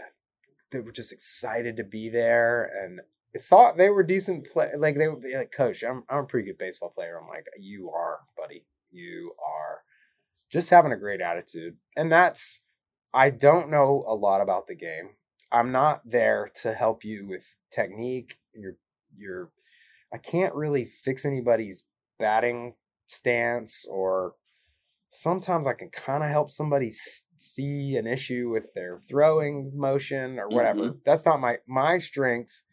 they 0.71 0.81
were 0.81 0.91
just 0.91 1.13
excited 1.13 1.77
to 1.77 1.84
be 1.84 2.10
there 2.10 2.69
and 2.84 2.99
thought 3.41 3.78
they 3.78 3.89
were 3.89 4.04
decent 4.04 4.48
play 4.52 4.71
like 4.78 4.98
they 4.98 5.08
would 5.08 5.21
be 5.21 5.36
like 5.36 5.52
coach 5.52 5.84
I'm, 5.84 6.04
I'm 6.10 6.19
a 6.19 6.26
pretty 6.26 6.48
good 6.48 6.58
baseball 6.58 6.89
player. 6.89 7.19
I'm 7.21 7.28
like 7.28 7.45
you 7.58 7.89
are 7.91 8.19
buddy. 8.38 8.65
You 8.91 9.34
are 9.45 9.80
just 10.52 10.69
having 10.69 10.91
a 10.91 10.98
great 10.98 11.21
attitude. 11.21 11.76
And 11.95 12.12
that's 12.12 12.63
i 13.13 13.30
don't 13.30 13.69
know 13.69 14.04
a 14.08 14.15
lot 14.15 14.41
about 14.41 14.67
the 14.67 14.76
game. 14.76 15.10
I'm 15.52 15.71
not 15.71 16.02
there 16.06 16.52
to 16.63 16.74
help 16.74 17.04
you 17.04 17.28
with 17.28 17.43
technique 17.71 18.38
your 18.54 18.76
your 19.17 19.52
i 20.13 20.17
can't 20.17 20.56
really 20.56 20.86
fix 20.86 21.26
anybody's 21.26 21.86
batting 22.19 22.74
stance 23.08 23.86
or 23.89 24.34
sometimes 25.15 25.65
I 25.65 25.74
can 25.74 25.89
kind 25.89 26.24
of 26.24 26.30
help 26.30 26.52
somebody 26.52 26.91
see 26.91 27.95
an 27.98 28.06
issue 28.06 28.50
with 28.50 28.74
their 28.74 29.00
throwing 29.08 29.71
motion 29.74 30.39
or 30.39 30.50
whatever. 30.50 30.82
Mm-hmm. 30.82 30.98
That's 31.06 31.26
not 31.26 31.39
my 31.39 31.58
my 31.67 31.98
strength 31.98 32.63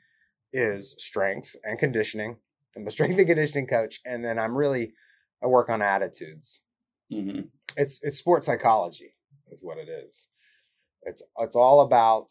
is 0.53 0.95
strength 0.99 1.57
and 1.65 1.79
conditioning. 1.79 2.37
I'm 2.77 2.87
a 2.87 2.91
strength 2.93 3.19
and 3.19 3.27
conditioning 3.27 3.67
coach, 3.67 4.01
and 4.05 4.25
then 4.25 4.39
I'm 4.39 4.57
really 4.57 4.93
I 5.43 5.47
work 5.47 5.69
on 5.69 5.83
attitudes. 5.83 6.63
Mm-hmm. 7.13 7.41
It's 7.77 8.03
it's 8.03 8.19
sports 8.19 8.47
psychology 8.47 9.15
is 9.51 9.63
what 9.63 9.79
it 9.79 9.89
is. 9.89 10.29
It's 11.03 11.23
it's 11.39 11.57
all 11.57 11.81
about 11.81 12.29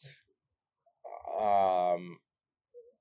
um, 1.40 2.18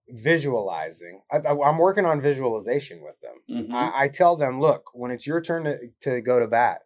visualizing. 0.08 1.22
I, 1.30 1.38
am 1.38 1.78
working 1.78 2.06
on 2.06 2.20
visualization 2.20 3.02
with 3.02 3.20
them. 3.20 3.34
Mm-hmm. 3.50 3.74
I, 3.74 3.92
I, 3.94 4.08
tell 4.08 4.36
them, 4.36 4.60
look, 4.60 4.90
when 4.94 5.10
it's 5.10 5.26
your 5.26 5.40
turn 5.40 5.64
to, 5.64 5.78
to 6.02 6.20
go 6.20 6.40
to 6.40 6.46
bat, 6.46 6.80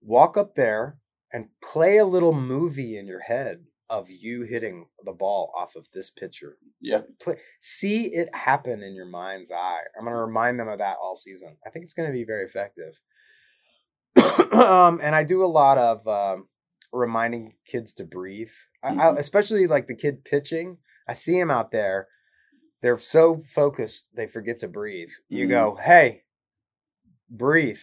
walk 0.00 0.36
up 0.36 0.54
there 0.54 0.98
and 1.32 1.48
play 1.62 1.98
a 1.98 2.04
little 2.04 2.34
movie 2.34 2.98
in 2.98 3.06
your 3.06 3.20
head 3.20 3.64
of 3.92 4.10
you 4.10 4.42
hitting 4.44 4.86
the 5.04 5.12
ball 5.12 5.52
off 5.54 5.76
of 5.76 5.86
this 5.92 6.08
pitcher. 6.08 6.56
Yeah. 6.80 7.02
Play, 7.20 7.36
see 7.60 8.06
it 8.06 8.34
happen 8.34 8.82
in 8.82 8.94
your 8.94 9.04
mind's 9.04 9.52
eye. 9.52 9.80
I'm 9.96 10.04
going 10.04 10.14
to 10.14 10.20
remind 10.20 10.58
them 10.58 10.68
of 10.68 10.78
that 10.78 10.96
all 11.02 11.14
season. 11.14 11.58
I 11.66 11.68
think 11.68 11.82
it's 11.84 11.92
going 11.92 12.08
to 12.08 12.12
be 12.12 12.24
very 12.24 12.46
effective. 12.46 12.98
um, 14.52 14.98
and 15.02 15.14
I 15.14 15.24
do 15.24 15.44
a 15.44 15.46
lot 15.46 15.76
of 15.76 16.08
um, 16.08 16.48
reminding 16.90 17.52
kids 17.66 17.92
to 17.94 18.04
breathe, 18.04 18.50
mm-hmm. 18.82 18.98
I, 18.98 19.08
I, 19.08 19.16
especially 19.18 19.66
like 19.66 19.88
the 19.88 19.94
kid 19.94 20.24
pitching. 20.24 20.78
I 21.06 21.12
see 21.12 21.38
him 21.38 21.50
out 21.50 21.70
there. 21.70 22.08
They're 22.80 22.96
so 22.96 23.42
focused, 23.44 24.08
they 24.16 24.26
forget 24.26 24.60
to 24.60 24.68
breathe. 24.68 25.10
You 25.28 25.44
mm-hmm. 25.44 25.50
go, 25.50 25.78
hey, 25.78 26.22
breathe 27.28 27.76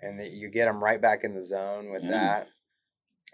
and 0.00 0.20
that 0.20 0.30
you 0.30 0.50
get 0.50 0.66
them 0.66 0.82
right 0.82 1.02
back 1.02 1.24
in 1.24 1.34
the 1.34 1.42
zone 1.42 1.90
with 1.90 2.02
that. 2.10 2.48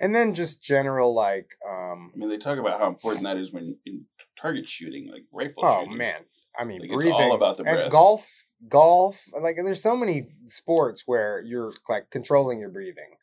And 0.00 0.14
then 0.14 0.35
just 0.35 0.62
general 0.62 1.14
like 1.14 1.55
um 1.68 2.12
I 2.14 2.18
mean 2.18 2.28
they 2.28 2.38
talk 2.38 2.59
about 2.59 2.81
how 2.81 2.88
important 2.88 3.24
that 3.24 3.37
is 3.37 3.52
when 3.52 3.76
in 3.87 4.05
target 4.40 4.68
shooting, 4.68 5.11
like 5.12 5.24
rifle 5.33 5.64
oh, 5.64 5.81
shooting. 5.83 5.98
man. 5.98 6.20
I 6.59 6.64
mean 6.64 6.81
like 6.81 6.90
breathing 6.90 7.12
all 7.14 7.35
about 7.35 7.57
the 7.57 7.64
breath. 7.64 7.90
Golf 7.90 8.46
golf 8.68 9.26
like 9.40 9.57
there's 9.62 9.83
so 9.83 9.96
many 9.96 10.28
sports 10.46 11.02
where 11.07 11.42
you're 11.44 11.72
like 11.88 12.11
controlling 12.11 12.59
your 12.59 12.70
breathing. 12.70 13.16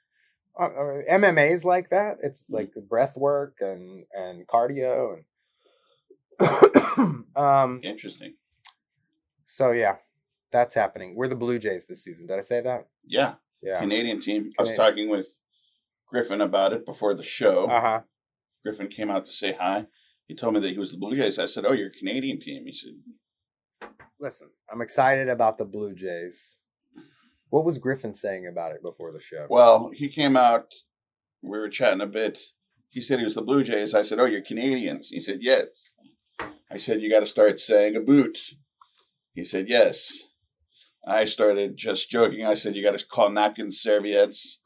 Uh, 0.60 0.65
uh 0.65 1.01
MMA 1.12 1.51
is 1.51 1.65
like 1.65 1.89
that. 1.89 2.17
It's 2.23 2.43
mm-hmm. 2.43 2.55
like 2.55 2.73
breath 2.88 3.17
work 3.17 3.58
and 3.62 4.05
and 4.13 4.47
cardio 4.47 5.15
and 6.39 7.25
um 7.36 7.82
interesting. 7.84 8.36
So 9.45 9.71
yeah, 9.71 9.95
that's 10.51 10.75
happening. 10.75 11.15
We're 11.15 11.27
the 11.27 11.36
Blue 11.36 11.60
Jays 11.60 11.88
this 11.88 12.03
season. 12.03 12.27
Did 12.27 12.38
I 12.38 12.41
say 12.41 12.62
that? 12.62 12.88
Yeah. 13.05 13.36
Yeah. 13.62 13.79
Canadian 13.79 14.21
team. 14.21 14.43
Canadian. 14.43 14.55
I 14.60 14.62
was 14.62 14.75
talking 14.75 15.10
with 15.10 15.27
Griffin 16.10 16.41
about 16.41 16.74
it 16.74 16.86
before 16.86 17.13
the 17.15 17.24
show. 17.24 17.65
Uh 17.65 17.82
huh. 17.82 18.02
Griffin 18.63 18.88
came 18.88 19.10
out 19.10 19.26
to 19.26 19.32
say 19.32 19.54
hi. 19.54 19.86
He 20.28 20.36
told 20.36 20.54
me 20.54 20.60
that 20.60 20.72
he 20.72 20.78
was 20.78 20.91
the 20.91 20.98
Blue 20.98 21.15
Jays. 21.15 21.39
I 21.39 21.45
said, 21.45 21.65
"Oh, 21.65 21.74
you're 21.74 21.88
a 21.88 21.91
Canadian 21.91 22.39
team." 22.39 22.65
He 22.65 22.74
said, 22.74 23.89
"Listen, 24.19 24.50
I'm 24.72 24.82
excited 24.82 25.30
about 25.30 25.58
the 25.58 25.65
Blue 25.65 25.93
Jays." 25.95 26.65
What 27.50 27.65
was 27.65 27.80
Griffin 27.80 28.13
saying 28.13 28.48
about 28.48 28.74
it 28.74 28.84
before 28.84 29.12
the 29.12 29.22
show? 29.22 29.48
Well, 29.50 29.89
he 29.93 30.08
came 30.10 30.38
out. 30.38 30.65
We 31.41 31.58
were 31.58 31.69
chatting 31.69 32.02
a 32.02 32.06
bit. 32.06 32.38
He 32.89 33.02
said 33.02 33.17
he 33.17 33.26
was 33.26 33.36
the 33.36 33.41
Blue 33.41 33.63
Jays. 33.63 33.95
I 33.95 34.04
said, 34.04 34.19
"Oh, 34.19 34.26
you're 34.26 34.41
Canadians." 34.41 35.10
He 35.10 35.19
said, 35.19 35.39
"Yes." 35.41 35.67
I 36.72 36.78
said, 36.78 37.02
"You 37.02 37.12
got 37.12 37.22
to 37.22 37.28
start 37.28 37.60
saying 37.60 37.95
a 37.95 38.02
boot." 38.02 38.38
He 39.34 39.43
said, 39.43 39.67
"Yes." 39.67 40.26
I 41.08 41.26
started 41.26 41.78
just 41.78 42.10
joking. 42.10 42.45
I 42.45 42.54
said, 42.56 42.76
you 42.76 42.84
got 42.84 42.98
to 42.98 43.06
call 43.06 43.30
napkins 43.30 43.80
serviettes. 43.82 44.62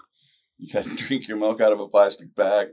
You 0.63 0.71
got 0.71 0.86
to 0.86 0.95
drink 0.95 1.28
your 1.28 1.38
milk 1.38 1.60
out 1.60 1.73
of 1.73 1.80
a 1.82 1.88
plastic 1.88 2.34
bag. 2.36 2.69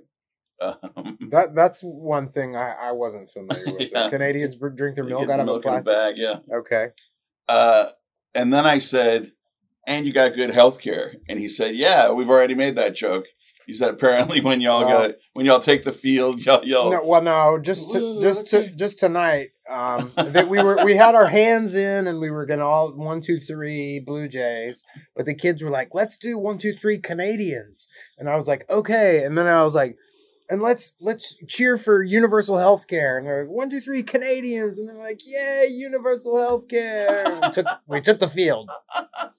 Um, 0.61 1.19
that 1.31 1.55
that's 1.55 1.81
one 1.83 2.29
thing 2.29 2.55
I, 2.55 2.73
I 2.73 2.93
wasn't 2.93 3.31
familiar 3.31 3.65
with. 3.79 3.91
Yeah. 3.93 4.11
Canadians 4.11 4.57
drink 4.77 4.95
their 4.95 5.05
milk 5.05 5.29
out 5.29 5.41
of 5.41 5.47
milk 5.47 5.65
a 5.65 5.69
plastic 5.69 5.93
bag. 5.93 6.15
Yeah. 6.17 6.37
Okay. 6.53 6.89
Uh, 7.49 7.87
and 8.35 8.53
then 8.55 8.65
I 8.65 8.79
said, 8.79 9.33
and 9.87 10.07
you 10.07 10.13
got 10.13 10.37
good 10.37 10.51
health 10.51 10.81
care. 10.81 11.15
And 11.29 11.39
he 11.39 11.49
said, 11.49 11.75
yeah, 11.75 12.13
we've 12.13 12.31
already 12.31 12.55
made 12.55 12.77
that 12.77 12.95
joke. 12.95 13.25
He 13.67 13.75
said 13.75 13.91
apparently 13.91 14.41
when 14.41 14.61
y'all 14.61 14.85
well, 14.85 15.09
got 15.09 15.17
when 15.35 15.47
y'all 15.47 15.61
take 15.61 15.85
the 15.85 15.93
field, 15.93 16.45
y'all 16.45 16.65
y'all. 16.65 16.91
No, 16.91 17.05
well, 17.05 17.23
no, 17.23 17.59
just 17.59 17.93
to, 17.93 18.21
just 18.21 18.49
to, 18.49 18.71
just 18.71 18.99
tonight, 18.99 19.51
um, 19.71 20.13
that 20.17 20.49
we 20.49 20.63
were 20.63 20.85
we 20.85 20.97
had 20.97 21.15
our 21.15 21.27
hands 21.27 21.75
in 21.75 22.07
and 22.07 22.21
we 22.21 22.31
were 22.31 22.47
gonna 22.47 22.67
all 22.67 22.93
one 22.93 23.21
two 23.21 23.39
three 23.39 24.01
Blue 24.01 24.29
Jays, 24.29 24.85
but 25.15 25.27
the 25.27 25.35
kids 25.35 25.63
were 25.63 25.71
like, 25.71 25.91
let's 25.93 26.19
do 26.19 26.39
one 26.39 26.59
two 26.59 26.75
three 26.75 26.99
Canadians, 26.99 27.89
and 28.19 28.29
I 28.29 28.37
was 28.37 28.49
like, 28.49 28.69
okay, 28.71 29.25
and 29.25 29.37
then 29.37 29.47
I 29.47 29.63
was 29.63 29.75
like. 29.75 29.97
And 30.53 30.61
let's 30.61 30.97
let's 31.01 31.37
cheer 31.47 31.79
for 31.79 32.03
universal 32.03 32.59
health 32.59 32.89
care. 32.89 33.17
And 33.17 33.25
they're 33.25 33.45
like, 33.45 33.53
one, 33.53 33.71
two, 33.71 33.81
three, 33.81 34.03
Canadians. 34.03 34.81
And 34.81 34.89
they're 34.89 34.97
like, 34.97 35.21
yay, 35.25 35.69
universal 35.71 36.37
health 36.39 36.67
care. 36.67 37.39
We 37.41 37.51
took, 37.53 37.67
we 37.87 38.01
took 38.01 38.19
the 38.19 38.27
field. 38.27 38.69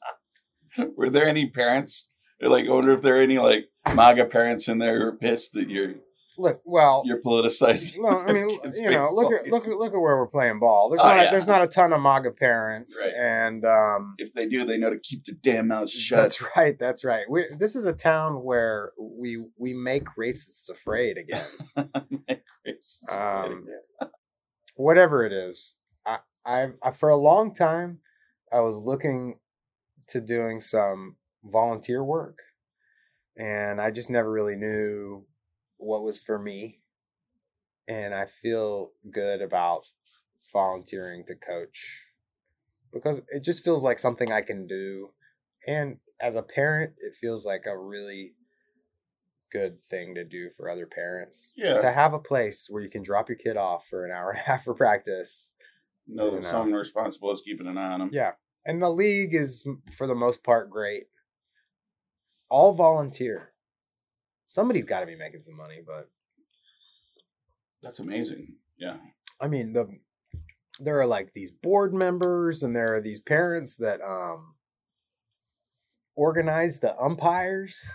Were 0.95 1.09
there 1.09 1.27
any 1.27 1.49
parents 1.49 2.11
like, 2.49 2.65
I 2.65 2.71
wonder 2.71 2.93
if 2.93 3.01
there 3.01 3.17
are 3.17 3.21
any 3.21 3.37
like 3.37 3.69
MAGA 3.93 4.25
parents 4.25 4.67
in 4.67 4.77
there 4.77 4.99
who 4.99 5.05
are 5.05 5.15
pissed 5.15 5.53
that 5.53 5.69
you're 5.69 5.95
well, 6.37 7.03
you're 7.05 7.21
politicized. 7.21 7.97
No, 7.97 8.19
I 8.19 8.31
mean, 8.31 8.49
you 8.75 8.89
know, 8.89 9.09
look 9.13 9.33
at 9.33 9.47
look 9.47 9.67
at 9.67 9.73
look 9.73 9.93
at 9.93 9.99
where 9.99 10.17
we're 10.17 10.27
playing 10.27 10.59
ball. 10.59 10.89
There's 10.89 11.01
oh, 11.01 11.07
not 11.07 11.17
yeah. 11.17 11.31
there's 11.31 11.47
not 11.47 11.61
a 11.61 11.67
ton 11.67 11.93
of 11.93 12.01
MAGA 12.01 12.31
parents, 12.31 12.97
right. 13.03 13.13
and 13.13 13.65
um, 13.65 14.15
if 14.17 14.33
they 14.33 14.47
do, 14.47 14.65
they 14.65 14.77
know 14.77 14.89
to 14.89 14.99
keep 14.99 15.25
their 15.25 15.35
damn 15.41 15.67
mouths 15.67 15.91
shut. 15.91 16.19
That's 16.19 16.43
right. 16.55 16.77
That's 16.79 17.03
right. 17.03 17.29
We 17.29 17.45
this 17.57 17.75
is 17.75 17.85
a 17.85 17.93
town 17.93 18.43
where 18.43 18.91
we 18.99 19.43
we 19.57 19.73
make 19.73 20.05
racists 20.17 20.69
afraid 20.69 21.17
again. 21.17 21.45
make 22.27 22.43
racists 22.67 23.11
um, 23.11 23.63
again. 23.63 24.11
whatever 24.75 25.25
it 25.25 25.33
is, 25.33 25.77
I, 26.05 26.19
I 26.45 26.69
I 26.81 26.91
for 26.91 27.09
a 27.09 27.17
long 27.17 27.53
time 27.53 27.99
I 28.51 28.61
was 28.61 28.77
looking 28.77 29.39
to 30.09 30.21
doing 30.21 30.59
some 30.59 31.15
volunteer 31.43 32.03
work. 32.03 32.39
And 33.37 33.79
I 33.79 33.91
just 33.91 34.09
never 34.09 34.31
really 34.31 34.55
knew 34.55 35.25
what 35.77 36.03
was 36.03 36.21
for 36.21 36.37
me. 36.37 36.79
And 37.87 38.13
I 38.13 38.25
feel 38.25 38.91
good 39.09 39.41
about 39.41 39.87
volunteering 40.53 41.25
to 41.25 41.35
coach 41.35 42.05
because 42.93 43.21
it 43.29 43.43
just 43.43 43.63
feels 43.63 43.83
like 43.83 43.99
something 43.99 44.31
I 44.31 44.41
can 44.41 44.67
do. 44.67 45.09
And 45.67 45.97
as 46.21 46.35
a 46.35 46.43
parent, 46.43 46.93
it 46.99 47.15
feels 47.15 47.45
like 47.45 47.65
a 47.65 47.77
really 47.77 48.33
good 49.51 49.81
thing 49.89 50.15
to 50.15 50.23
do 50.23 50.49
for 50.55 50.69
other 50.69 50.87
parents. 50.87 51.53
Yeah. 51.55 51.77
To 51.77 51.91
have 51.91 52.13
a 52.13 52.19
place 52.19 52.67
where 52.69 52.81
you 52.81 52.89
can 52.89 53.03
drop 53.03 53.29
your 53.29 53.37
kid 53.37 53.57
off 53.57 53.87
for 53.87 54.05
an 54.05 54.11
hour 54.11 54.31
and 54.31 54.39
a 54.39 54.43
half 54.45 54.63
for 54.63 54.73
practice. 54.73 55.55
Know 56.07 56.35
that 56.35 56.45
someone 56.45 56.73
responsible 56.73 57.31
is 57.31 57.41
keeping 57.41 57.67
an 57.67 57.77
eye 57.77 57.91
on 57.91 57.99
them. 57.99 58.09
Yeah. 58.11 58.31
And 58.65 58.81
the 58.81 58.89
league 58.89 59.33
is, 59.33 59.67
for 59.95 60.07
the 60.07 60.15
most 60.15 60.43
part, 60.43 60.69
great 60.69 61.05
all 62.51 62.73
volunteer. 62.73 63.53
Somebody's 64.47 64.85
got 64.85 64.99
to 64.99 65.05
be 65.05 65.15
making 65.15 65.43
some 65.43 65.55
money, 65.55 65.79
but 65.83 66.09
that's 67.81 67.99
amazing. 67.99 68.57
Yeah. 68.77 68.97
I 69.39 69.47
mean, 69.47 69.73
the 69.73 69.87
there 70.79 70.99
are 70.99 71.05
like 71.05 71.31
these 71.31 71.51
board 71.51 71.93
members 71.93 72.63
and 72.63 72.75
there 72.75 72.95
are 72.95 73.01
these 73.01 73.21
parents 73.21 73.77
that 73.77 74.01
um 74.01 74.55
organize 76.15 76.79
the 76.79 76.95
umpires. 76.99 77.89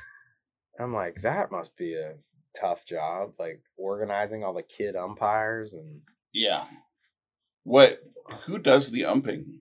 I'm 0.80 0.94
like, 0.94 1.20
that 1.22 1.52
must 1.52 1.76
be 1.76 1.94
a 1.94 2.14
tough 2.58 2.86
job, 2.86 3.32
like 3.38 3.62
organizing 3.76 4.42
all 4.42 4.54
the 4.54 4.62
kid 4.62 4.96
umpires 4.96 5.74
and 5.74 6.00
Yeah. 6.32 6.64
What 7.64 8.00
who 8.46 8.58
does 8.58 8.90
the 8.90 9.04
umping? 9.04 9.60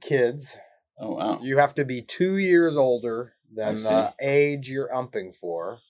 Kids. 0.00 0.56
Oh 1.00 1.16
wow. 1.16 1.40
You 1.42 1.58
have 1.58 1.74
to 1.74 1.84
be 1.84 2.02
two 2.02 2.36
years 2.36 2.76
older 2.76 3.33
than 3.52 3.76
the 3.76 4.14
age 4.20 4.70
you're 4.70 4.94
umping 4.94 5.34
for, 5.34 5.80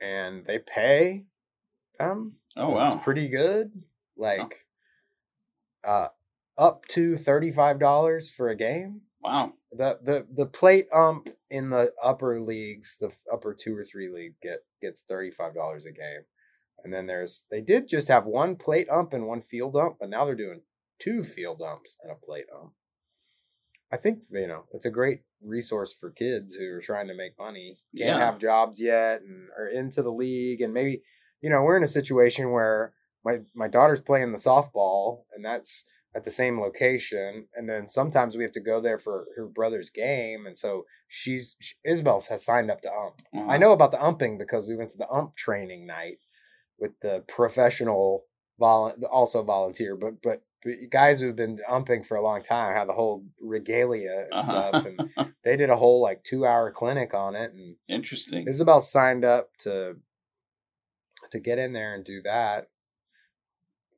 and 0.00 0.46
they 0.46 0.58
pay 0.58 1.24
them. 1.98 2.36
Oh 2.56 2.70
wow, 2.70 2.94
it's 2.94 3.04
pretty 3.04 3.28
good. 3.28 3.70
Like, 4.16 4.66
uh, 5.86 6.08
up 6.56 6.86
to 6.88 7.16
thirty-five 7.16 7.78
dollars 7.78 8.30
for 8.30 8.48
a 8.48 8.56
game. 8.56 9.02
Wow. 9.22 9.52
The 9.72 9.98
the 10.02 10.26
the 10.34 10.46
plate 10.46 10.88
ump 10.92 11.28
in 11.50 11.70
the 11.70 11.92
upper 12.02 12.40
leagues, 12.40 12.98
the 13.00 13.10
upper 13.32 13.54
two 13.54 13.76
or 13.76 13.84
three 13.84 14.08
league, 14.08 14.34
get 14.42 14.64
gets 14.80 15.02
thirty-five 15.02 15.54
dollars 15.54 15.86
a 15.86 15.92
game. 15.92 16.22
And 16.84 16.92
then 16.92 17.06
there's 17.06 17.46
they 17.50 17.60
did 17.60 17.88
just 17.88 18.08
have 18.08 18.26
one 18.26 18.56
plate 18.56 18.88
ump 18.90 19.12
and 19.12 19.26
one 19.26 19.40
field 19.40 19.76
ump, 19.76 19.98
but 20.00 20.10
now 20.10 20.24
they're 20.24 20.34
doing 20.34 20.60
two 20.98 21.22
field 21.22 21.62
umps 21.62 21.96
and 22.02 22.10
a 22.10 22.16
plate 22.16 22.46
ump. 22.52 22.72
I 23.92 23.96
think 23.98 24.20
you 24.30 24.46
know 24.46 24.64
it's 24.72 24.86
a 24.86 24.90
great 24.90 25.20
resource 25.42 25.92
for 25.92 26.10
kids 26.10 26.54
who 26.54 26.66
are 26.72 26.80
trying 26.80 27.08
to 27.08 27.14
make 27.14 27.38
money, 27.38 27.76
can't 27.96 28.08
Yeah. 28.08 28.18
have 28.18 28.38
jobs 28.38 28.80
yet, 28.80 29.20
and 29.22 29.48
are 29.58 29.68
into 29.68 30.02
the 30.02 30.12
league, 30.12 30.60
and 30.62 30.72
maybe 30.72 31.02
you 31.40 31.50
know 31.50 31.62
we're 31.62 31.76
in 31.76 31.82
a 31.84 31.88
situation 31.88 32.50
where 32.52 32.94
my 33.24 33.40
my 33.54 33.68
daughter's 33.68 34.00
playing 34.00 34.32
the 34.32 34.38
softball, 34.38 35.24
and 35.34 35.44
that's 35.44 35.86
at 36.14 36.24
the 36.24 36.30
same 36.30 36.60
location, 36.60 37.48
and 37.54 37.68
then 37.68 37.88
sometimes 37.88 38.36
we 38.36 38.42
have 38.44 38.52
to 38.52 38.60
go 38.60 38.80
there 38.80 38.98
for 38.98 39.26
her 39.36 39.46
brother's 39.46 39.90
game, 39.90 40.46
and 40.46 40.56
so 40.56 40.84
she's 41.08 41.56
she, 41.60 41.74
Isabel 41.84 42.20
has 42.28 42.44
signed 42.44 42.70
up 42.70 42.80
to 42.82 42.90
ump. 42.90 43.22
Uh-huh. 43.34 43.46
I 43.50 43.56
know 43.58 43.72
about 43.72 43.92
the 43.92 44.02
umping 44.02 44.38
because 44.38 44.66
we 44.68 44.76
went 44.76 44.90
to 44.90 44.98
the 44.98 45.08
ump 45.08 45.36
training 45.36 45.86
night 45.86 46.18
with 46.78 46.92
the 47.00 47.24
professional 47.28 48.24
vol 48.58 48.92
also 49.10 49.42
volunteer, 49.42 49.96
but, 49.96 50.20
but 50.22 50.42
guys 50.90 51.20
who've 51.20 51.36
been 51.36 51.58
umping 51.68 52.04
for 52.06 52.16
a 52.16 52.22
long 52.22 52.42
time 52.42 52.74
have 52.74 52.86
the 52.86 52.92
whole 52.92 53.24
regalia 53.40 54.26
and 54.30 54.42
stuff, 54.42 54.86
and 54.86 55.00
Uh-huh. 55.00 55.24
they 55.44 55.56
did 55.56 55.70
a 55.70 55.76
whole 55.76 56.00
like 56.02 56.22
two 56.24 56.46
hour 56.46 56.70
clinic 56.70 57.14
on 57.14 57.34
it, 57.34 57.52
and 57.52 57.76
Interesting. 57.88 58.46
Isabel 58.48 58.80
signed 58.80 59.24
up 59.24 59.50
to 59.60 59.96
to 61.30 61.38
get 61.40 61.58
in 61.58 61.72
there 61.72 61.94
and 61.94 62.04
do 62.04 62.22
that. 62.22 62.68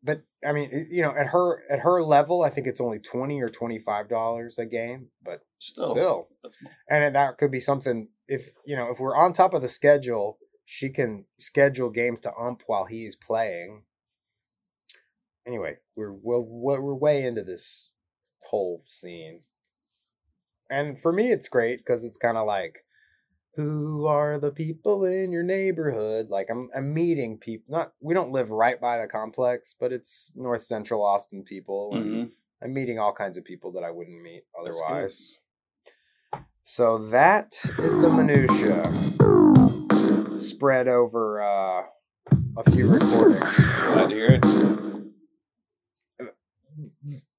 But 0.03 0.23
I 0.47 0.53
mean, 0.53 0.89
you 0.91 1.03
know, 1.03 1.15
at 1.17 1.27
her 1.29 1.63
at 1.71 1.81
her 1.81 2.03
level, 2.03 2.43
I 2.43 2.51
think 2.51 2.67
it's 2.67 2.81
only 2.81 2.99
twenty 2.99 3.41
or 3.41 3.49
twenty 3.49 3.79
five 3.79 4.09
dollars 4.09 4.59
a 4.59 4.67
game, 4.67 5.09
but 5.23 5.41
Still, 5.59 5.93
still 5.93 6.29
and 6.91 7.15
that 7.15 7.39
could 7.39 7.51
be 7.51 7.61
something 7.61 8.09
if 8.29 8.51
you 8.67 8.77
know 8.77 8.91
if 8.91 9.01
we're 9.01 9.17
on 9.17 9.33
top 9.33 9.55
of 9.55 9.63
the 9.63 9.69
schedule 9.69 10.37
she 10.67 10.91
can 10.91 11.25
schedule 11.39 11.89
games 11.89 12.21
to 12.23 12.33
ump 12.37 12.63
while 12.67 12.85
he's 12.85 13.17
playing 13.17 13.83
anyway 15.47 15.77
we're 15.97 16.13
we're, 16.13 16.41
we're 16.81 16.95
way 16.95 17.25
into 17.25 17.43
this 17.43 17.91
whole 18.41 18.83
scene 18.87 19.41
and 20.71 21.01
for 21.01 21.13
me 21.13 21.31
it's 21.33 21.49
great 21.49 21.79
because 21.79 22.05
it's 22.05 22.17
kind 22.19 22.37
of 22.37 22.47
like 22.47 22.85
who 23.57 24.07
are 24.07 24.39
the 24.39 24.51
people 24.51 25.05
in 25.05 25.31
your 25.31 25.43
neighborhood 25.43 26.29
like 26.29 26.49
i'm 26.51 26.69
i'm 26.77 26.93
meeting 26.93 27.39
people 27.39 27.65
not 27.69 27.93
we 28.01 28.15
don't 28.15 28.33
live 28.33 28.51
right 28.51 28.81
by 28.81 28.99
the 28.99 29.07
complex 29.07 29.75
but 29.79 29.93
it's 29.93 30.33
north 30.35 30.65
central 30.65 31.05
austin 31.05 31.43
people 31.45 31.91
Mhm. 31.95 32.31
I'm 32.63 32.73
meeting 32.73 32.99
all 32.99 33.13
kinds 33.13 33.37
of 33.37 33.45
people 33.45 33.73
that 33.73 33.85
I 33.85 33.91
wouldn't 33.91 34.23
meet 34.23 34.45
otherwise. 34.59 35.39
So 36.63 36.97
that 37.09 37.53
is 37.79 38.01
the 38.01 38.09
minutia 38.09 38.81
spread 40.41 40.89
over 40.89 41.43
uh, 41.43 41.83
a 42.57 42.71
few 42.71 42.87
recordings. 42.87 43.43
Glad 43.45 44.09
to 44.09 44.15
hear 44.15 44.41
it. 44.43 44.94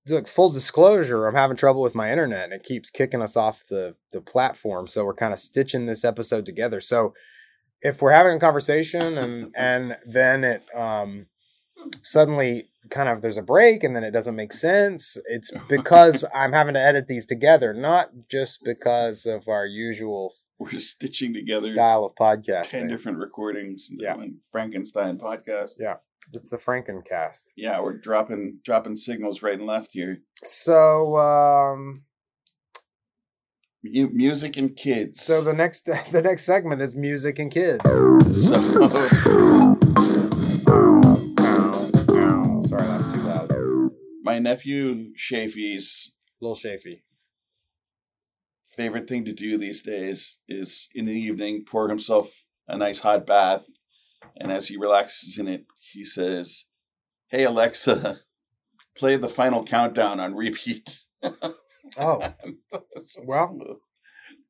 Look, 0.07 0.27
full 0.27 0.51
disclosure, 0.51 1.25
I'm 1.25 1.35
having 1.35 1.57
trouble 1.57 1.81
with 1.81 1.95
my 1.95 2.11
internet 2.11 2.45
and 2.45 2.53
it 2.53 2.63
keeps 2.63 2.89
kicking 2.91 3.21
us 3.21 3.35
off 3.35 3.63
the 3.69 3.95
the 4.11 4.21
platform. 4.21 4.87
So 4.87 5.03
we're 5.05 5.15
kind 5.15 5.33
of 5.33 5.39
stitching 5.39 5.85
this 5.85 6.05
episode 6.05 6.45
together. 6.45 6.79
So 6.79 7.13
if 7.81 8.01
we're 8.01 8.11
having 8.11 8.37
a 8.37 8.39
conversation 8.39 9.17
and 9.17 9.53
and 9.55 9.97
then 10.05 10.43
it 10.43 10.63
um 10.75 11.27
suddenly 12.03 12.69
kind 12.89 13.09
of 13.09 13.21
there's 13.21 13.37
a 13.37 13.43
break 13.43 13.83
and 13.83 13.95
then 13.95 14.03
it 14.03 14.11
doesn't 14.11 14.35
make 14.35 14.53
sense, 14.53 15.17
it's 15.25 15.51
because 15.69 16.25
I'm 16.33 16.53
having 16.53 16.75
to 16.75 16.81
edit 16.81 17.07
these 17.07 17.25
together, 17.25 17.73
not 17.73 18.09
just 18.29 18.63
because 18.63 19.25
of 19.25 19.47
our 19.47 19.65
usual 19.65 20.33
We're 20.59 20.79
stitching 20.79 21.33
together 21.33 21.67
style 21.67 22.05
of 22.05 22.15
ten 22.69 22.87
different 22.87 23.17
recordings. 23.17 23.89
Yeah. 23.91 24.15
Frankenstein 24.51 25.17
podcast. 25.17 25.73
It's 26.33 26.49
the 26.49 26.57
Frankencast. 26.57 27.51
Yeah, 27.55 27.79
we're 27.81 27.97
dropping 27.97 28.59
dropping 28.63 28.95
signals 28.95 29.41
right 29.43 29.57
and 29.57 29.65
left 29.67 29.89
here. 29.93 30.17
So 30.43 31.17
um 31.17 32.03
Mu- 33.83 34.09
music 34.11 34.57
and 34.57 34.75
kids. 34.75 35.21
so 35.23 35.41
the 35.41 35.53
next 35.53 35.85
the 36.11 36.21
next 36.21 36.43
segment 36.45 36.81
is 36.81 36.95
music 36.95 37.39
and 37.39 37.51
kids. 37.51 37.81
So- 38.35 38.55
Sorry, 42.67 42.81
that's 42.81 43.11
too 43.13 43.21
loud. 43.21 43.51
my 44.23 44.39
nephew 44.39 45.13
Shafy's 45.15 46.11
Little 46.41 46.55
Shafy. 46.55 47.01
favorite 48.75 49.07
thing 49.07 49.25
to 49.25 49.33
do 49.33 49.57
these 49.57 49.83
days 49.83 50.39
is 50.49 50.89
in 50.95 51.05
the 51.05 51.13
evening 51.13 51.63
pour 51.69 51.87
himself 51.87 52.33
a 52.67 52.75
nice 52.77 52.99
hot 52.99 53.25
bath, 53.27 53.65
and 54.37 54.51
as 54.51 54.67
he 54.67 54.77
relaxes 54.77 55.37
in 55.37 55.47
it, 55.47 55.65
he 55.93 56.03
says, 56.05 56.65
"Hey 57.29 57.43
Alexa, 57.45 58.19
play 58.97 59.17
the 59.17 59.29
final 59.29 59.63
countdown 59.65 60.19
on 60.19 60.35
repeat." 60.35 60.99
Oh, 61.99 62.19
Well. 63.25 63.57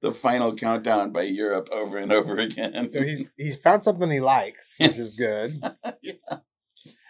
the 0.02 0.14
final 0.14 0.56
countdown 0.56 1.12
by 1.12 1.24
Europe 1.24 1.68
over 1.72 1.98
and 1.98 2.12
over 2.12 2.38
again. 2.38 2.88
so 2.88 3.04
he's 3.04 3.30
he's 3.38 3.58
found 3.58 3.84
something 3.84 4.10
he 4.10 4.22
likes, 4.22 4.76
which 4.80 4.98
is 4.98 5.16
good. 5.18 5.62
Yeah. 6.02 6.14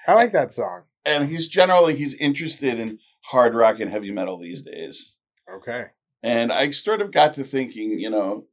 I 0.07 0.13
like 0.15 0.33
that 0.33 0.51
song. 0.51 0.83
and 1.05 1.29
he's 1.29 1.47
generally 1.47 1.95
he's 1.95 2.15
interested 2.15 2.79
in 2.79 2.97
hard 3.21 3.53
rock 3.53 3.79
and 3.79 3.89
heavy 3.89 4.11
metal 4.11 4.39
these 4.39 4.63
days. 4.63 5.15
Okay. 5.57 5.85
And 6.23 6.51
I 6.51 6.71
sort 6.71 7.01
of 7.01 7.11
got 7.13 7.35
to 7.35 7.43
thinking, 7.43 7.99
you 7.99 8.09
know, 8.09 8.45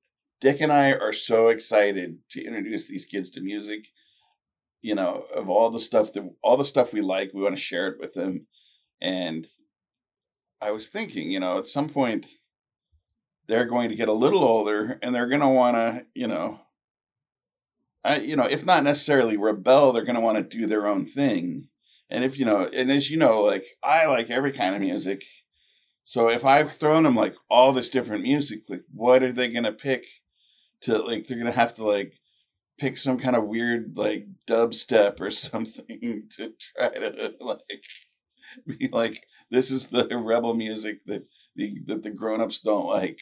Dick 0.42 0.60
and 0.60 0.70
I 0.70 0.92
are 0.92 1.14
so 1.14 1.48
excited 1.48 2.18
to 2.32 2.44
introduce 2.44 2.86
these 2.86 3.06
kids 3.06 3.30
to 3.32 3.40
music. 3.40 3.80
You 4.82 4.94
know, 4.94 5.24
of 5.34 5.48
all 5.48 5.70
the 5.70 5.80
stuff 5.80 6.12
that 6.12 6.28
all 6.42 6.56
the 6.56 6.64
stuff 6.64 6.92
we 6.92 7.00
like, 7.00 7.32
we 7.32 7.42
want 7.42 7.56
to 7.56 7.62
share 7.62 7.88
it 7.88 8.00
with 8.00 8.14
them. 8.14 8.46
And 9.00 9.46
I 10.60 10.72
was 10.72 10.88
thinking, 10.88 11.30
you 11.30 11.40
know, 11.40 11.58
at 11.58 11.68
some 11.68 11.88
point 11.88 12.26
they're 13.48 13.66
going 13.66 13.90
to 13.90 13.96
get 13.96 14.08
a 14.08 14.12
little 14.12 14.42
older 14.44 14.98
and 15.02 15.14
they're 15.14 15.28
going 15.28 15.40
to 15.40 15.48
want 15.48 15.76
to, 15.76 16.06
you 16.14 16.26
know, 16.26 16.60
I, 18.04 18.18
you 18.18 18.36
know, 18.36 18.44
if 18.44 18.66
not 18.66 18.84
necessarily 18.84 19.36
rebel, 19.36 19.92
they're 19.92 20.04
going 20.04 20.16
to 20.16 20.20
want 20.20 20.38
to 20.38 20.56
do 20.58 20.66
their 20.66 20.86
own 20.86 21.06
thing. 21.06 21.68
And 22.10 22.24
if 22.24 22.38
you 22.38 22.44
know, 22.44 22.68
and 22.72 22.90
as 22.90 23.10
you 23.10 23.16
know, 23.16 23.42
like 23.42 23.64
I 23.82 24.06
like 24.06 24.30
every 24.30 24.52
kind 24.52 24.74
of 24.74 24.80
music. 24.80 25.24
So 26.04 26.28
if 26.28 26.44
I've 26.44 26.72
thrown 26.72 27.04
them 27.04 27.16
like 27.16 27.34
all 27.48 27.72
this 27.72 27.90
different 27.90 28.22
music, 28.22 28.62
like 28.68 28.82
what 28.92 29.22
are 29.22 29.32
they 29.32 29.50
gonna 29.50 29.72
pick? 29.72 30.04
To 30.82 30.98
like 30.98 31.26
they're 31.26 31.38
gonna 31.38 31.52
have 31.52 31.76
to 31.76 31.84
like 31.84 32.12
pick 32.78 32.96
some 32.96 33.18
kind 33.18 33.36
of 33.36 33.44
weird 33.44 33.96
like 33.96 34.26
dubstep 34.48 35.20
or 35.20 35.30
something 35.30 36.24
to 36.30 36.52
try 36.58 36.88
to 36.88 37.32
like 37.40 37.84
be 38.66 38.88
like 38.92 39.18
this 39.50 39.70
is 39.70 39.88
the 39.88 40.06
rebel 40.16 40.54
music 40.54 41.04
that 41.06 41.24
the 41.56 41.76
that 41.86 42.02
the 42.02 42.10
grown-ups 42.10 42.60
don't 42.60 42.86
like 42.86 43.18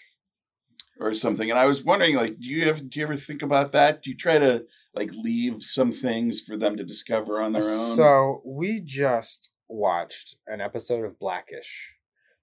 or 0.99 1.15
something. 1.15 1.51
And 1.51 1.59
I 1.59 1.67
was 1.67 1.85
wondering 1.85 2.17
like 2.17 2.39
do 2.39 2.49
you 2.49 2.69
ever 2.69 2.81
do 2.81 2.99
you 2.99 3.05
ever 3.05 3.17
think 3.17 3.43
about 3.43 3.73
that? 3.73 4.03
Do 4.03 4.11
you 4.11 4.17
try 4.17 4.39
to 4.39 4.65
like 4.95 5.13
leave 5.13 5.63
some 5.63 5.93
things 5.93 6.41
for 6.41 6.57
them 6.57 6.77
to 6.77 6.85
discover 6.85 7.41
on 7.41 7.53
their 7.53 7.63
own? 7.63 7.97
So 7.97 8.43
we 8.45 8.81
just 8.81 9.51
watched 9.69 10.37
an 10.47 10.61
episode 10.61 11.05
of 11.05 11.19
Blackish 11.19 11.95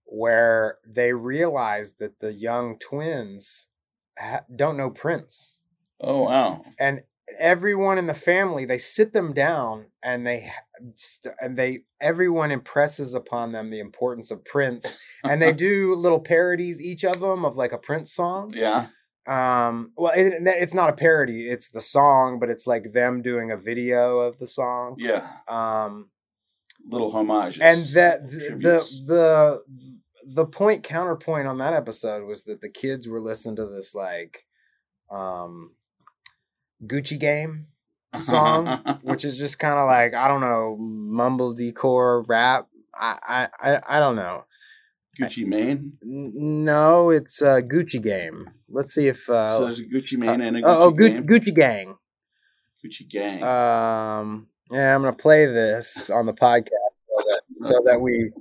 where 0.06 0.78
they 0.88 1.12
realized 1.12 2.00
that 2.00 2.20
the 2.20 2.34
young 2.34 2.80
twins 2.80 3.68
ha- 4.18 4.46
don't 4.56 4.78
know 4.78 4.90
Prince. 4.90 5.57
Oh 6.02 6.24
wow. 6.24 6.64
and 6.80 7.02
everyone 7.40 7.98
in 7.98 8.08
the 8.08 8.14
family 8.14 8.66
they 8.66 8.78
sit 8.78 9.12
them 9.14 9.34
down 9.34 9.86
and 10.04 10.26
they 10.26 10.50
and 11.42 11.58
they 11.58 11.84
everyone 12.00 12.52
impresses 12.52 13.14
upon 13.14 13.52
them 13.52 13.70
the 13.70 13.80
importance 13.80 14.32
of 14.32 14.44
prince 14.46 14.98
and 15.26 15.42
they 15.42 15.52
do 15.68 15.94
little 15.96 16.20
parodies 16.22 16.82
each 16.82 17.04
of 17.04 17.20
them 17.20 17.44
of 17.44 17.58
like 17.58 17.74
a 17.74 17.78
prince 17.78 18.14
song 18.14 18.54
Yeah. 18.56 18.88
um 19.28 19.92
well 19.98 20.14
it, 20.16 20.36
it's 20.46 20.74
not 20.74 20.90
a 20.90 20.94
parody 20.94 21.48
it's 21.48 21.70
the 21.70 21.82
song 21.82 22.40
but 22.40 22.50
it's 22.50 22.66
like 22.66 22.94
them 22.94 23.22
doing 23.22 23.52
a 23.52 23.58
video 23.58 24.20
of 24.20 24.38
the 24.40 24.48
song 24.48 24.96
Yeah. 24.98 25.28
um 25.50 26.10
Little 26.90 27.12
homages. 27.12 27.62
and 27.62 27.86
that 27.96 28.24
the 28.26 28.88
the 29.08 29.64
the 30.26 30.46
point 30.46 30.84
counterpoint 30.84 31.48
on 31.48 31.58
that 31.58 31.74
episode 31.74 32.26
was 32.26 32.44
that 32.46 32.62
the 32.62 32.70
kids 32.70 33.08
were 33.08 33.20
listening 33.22 33.58
to 33.58 33.66
this 33.66 33.94
like 33.94 34.46
um 35.12 35.72
gucci 36.86 37.20
game 37.20 37.68
song, 38.16 38.68
which 39.04 39.26
is 39.26 39.38
just 39.38 39.60
kind 39.60 39.78
of 39.78 39.88
like 39.88 40.14
I 40.14 40.28
don't 40.28 40.42
know, 40.42 40.78
mumble 40.80 41.54
decor 41.54 42.24
rap. 42.24 42.68
I 42.94 43.48
I 43.60 43.80
I, 43.88 44.00
don't 44.00 44.16
know. 44.16 44.46
Gucci 45.20 45.46
Mane. 45.46 45.94
No, 46.02 47.10
it's 47.10 47.42
a 47.42 47.62
Gucci 47.62 48.02
game. 48.02 48.50
Let's 48.70 48.94
see 48.94 49.08
if 49.08 49.24
so 49.24 49.34
uh, 49.34 49.60
there's 49.66 49.80
a 49.80 49.86
Gucci 49.86 50.18
Mane 50.18 50.42
and 50.42 50.58
a 50.58 50.62
Gucci 50.62 50.66
oh, 50.68 50.84
oh 50.84 50.92
Gu- 50.92 51.10
Gang. 51.10 51.28
Gucci 51.28 51.56
gang. 51.56 51.96
Gucci 52.84 53.10
Gang. 53.10 53.44
Um, 53.44 54.48
yeah, 54.72 54.96
I'm 54.96 55.02
gonna 55.02 55.14
play 55.14 55.46
this 55.46 56.10
on 56.10 56.26
the 56.26 56.34
podcast 56.34 56.70
so 56.70 57.24
that, 57.30 57.42
so 57.64 57.82
that 57.86 58.02
we 58.02 58.32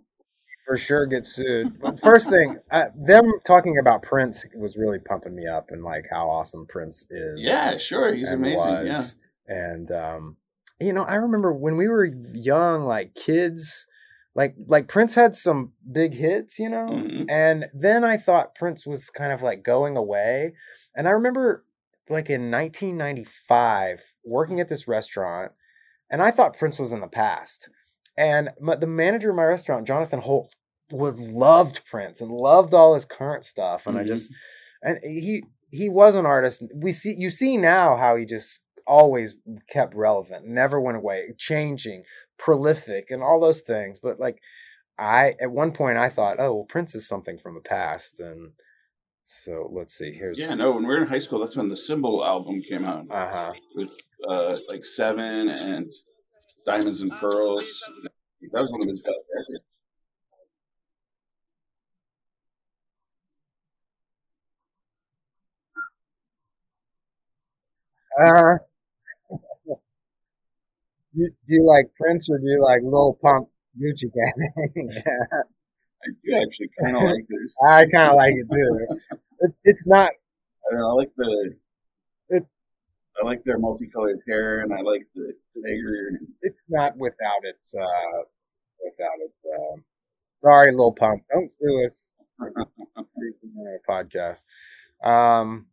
for 0.66 0.76
sure 0.76 1.06
get 1.06 1.24
sued. 1.26 1.80
But 1.80 2.00
first 2.00 2.28
thing, 2.28 2.58
uh, 2.70 2.86
them 2.96 3.24
talking 3.46 3.78
about 3.78 4.02
Prince 4.02 4.44
was 4.54 4.76
really 4.76 4.98
pumping 4.98 5.34
me 5.34 5.46
up 5.46 5.70
and 5.70 5.84
like 5.84 6.06
how 6.10 6.28
awesome 6.28 6.66
Prince 6.68 7.06
is. 7.10 7.38
Yeah, 7.38 7.78
sure. 7.78 8.12
He's 8.14 8.30
amazing. 8.30 8.58
was. 8.86 9.18
And 9.48 9.90
um, 9.92 10.36
you 10.80 10.92
know, 10.92 11.04
I 11.04 11.14
remember 11.16 11.52
when 11.52 11.76
we 11.76 11.88
were 11.88 12.04
young, 12.04 12.84
like 12.84 13.14
kids, 13.14 13.86
like 14.34 14.54
like 14.66 14.88
Prince 14.88 15.14
had 15.14 15.34
some 15.36 15.72
big 15.90 16.12
hits, 16.12 16.58
you 16.58 16.68
know, 16.68 16.88
Mhm. 16.88 17.26
and 17.30 17.66
then 17.72 18.04
I 18.04 18.16
thought 18.18 18.54
Prince 18.56 18.86
was 18.86 19.08
kind 19.08 19.32
of 19.32 19.42
like 19.42 19.62
going 19.62 19.96
away, 19.96 20.52
and 20.94 21.08
I 21.08 21.12
remember 21.12 21.64
like 22.10 22.28
in 22.30 22.50
1995 22.50 24.02
working 24.24 24.60
at 24.60 24.68
this 24.68 24.88
restaurant, 24.88 25.52
and 26.10 26.22
I 26.22 26.30
thought 26.30 26.56
Prince 26.58 26.78
was 26.78 26.92
in 26.92 27.00
the 27.00 27.08
past, 27.08 27.70
and 28.16 28.50
my, 28.60 28.76
the 28.76 28.86
manager 28.86 29.30
of 29.30 29.36
my 29.36 29.44
restaurant, 29.44 29.86
Jonathan 29.86 30.20
Holt, 30.20 30.54
was 30.90 31.18
loved 31.18 31.84
Prince 31.86 32.20
and 32.20 32.30
loved 32.30 32.72
all 32.74 32.94
his 32.94 33.04
current 33.04 33.44
stuff, 33.44 33.86
and 33.86 33.98
I 33.98 34.04
Mhm. 34.04 34.06
just 34.08 34.32
and 34.82 34.98
he 35.02 35.42
he 35.72 35.88
was 35.88 36.14
an 36.14 36.26
artist. 36.26 36.62
We 36.74 36.92
see 36.92 37.14
you 37.16 37.30
see 37.30 37.56
now 37.56 37.96
how 37.96 38.16
he 38.16 38.24
just 38.24 38.60
always 38.86 39.36
kept 39.68 39.94
relevant, 39.96 40.46
never 40.46 40.80
went 40.80 40.96
away, 40.96 41.34
changing, 41.38 42.04
prolific, 42.38 43.10
and 43.10 43.22
all 43.22 43.40
those 43.40 43.62
things. 43.62 43.98
But 44.00 44.20
like 44.20 44.40
I 44.98 45.34
at 45.40 45.50
one 45.50 45.72
point 45.72 45.98
I 45.98 46.08
thought, 46.08 46.38
oh 46.38 46.54
well, 46.54 46.64
Prince 46.64 46.94
is 46.94 47.08
something 47.08 47.36
from 47.38 47.54
the 47.54 47.60
past, 47.60 48.20
and 48.20 48.52
so 49.24 49.68
let's 49.72 49.94
see. 49.94 50.12
Here's 50.12 50.38
Yeah, 50.38 50.54
no, 50.54 50.72
when 50.72 50.82
we 50.86 50.88
were 50.94 51.02
in 51.02 51.08
high 51.08 51.18
school, 51.18 51.40
that's 51.40 51.56
when 51.56 51.68
the 51.68 51.76
Symbol 51.76 52.24
album 52.24 52.62
came 52.62 52.84
out 52.84 53.06
Uh 53.10 53.28
huh. 53.28 53.52
with 53.74 53.90
uh, 54.28 54.56
like 54.68 54.84
Seven 54.84 55.48
and 55.48 55.86
Diamonds 56.66 57.00
and 57.00 57.10
Pearls. 57.12 57.82
That 58.52 58.62
was 58.62 58.70
one 58.72 58.82
of 58.82 58.88
his 58.88 59.00
best 59.00 59.16
records. 59.34 59.60
Uh, 68.18 68.56
do, 71.14 71.28
do 71.28 71.54
you 71.54 71.66
like 71.66 71.86
Prince 72.00 72.28
or 72.30 72.38
do 72.38 72.46
you 72.46 72.62
like 72.62 72.80
Lil 72.82 73.18
Pump 73.22 73.48
Gucci 73.80 74.12
Gang? 74.12 74.52
I 74.66 76.08
do 76.24 76.36
actually 76.42 76.70
kind 76.80 76.96
of 76.96 77.02
like 77.02 77.26
this. 77.28 77.54
I 77.62 77.82
kind 77.86 78.08
of 78.08 78.16
like 78.16 78.34
it 78.34 78.46
too. 78.52 78.86
It, 79.40 79.52
it's 79.64 79.86
not. 79.86 80.08
I 80.08 80.72
don't 80.72 80.80
know. 80.80 80.90
I 80.90 80.92
like 80.92 81.10
the. 81.16 81.54
I 83.22 83.26
like 83.26 83.42
their 83.44 83.58
multicolored 83.58 84.20
hair, 84.28 84.60
and 84.60 84.72
I 84.72 84.80
like 84.82 85.06
the 85.14 85.32
dagger. 85.54 86.20
It's 86.42 86.64
not 86.68 86.96
without 86.96 87.44
its. 87.44 87.74
uh 87.74 88.22
Without 88.84 89.18
its. 89.24 89.38
Um, 89.58 89.84
sorry, 90.42 90.74
Lil 90.74 90.92
Pump. 90.92 91.22
Don't 91.32 91.50
sue 91.50 91.84
us. 91.86 92.04
podcast. 93.88 94.44
Um, 95.02 95.66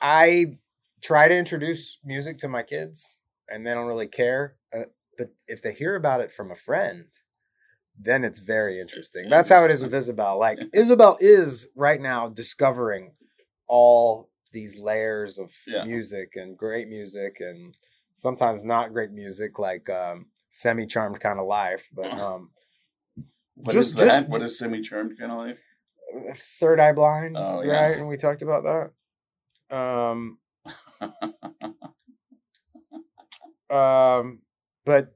I 0.00 0.58
try 1.02 1.28
to 1.28 1.34
introduce 1.34 1.98
music 2.04 2.38
to 2.38 2.48
my 2.48 2.62
kids, 2.62 3.20
and 3.48 3.66
they 3.66 3.74
don't 3.74 3.86
really 3.86 4.08
care. 4.08 4.56
Uh, 4.74 4.84
but 5.16 5.28
if 5.46 5.62
they 5.62 5.72
hear 5.72 5.96
about 5.96 6.20
it 6.20 6.32
from 6.32 6.50
a 6.50 6.56
friend, 6.56 7.06
then 7.98 8.24
it's 8.24 8.38
very 8.38 8.80
interesting. 8.80 9.28
That's 9.28 9.50
how 9.50 9.64
it 9.64 9.70
is 9.70 9.82
with 9.82 9.94
Isabel. 9.94 10.38
Like 10.38 10.58
Isabel 10.72 11.16
is 11.20 11.68
right 11.74 12.00
now 12.00 12.28
discovering 12.28 13.12
all 13.66 14.27
these 14.52 14.78
layers 14.78 15.38
of 15.38 15.52
Yeah. 15.66 15.84
music 15.84 16.32
and 16.36 16.56
great 16.56 16.88
music, 16.88 17.36
and 17.40 17.76
sometimes 18.14 18.64
not 18.64 18.92
great 18.92 19.10
music, 19.10 19.58
like 19.58 19.88
um, 19.90 20.26
semi-charmed 20.50 21.20
kind 21.20 21.38
of 21.38 21.46
life. 21.46 21.88
But 21.92 22.12
um, 22.26 22.50
What 23.54 23.74
is 23.74 23.88
Just- 23.88 23.98
that? 23.98 24.20
just- 24.20 24.28
what 24.30 24.42
is 24.42 24.58
semi-charmed 24.58 25.18
kind 25.18 25.32
of 25.32 25.38
life? 25.38 25.60
Third 26.58 26.80
Eye 26.80 26.92
Blind, 26.92 27.36
Oh, 27.36 27.60
yeah. 27.62 27.72
right? 27.88 27.96
And 27.98 28.08
we 28.08 28.16
talked 28.16 28.42
about 28.42 28.62
that. 29.70 29.76
Um, 29.76 30.38
um, 33.70 34.40
but 34.86 35.12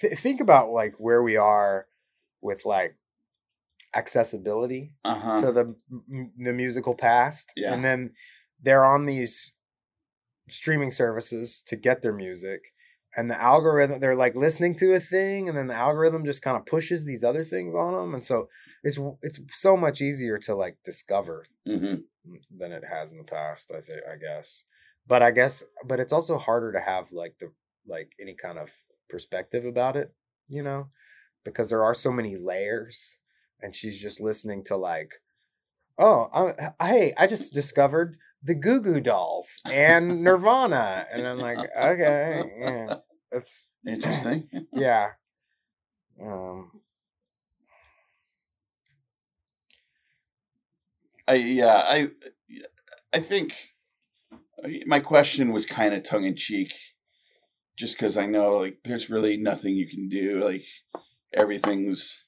th- 0.00 0.18
think 0.18 0.40
about 0.40 0.70
like 0.70 0.94
where 0.98 1.22
we 1.22 1.36
are 1.36 1.86
with 2.40 2.64
like 2.64 2.94
accessibility 3.94 4.92
Uh 5.04 5.14
huh. 5.18 5.40
to 5.40 5.52
the 5.52 5.74
m- 6.12 6.32
the 6.38 6.52
musical 6.52 6.94
past, 6.94 7.52
Yeah. 7.56 7.72
and 7.74 7.84
then 7.84 8.12
they're 8.60 8.84
on 8.84 9.06
these 9.06 9.54
streaming 10.48 10.90
services 10.90 11.62
to 11.66 11.76
get 11.76 12.02
their 12.02 12.12
music. 12.12 12.62
And 13.16 13.30
the 13.30 13.40
algorithm, 13.40 14.00
they're 14.00 14.14
like 14.14 14.36
listening 14.36 14.76
to 14.76 14.94
a 14.94 15.00
thing, 15.00 15.48
and 15.48 15.56
then 15.56 15.66
the 15.66 15.74
algorithm 15.74 16.24
just 16.24 16.42
kind 16.42 16.56
of 16.56 16.66
pushes 16.66 17.04
these 17.04 17.24
other 17.24 17.44
things 17.44 17.74
on 17.74 17.94
them, 17.94 18.14
and 18.14 18.24
so 18.24 18.48
it's 18.84 18.98
it's 19.22 19.40
so 19.52 19.76
much 19.76 20.00
easier 20.00 20.38
to 20.40 20.54
like 20.54 20.76
discover 20.84 21.44
hmm 21.66 22.08
than 22.50 22.72
it 22.72 22.84
has 22.84 23.12
in 23.12 23.18
the 23.18 23.24
past. 23.24 23.72
I 23.72 23.80
think, 23.80 24.00
I 24.10 24.16
guess, 24.16 24.64
but 25.06 25.22
I 25.22 25.30
guess, 25.30 25.64
but 25.84 26.00
it's 26.00 26.12
also 26.12 26.38
harder 26.38 26.72
to 26.72 26.80
have 26.80 27.12
like 27.12 27.38
the 27.38 27.52
like 27.86 28.12
any 28.20 28.34
kind 28.34 28.58
of 28.58 28.70
perspective 29.08 29.64
about 29.64 29.96
it, 29.96 30.14
you 30.48 30.62
know, 30.62 30.90
because 31.44 31.70
there 31.70 31.84
are 31.84 31.94
so 31.94 32.12
many 32.12 32.36
layers, 32.36 33.20
and 33.62 33.74
she's 33.74 34.00
just 34.00 34.20
listening 34.20 34.64
to 34.64 34.76
like, 34.76 35.12
oh, 35.98 36.28
I, 36.80 36.86
hey, 36.86 37.14
I 37.16 37.26
just 37.26 37.54
discovered 37.54 38.18
the 38.42 38.54
Goo 38.54 38.80
Goo 38.80 39.00
Dolls 39.00 39.60
and 39.66 40.22
Nirvana, 40.22 41.06
and 41.12 41.26
I'm 41.26 41.38
like, 41.38 41.58
okay, 41.82 42.42
yeah, 42.60 42.94
that's 43.32 43.68
Interesting. 43.86 44.48
yeah. 44.72 45.08
Um, 46.20 46.70
I 51.26 51.34
yeah 51.34 51.82
I 51.86 52.10
I 53.12 53.20
think 53.20 53.54
my 54.86 55.00
question 55.00 55.52
was 55.52 55.66
kind 55.66 55.94
of 55.94 56.02
tongue 56.02 56.24
in 56.24 56.36
cheek, 56.36 56.74
just 57.76 57.96
because 57.96 58.16
I 58.16 58.26
know 58.26 58.56
like 58.56 58.78
there's 58.84 59.10
really 59.10 59.36
nothing 59.36 59.74
you 59.74 59.88
can 59.88 60.08
do. 60.08 60.42
Like 60.44 60.64
everything's 61.32 62.24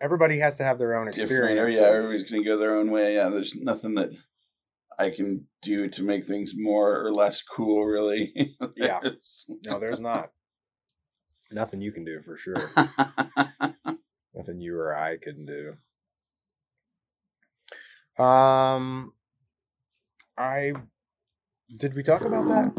everybody 0.00 0.38
has 0.38 0.56
to 0.58 0.64
have 0.64 0.78
their 0.78 0.96
own 0.96 1.08
experience. 1.08 1.74
Yeah, 1.74 1.88
everybody's 1.88 2.30
gonna 2.30 2.44
go 2.44 2.56
their 2.56 2.76
own 2.76 2.90
way. 2.90 3.14
Yeah, 3.14 3.28
there's 3.28 3.54
nothing 3.54 3.94
that 3.96 4.10
I 5.00 5.10
can 5.10 5.46
do 5.62 5.88
to 5.88 6.02
make 6.02 6.26
things 6.26 6.52
more 6.54 7.04
or 7.04 7.10
less 7.12 7.42
cool. 7.42 7.84
Really. 7.84 8.54
Yeah. 8.76 9.00
No, 9.66 9.78
there's 9.78 10.00
not. 10.00 10.30
Nothing 11.50 11.80
you 11.80 11.90
can 11.92 12.04
do 12.04 12.20
for 12.22 12.36
sure. 12.36 12.70
Nothing 14.34 14.60
you 14.60 14.76
or 14.78 14.96
I 14.96 15.16
can 15.16 15.44
do. 15.46 15.74
Um, 18.22 19.12
I 20.36 20.72
did 21.78 21.94
we 21.94 22.02
talk 22.02 22.22
about 22.24 22.46
that? 22.48 22.70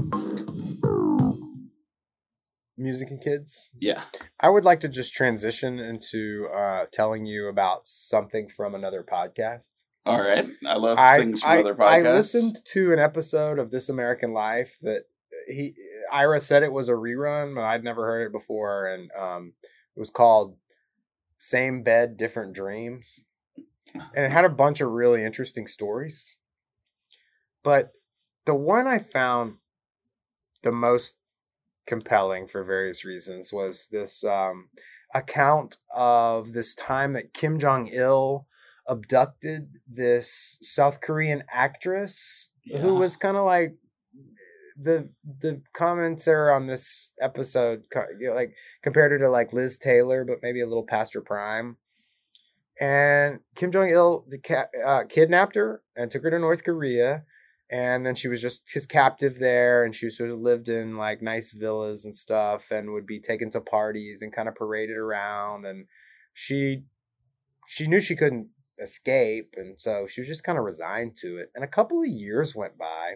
Music 2.77 3.10
and 3.12 3.21
kids. 3.21 3.71
yeah. 3.79 4.01
I 4.39 4.49
would 4.49 4.63
like 4.63 4.79
to 4.81 4.89
just 4.89 5.13
transition 5.13 5.79
into 5.79 6.47
uh, 6.55 6.86
telling 6.91 7.25
you 7.25 7.47
about 7.47 7.86
something 7.86 8.49
from 8.49 8.73
another 8.75 9.03
podcast. 9.03 9.86
All 10.06 10.20
right. 10.20 10.48
I 10.66 10.78
love 10.78 10.98
I, 10.98 11.20
things 11.20 11.42
from 11.42 11.52
I, 11.52 11.60
other 11.60 11.76
podcasts. 11.76 12.06
I 12.06 12.14
listened 12.14 12.58
to 12.66 12.94
an 12.94 13.00
episode 13.00 13.60
of 13.60 13.70
This 13.70 13.90
American 13.90 14.34
Life 14.34 14.78
that 14.82 15.04
he 15.48 15.76
Ira 16.12 16.40
said 16.40 16.64
it 16.64 16.72
was 16.72 16.90
a 16.90 16.94
rerun, 16.94 17.56
but 17.56 17.64
I'd 17.64 17.84
never 17.84 18.06
heard 18.06 18.26
it 18.26 18.32
before, 18.32 18.88
and 18.88 19.12
um, 19.20 19.54
it 19.96 20.00
was 20.00 20.10
called 20.10 20.58
"Same 21.38 21.84
Bed, 21.84 22.18
Different 22.18 22.54
Dreams," 22.54 23.24
and 23.93 24.26
it 24.26 24.32
had 24.32 24.45
a 24.45 24.49
bunch 24.49 24.82
of 24.82 24.89
really 24.89 25.24
interesting 25.24 25.68
stories. 25.68 26.38
But 27.64 27.91
the 28.45 28.56
one 28.56 28.88
I 28.88 28.97
found 28.97 29.58
the 30.64 30.72
most 30.72 31.16
compelling 31.86 32.47
for 32.47 32.64
various 32.64 33.06
reasons 33.06 33.54
was 33.54 33.88
this 33.91 34.24
um, 34.24 34.70
account 35.14 35.78
of 35.93 36.54
this 36.54 36.74
time 36.76 37.14
that 37.14 37.34
Kim 37.34 37.60
Jong 37.60 37.88
Il 37.88 38.47
abducted 38.92 39.64
this 39.88 40.60
South 40.62 41.00
Korean 41.02 41.44
actress 41.52 42.52
Yeah. 42.66 42.80
who 42.80 42.96
was 42.96 43.16
kind 43.18 43.38
of 43.38 43.46
like 43.46 43.78
the 44.82 45.10
the 45.39 45.62
commenter 45.74 46.54
on 46.56 46.68
this 46.68 47.14
episode 47.22 47.84
you 48.20 48.28
know, 48.30 48.34
like 48.36 48.54
compared 48.82 49.12
her 49.12 49.20
to 49.20 49.30
like 49.30 49.54
Liz 49.54 49.78
Taylor 49.78 50.26
but 50.26 50.39
maybe 50.44 50.62
a 50.62 50.68
little 50.68 50.86
past 50.86 51.14
her 51.14 51.22
prime. 51.22 51.78
And 52.80 53.39
Kim 53.56 53.72
Jong 53.72 53.89
Il 53.89 54.26
the 54.28 54.39
ca- 54.39 54.68
uh, 54.86 55.04
kidnapped 55.08 55.56
her 55.56 55.82
and 55.96 56.10
took 56.12 56.24
her 56.24 56.32
to 56.32 56.39
North 56.39 56.64
Korea. 56.64 57.24
And 57.70 58.06
then 58.06 58.16
she 58.16 58.28
was 58.28 58.42
just 58.42 58.70
his 58.70 58.86
captive 58.86 59.39
there 59.39 59.86
and 59.86 59.96
she 59.96 60.10
sort 60.10 60.32
of 60.32 60.39
lived 60.39 60.68
in 60.68 60.98
like 60.98 61.22
nice 61.22 61.54
villas 61.54 62.04
and 62.04 62.14
stuff 62.14 62.70
and 62.72 62.92
would 62.92 63.06
be 63.06 63.22
taken 63.22 63.50
to 63.52 63.62
parties 63.62 64.22
and 64.22 64.34
kind 64.34 64.50
of 64.50 64.56
paraded 64.56 64.98
around. 64.98 65.66
And 65.66 65.86
she 66.34 66.84
she 67.68 67.88
knew 67.88 68.02
she 68.02 68.16
couldn't 68.16 68.48
escape 68.82 69.55
and 69.57 69.79
so 69.79 70.07
she 70.07 70.21
was 70.21 70.27
just 70.27 70.43
kind 70.43 70.57
of 70.57 70.65
resigned 70.65 71.15
to 71.15 71.38
it 71.38 71.51
and 71.55 71.63
a 71.63 71.67
couple 71.67 72.01
of 72.01 72.07
years 72.07 72.55
went 72.55 72.77
by 72.77 73.13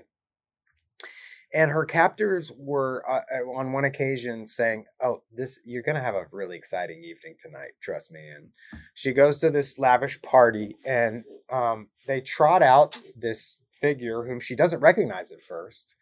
and 1.55 1.71
her 1.71 1.85
captors 1.85 2.51
were 2.57 3.03
uh, 3.09 3.21
uh, 3.33 3.57
on 3.57 3.71
one 3.71 3.85
occasion 3.85 4.45
saying, 4.45 4.85
"Oh, 5.01 5.23
this 5.31 5.61
you're 5.63 5.83
gonna 5.83 6.01
have 6.01 6.13
a 6.13 6.27
really 6.31 6.57
exciting 6.57 7.01
evening 7.01 7.35
tonight. 7.41 7.71
Trust 7.81 8.11
me." 8.11 8.27
And 8.27 8.49
she 8.93 9.13
goes 9.13 9.37
to 9.39 9.49
this 9.49 9.79
lavish 9.79 10.21
party, 10.21 10.75
and 10.85 11.23
um, 11.49 11.87
they 12.07 12.19
trot 12.19 12.61
out 12.61 12.97
this 13.15 13.57
figure 13.71 14.23
whom 14.25 14.41
she 14.41 14.55
doesn't 14.55 14.81
recognize 14.81 15.31
at 15.31 15.41
first. 15.41 15.95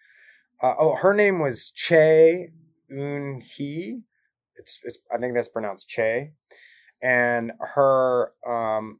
Uh, 0.59 0.73
oh, 0.79 0.95
her 0.95 1.13
name 1.13 1.39
was 1.39 1.69
Che 1.69 2.49
Un 2.89 3.41
Hee. 3.41 4.01
It's, 4.55 4.79
it's 4.83 4.99
I 5.13 5.19
think 5.19 5.35
that's 5.35 5.49
pronounced 5.49 5.87
Che, 5.87 6.31
and 7.01 7.51
her 7.59 8.31
um, 8.47 8.99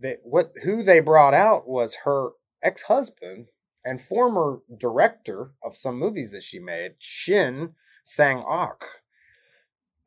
they 0.00 0.16
what 0.22 0.52
who 0.62 0.82
they 0.82 1.00
brought 1.00 1.34
out 1.34 1.68
was 1.68 1.94
her 2.04 2.30
ex 2.62 2.82
husband 2.82 3.46
and 3.84 4.00
former 4.00 4.58
director 4.78 5.52
of 5.62 5.76
some 5.76 5.98
movies 5.98 6.32
that 6.32 6.42
she 6.42 6.58
made, 6.58 6.94
Shin 6.98 7.74
Sang 8.04 8.38
Ok. 8.38 8.86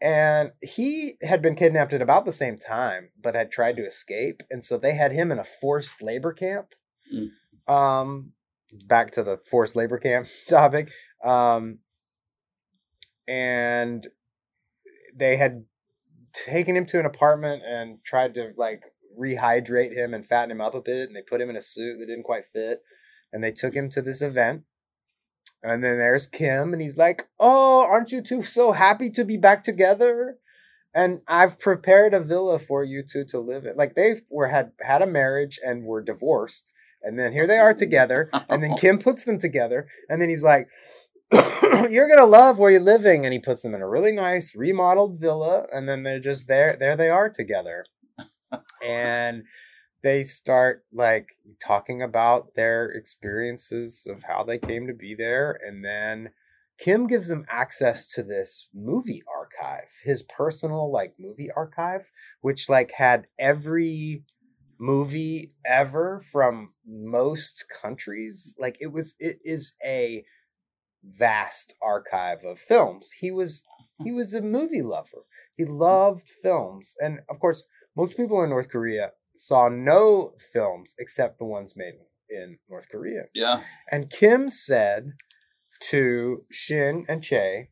And 0.02 0.52
he 0.62 1.16
had 1.22 1.42
been 1.42 1.56
kidnapped 1.56 1.94
at 1.94 2.02
about 2.02 2.26
the 2.26 2.32
same 2.32 2.58
time, 2.58 3.10
but 3.22 3.36
had 3.36 3.52
tried 3.52 3.78
to 3.78 3.86
escape. 3.86 4.44
And 4.52 4.64
so 4.64 4.78
they 4.78 4.94
had 4.94 5.14
him 5.14 5.32
in 5.32 5.40
a 5.40 5.46
forced 5.46 6.02
labor 6.02 6.34
camp. 6.34 6.76
Mm. 7.14 7.74
Um, 7.74 8.34
back 8.88 9.12
to 9.12 9.24
the 9.24 9.40
forced 9.50 9.78
labor 9.78 9.98
camp 9.98 10.28
topic. 10.50 10.92
Um, 11.24 11.80
and 13.28 14.06
they 15.16 15.38
had 15.38 15.64
taken 16.34 16.76
him 16.76 16.86
to 16.88 17.00
an 17.00 17.06
apartment 17.06 17.64
and 17.66 18.04
tried 18.04 18.34
to 18.34 18.52
like 18.58 18.84
rehydrate 19.20 19.94
him 19.94 20.14
and 20.14 20.26
fatten 20.26 20.52
him 20.52 20.62
up 20.62 20.76
a 20.76 20.82
bit. 20.82 21.08
And 21.08 21.16
they 21.16 21.22
put 21.22 21.42
him 21.42 21.50
in 21.50 21.56
a 21.56 21.62
suit 21.62 22.00
that 22.00 22.08
didn't 22.08 22.24
quite 22.24 22.46
fit 22.46 22.80
and 23.34 23.44
they 23.44 23.52
took 23.52 23.74
him 23.74 23.90
to 23.90 24.02
this 24.02 24.22
event. 24.22 24.64
And 25.64 25.84
then 25.84 25.98
there's 25.98 26.28
Kim, 26.28 26.74
and 26.74 26.82
he's 26.82 26.98
like, 26.98 27.24
Oh, 27.40 27.84
aren't 27.84 28.12
you 28.12 28.22
two 28.22 28.44
so 28.44 28.72
happy 28.72 29.10
to 29.12 29.26
be 29.26 29.38
back 29.38 29.64
together? 29.64 30.38
And 30.94 31.22
I've 31.28 31.60
prepared 31.60 32.14
a 32.14 32.20
villa 32.20 32.60
for 32.60 32.84
you 32.84 33.02
two 33.02 33.26
to 33.30 33.40
live 33.40 33.66
in. 33.66 33.76
Like 33.76 33.96
they 33.96 34.22
were 34.30 34.48
had 34.48 34.74
had 34.80 35.02
a 35.02 35.08
marriage 35.08 35.60
and 35.66 35.84
were 35.84 36.04
divorced. 36.04 36.74
And 37.02 37.18
then 37.18 37.34
here 37.34 37.48
they 37.48 37.58
are 37.58 37.74
together. 37.74 38.30
And 38.48 38.64
then 38.64 38.78
Kim 38.78 39.00
puts 39.00 39.24
them 39.24 39.40
together. 39.40 39.88
And 40.08 40.22
then 40.22 40.30
he's 40.30 40.44
like, 40.44 40.68
You're 41.90 42.10
gonna 42.10 42.28
love 42.28 42.60
where 42.60 42.70
you're 42.70 42.80
living. 42.80 43.26
And 43.26 43.34
he 43.34 43.40
puts 43.40 43.62
them 43.62 43.74
in 43.74 43.82
a 43.82 43.90
really 43.90 44.12
nice 44.12 44.56
remodeled 44.56 45.20
villa. 45.20 45.66
And 45.72 45.90
then 45.90 46.04
they're 46.04 46.20
just 46.20 46.48
there, 46.48 46.78
there 46.80 46.96
they 46.96 47.10
are 47.10 47.30
together. 47.30 47.86
And 48.84 49.44
they 50.02 50.24
start 50.24 50.84
like 50.92 51.30
talking 51.66 52.02
about 52.02 52.56
their 52.56 52.90
experiences 52.90 54.08
of 54.10 54.24
how 54.24 54.44
they 54.44 54.58
came 54.58 54.88
to 54.88 54.94
be 54.94 55.16
there 55.16 55.58
and 55.66 55.84
then 55.84 56.30
kim 56.78 57.08
gives 57.08 57.30
them 57.30 57.46
access 57.48 58.08
to 58.08 58.22
this 58.22 58.68
movie 58.74 59.24
archive 59.34 59.90
his 60.04 60.24
personal 60.24 60.92
like 60.92 61.14
movie 61.18 61.50
archive 61.56 62.12
which 62.42 62.68
like 62.68 62.92
had 62.92 63.28
every 63.40 64.26
movie 64.84 65.54
ever 65.66 66.22
from 66.32 66.74
most 66.86 67.66
countries. 67.82 68.58
Like 68.60 68.78
it 68.82 68.92
was 68.92 69.16
it 69.20 69.40
is 69.44 69.76
a 69.84 70.24
vast 71.04 71.74
archive 71.82 72.44
of 72.44 72.60
films. 72.60 73.12
He 73.12 73.32
was 73.32 73.64
he 74.04 74.12
was 74.12 74.34
a 74.34 74.42
movie 74.42 74.82
lover. 74.82 75.24
He 75.56 75.66
loved 75.66 76.30
films. 76.42 76.96
And 77.02 77.22
of 77.30 77.40
course 77.40 77.68
most 77.96 78.18
people 78.18 78.44
in 78.44 78.50
north 78.50 78.70
korea 78.70 79.12
saw 79.36 79.70
no 79.70 80.34
films 80.52 80.96
except 81.00 81.38
the 81.38 81.46
ones 81.46 81.76
made 81.76 81.94
in 82.30 82.58
North 82.70 82.90
Korea. 82.90 83.24
Yeah. 83.34 83.62
And 83.92 84.10
Kim 84.10 84.50
said 84.50 85.12
to 85.90 86.46
Shin 86.52 87.06
and 87.08 87.24
Che, 87.24 87.70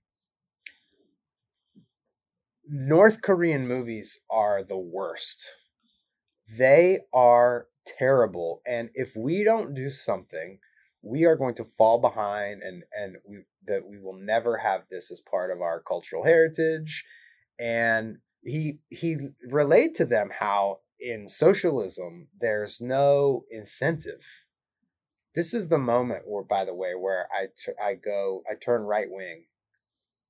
North 2.68 3.22
Korean 3.22 3.68
movies 3.68 4.20
are 4.30 4.64
the 4.64 4.78
worst. 4.78 5.46
They 6.58 7.00
are 7.14 7.68
terrible. 7.86 8.62
And 8.66 8.90
if 8.94 9.16
we 9.16 9.44
don't 9.44 9.74
do 9.74 9.90
something, 9.90 10.60
we 11.02 11.26
are 11.26 11.36
going 11.36 11.56
to 11.56 11.66
fall 11.66 12.00
behind 12.00 12.62
and, 12.62 12.84
and 12.94 13.16
we 13.28 13.40
that 13.68 13.86
we 13.88 14.00
will 14.00 14.18
never 14.20 14.58
have 14.58 14.82
this 14.90 15.12
as 15.12 15.22
part 15.30 15.52
of 15.52 15.62
our 15.62 15.82
cultural 15.82 16.24
heritage. 16.24 17.06
And 17.60 18.18
he 18.44 18.80
he 18.90 19.18
relayed 19.50 19.96
to 19.96 20.06
them 20.06 20.30
how 20.32 20.80
in 21.02 21.28
socialism, 21.28 22.28
there's 22.40 22.80
no 22.80 23.44
incentive. 23.50 24.26
This 25.34 25.54
is 25.54 25.68
the 25.68 25.80
moment 25.80 26.24
where, 26.28 26.44
by 26.44 26.64
the 26.64 26.76
way, 26.76 26.94
where 26.94 27.28
I, 27.34 27.48
t- 27.58 27.72
I 27.84 27.96
go, 27.96 28.44
I 28.50 28.56
turn 28.56 28.84
right 28.84 29.08
wing. 29.10 29.46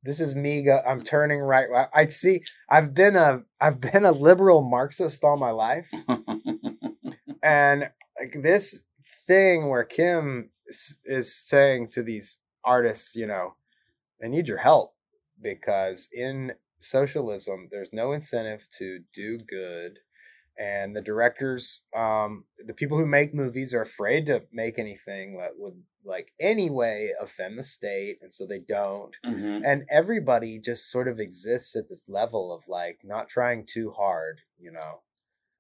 This 0.04 0.20
is 0.20 0.36
me. 0.36 0.64
Go, 0.64 0.82
I'm 0.88 1.04
turning 1.04 1.40
right. 1.42 1.68
I 1.94 2.08
see. 2.08 2.42
I've 2.70 2.94
been 2.94 3.16
a, 3.16 3.42
I've 3.60 3.82
been 3.82 4.06
a 4.06 4.12
liberal 4.12 4.62
Marxist 4.62 5.24
all 5.24 5.38
my 5.38 5.52
life, 5.52 5.92
and 7.44 7.90
like 8.20 8.36
this 8.42 8.88
thing 9.28 9.70
where 9.70 9.84
Kim 9.84 10.50
is, 10.68 11.00
is 11.06 11.36
saying 11.36 11.90
to 11.90 12.02
these 12.02 12.40
artists, 12.64 13.16
you 13.16 13.28
know, 13.28 13.54
I 14.24 14.28
need 14.28 14.48
your 14.48 14.58
help 14.58 14.96
because 15.40 16.10
in 16.14 16.54
socialism, 16.82 17.68
there's 17.72 17.94
no 17.94 18.12
incentive 18.12 18.68
to 18.78 19.00
do 19.14 19.38
good 19.38 20.00
and 20.58 20.96
the 20.96 21.02
directors 21.02 21.86
um 21.96 22.44
the 22.66 22.74
people 22.74 22.98
who 22.98 23.06
make 23.06 23.34
movies 23.34 23.74
are 23.74 23.82
afraid 23.82 24.26
to 24.26 24.42
make 24.52 24.78
anything 24.78 25.38
that 25.38 25.52
would 25.58 25.82
like 26.04 26.34
anyway 26.40 27.10
offend 27.22 27.58
the 27.58 27.64
state 27.64 28.18
and 28.22 28.34
so 28.34 28.46
they 28.46 28.60
don't 28.60 29.16
mm-hmm. 29.26 29.64
and 29.66 29.84
everybody 29.90 30.60
just 30.60 30.92
sort 30.92 31.08
of 31.08 31.20
exists 31.20 31.76
at 31.76 31.88
this 31.90 32.06
level 32.10 32.54
of 32.54 32.68
like 32.68 33.00
not 33.04 33.30
trying 33.30 33.66
too 33.66 33.92
hard 33.92 34.42
you 34.60 34.72
know 34.72 35.00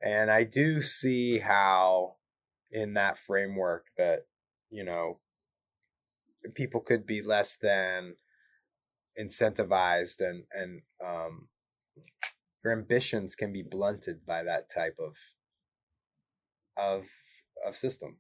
and 0.01 0.29
i 0.29 0.43
do 0.43 0.81
see 0.81 1.37
how 1.37 2.15
in 2.71 2.93
that 2.93 3.17
framework 3.17 3.85
that 3.97 4.25
you 4.69 4.83
know 4.83 5.19
people 6.55 6.81
could 6.81 7.05
be 7.05 7.21
less 7.21 7.57
than 7.57 8.15
incentivized 9.19 10.21
and 10.21 10.43
and 10.51 10.81
um 11.05 11.47
your 12.63 12.73
ambitions 12.73 13.35
can 13.35 13.51
be 13.51 13.63
blunted 13.63 14.25
by 14.25 14.43
that 14.43 14.69
type 14.73 14.97
of 14.99 15.15
of 16.77 17.05
of 17.67 17.75
system. 17.75 18.17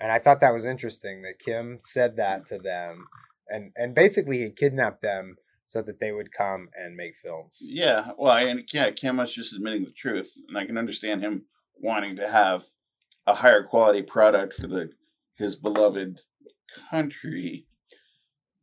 And 0.00 0.10
I 0.12 0.18
thought 0.18 0.40
that 0.40 0.52
was 0.52 0.64
interesting 0.64 1.22
that 1.22 1.38
Kim 1.38 1.78
said 1.80 2.16
that 2.16 2.46
to 2.46 2.58
them 2.58 3.06
and 3.48 3.72
and 3.76 3.94
basically 3.94 4.38
he 4.38 4.50
kidnapped 4.50 5.02
them 5.02 5.36
so 5.64 5.82
that 5.82 5.98
they 6.00 6.12
would 6.12 6.32
come 6.32 6.68
and 6.74 6.96
make 6.96 7.16
films. 7.16 7.58
Yeah, 7.62 8.12
well, 8.18 8.36
and 8.36 8.68
yeah, 8.72 8.90
Kim 8.90 9.16
was 9.16 9.34
just 9.34 9.54
admitting 9.54 9.84
the 9.84 9.92
truth, 9.92 10.30
and 10.48 10.58
I 10.58 10.66
can 10.66 10.76
understand 10.76 11.22
him 11.22 11.46
wanting 11.80 12.16
to 12.16 12.30
have 12.30 12.64
a 13.26 13.34
higher 13.34 13.64
quality 13.64 14.02
product 14.02 14.54
for 14.54 14.66
the 14.66 14.90
his 15.36 15.56
beloved 15.56 16.20
country. 16.90 17.66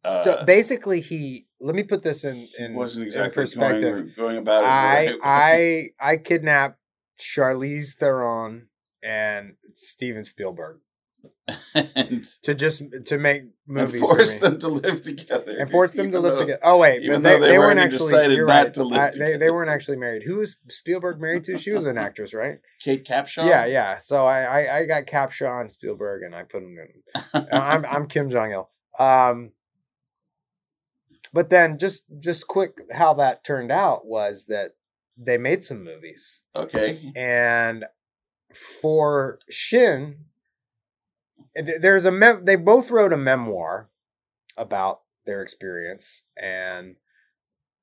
Uh, 0.04 0.24
so 0.24 0.44
basically, 0.46 1.00
he 1.00 1.46
let 1.60 1.76
me 1.76 1.84
put 1.84 2.04
this 2.04 2.24
in 2.24 2.48
in, 2.58 2.74
wasn't 2.74 3.06
exactly 3.06 3.28
in 3.28 3.32
perspective. 3.34 3.96
Going, 3.96 4.14
going 4.16 4.38
about 4.38 4.64
it. 4.64 4.68
I. 4.68 5.90
I 6.02 6.12
I 6.14 6.18
kidnapped 6.18 6.80
Charlize 7.20 7.96
Theron 7.96 8.68
and 9.04 9.56
Steven 9.76 10.26
Spielberg. 10.26 10.80
and 11.76 12.28
to 12.44 12.56
just 12.56 12.84
to 13.06 13.18
make 13.20 13.44
movies, 13.68 13.96
and 13.96 14.02
force 14.02 14.38
them 14.38 14.60
to 14.60 14.68
live 14.68 15.04
together, 15.04 15.56
and 15.60 15.70
force 15.70 15.94
them 15.94 16.12
to 16.12 16.20
live 16.20 16.40
together. 16.40 16.60
Oh 16.64 16.78
wait, 16.78 17.08
but 17.08 17.22
they, 17.22 17.40
they, 17.40 17.48
they 17.50 17.60
weren't 17.60 17.80
actually. 17.80 18.36
You're 18.36 18.48
right. 18.48 18.76
I, 18.76 19.12
they 19.12 19.38
they 19.38 19.52
weren't 19.52 19.70
actually 19.70 19.98
married. 19.98 20.24
Who 20.24 20.38
was 20.38 20.58
Spielberg 20.70 21.20
married 21.22 21.44
to? 21.46 21.58
She 21.58 21.72
was 21.72 21.86
an 21.86 21.98
actress, 22.00 22.34
right? 22.34 22.58
Kate 22.82 23.06
Capshaw. 23.06 23.48
Yeah, 23.48 23.66
yeah. 23.66 24.00
So 24.00 24.26
I 24.26 24.42
I, 24.42 24.78
I 24.80 24.86
got 24.86 25.06
Capshaw 25.06 25.62
and 25.62 25.72
Spielberg, 25.72 26.24
and 26.24 26.34
I 26.34 26.44
put 26.44 26.62
them 26.62 26.76
in. 26.78 27.48
I'm 27.52 27.86
I'm 27.86 28.08
Kim 28.08 28.32
Jong 28.32 28.52
Il. 28.52 28.70
Um, 28.98 29.52
but 31.34 31.50
then 31.50 31.78
just 31.78 32.06
just 32.20 32.48
quick 32.48 32.82
how 32.92 33.14
that 33.16 33.44
turned 33.44 33.72
out 33.72 34.06
was 34.06 34.46
that 34.46 34.76
they 35.18 35.38
made 35.38 35.64
some 35.64 35.84
movies. 35.84 36.44
Okay. 36.56 37.12
And 37.16 37.86
for 38.82 39.40
Shin, 39.50 40.26
there's 41.56 42.06
a 42.06 42.12
mem- 42.12 42.46
they 42.46 42.56
both 42.56 42.92
wrote 42.92 43.14
a 43.14 43.18
memoir 43.18 43.90
about 44.58 45.02
their 45.26 45.42
experience 45.42 46.24
and 46.42 46.96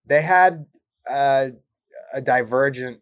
they 0.06 0.22
had 0.22 0.66
a, 1.08 1.52
a 2.12 2.20
divergent 2.20 3.00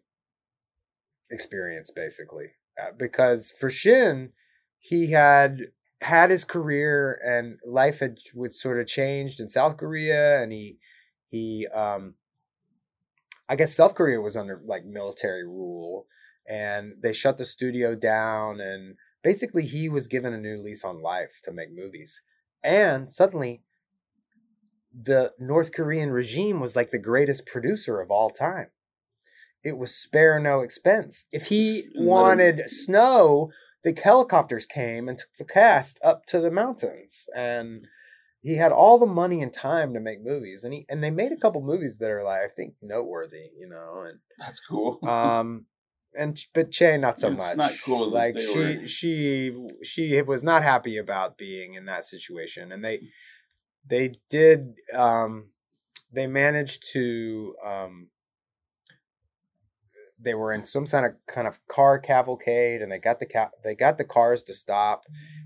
experience 1.29 1.91
basically 1.91 2.51
uh, 2.81 2.91
because 2.97 3.51
for 3.51 3.69
Shin 3.69 4.31
he 4.79 5.11
had 5.11 5.59
had 6.01 6.29
his 6.29 6.43
career 6.45 7.19
and 7.25 7.59
life 7.65 7.99
had 7.99 8.17
would 8.35 8.53
sort 8.53 8.79
of 8.79 8.87
changed 8.87 9.39
in 9.39 9.49
South 9.49 9.77
Korea 9.77 10.41
and 10.41 10.51
he 10.51 10.77
he 11.29 11.67
um 11.73 12.15
I 13.49 13.55
guess 13.55 13.75
South 13.75 13.95
Korea 13.95 14.19
was 14.21 14.35
under 14.37 14.61
like 14.65 14.85
military 14.85 15.45
rule 15.45 16.05
and 16.47 16.93
they 17.01 17.13
shut 17.13 17.37
the 17.37 17.45
studio 17.45 17.95
down 17.95 18.59
and 18.61 18.95
basically 19.23 19.65
he 19.65 19.89
was 19.89 20.07
given 20.07 20.33
a 20.33 20.37
new 20.39 20.61
lease 20.61 20.83
on 20.83 21.01
life 21.01 21.39
to 21.43 21.51
make 21.51 21.73
movies. 21.75 22.21
And 22.63 23.11
suddenly 23.11 23.63
the 24.99 25.33
North 25.39 25.71
Korean 25.73 26.09
regime 26.11 26.59
was 26.59 26.75
like 26.75 26.91
the 26.91 26.99
greatest 26.99 27.45
producer 27.45 28.01
of 28.01 28.11
all 28.11 28.29
time. 28.29 28.69
It 29.63 29.77
was 29.77 29.95
spare 29.95 30.39
no 30.39 30.61
expense. 30.61 31.25
If 31.31 31.47
he 31.47 31.81
And 31.81 31.93
let 31.93 31.99
him- 32.01 32.05
wanted 32.07 32.69
snow, 32.69 33.51
the 33.83 33.99
helicopters 34.03 34.65
came 34.65 35.07
and 35.07 35.17
took 35.17 35.33
the 35.37 35.45
cast 35.45 35.99
up 36.03 36.25
to 36.27 36.39
the 36.39 36.51
mountains. 36.51 37.29
And 37.35 37.87
he 38.41 38.55
had 38.55 38.71
all 38.71 38.97
the 38.99 39.05
money 39.05 39.41
and 39.41 39.51
time 39.53 39.93
to 39.93 39.99
make 39.99 40.23
movies. 40.23 40.63
And 40.63 40.73
he 40.73 40.85
and 40.89 41.03
they 41.03 41.11
made 41.11 41.31
a 41.31 41.37
couple 41.37 41.61
movies 41.61 41.97
that 41.99 42.09
are 42.11 42.23
like 42.23 42.41
I 42.41 42.47
think 42.47 42.75
noteworthy, 42.81 43.49
you 43.59 43.67
know, 43.67 44.05
and 44.07 44.19
That's 44.39 44.59
cool. 44.61 44.99
um 45.07 45.65
and 46.17 46.39
but 46.53 46.71
Che 46.71 46.97
not 46.97 47.19
so 47.19 47.29
It's 47.29 47.37
much. 47.37 47.57
not 47.57 47.73
cool 47.83 48.09
Like 48.09 48.39
she 48.39 48.57
were- 48.57 48.87
she 48.87 49.67
she 49.83 50.21
was 50.21 50.43
not 50.43 50.63
happy 50.63 50.97
about 50.97 51.37
being 51.37 51.75
in 51.75 51.85
that 51.85 52.05
situation, 52.05 52.71
and 52.71 52.83
they 52.83 53.01
they 53.87 54.13
did 54.29 54.73
um 54.93 55.49
they 56.11 56.27
managed 56.27 56.91
to 56.93 57.55
um 57.63 58.09
they 60.19 60.33
were 60.33 60.51
in 60.51 60.63
some 60.63 60.85
kind 60.85 61.05
of 61.05 61.13
kind 61.27 61.47
of 61.47 61.59
car 61.67 61.99
cavalcade 61.99 62.81
and 62.81 62.91
they 62.91 62.99
got 62.99 63.19
the 63.19 63.25
ca- 63.25 63.51
they 63.63 63.75
got 63.75 63.97
the 63.97 64.03
cars 64.03 64.43
to 64.43 64.53
stop 64.53 65.03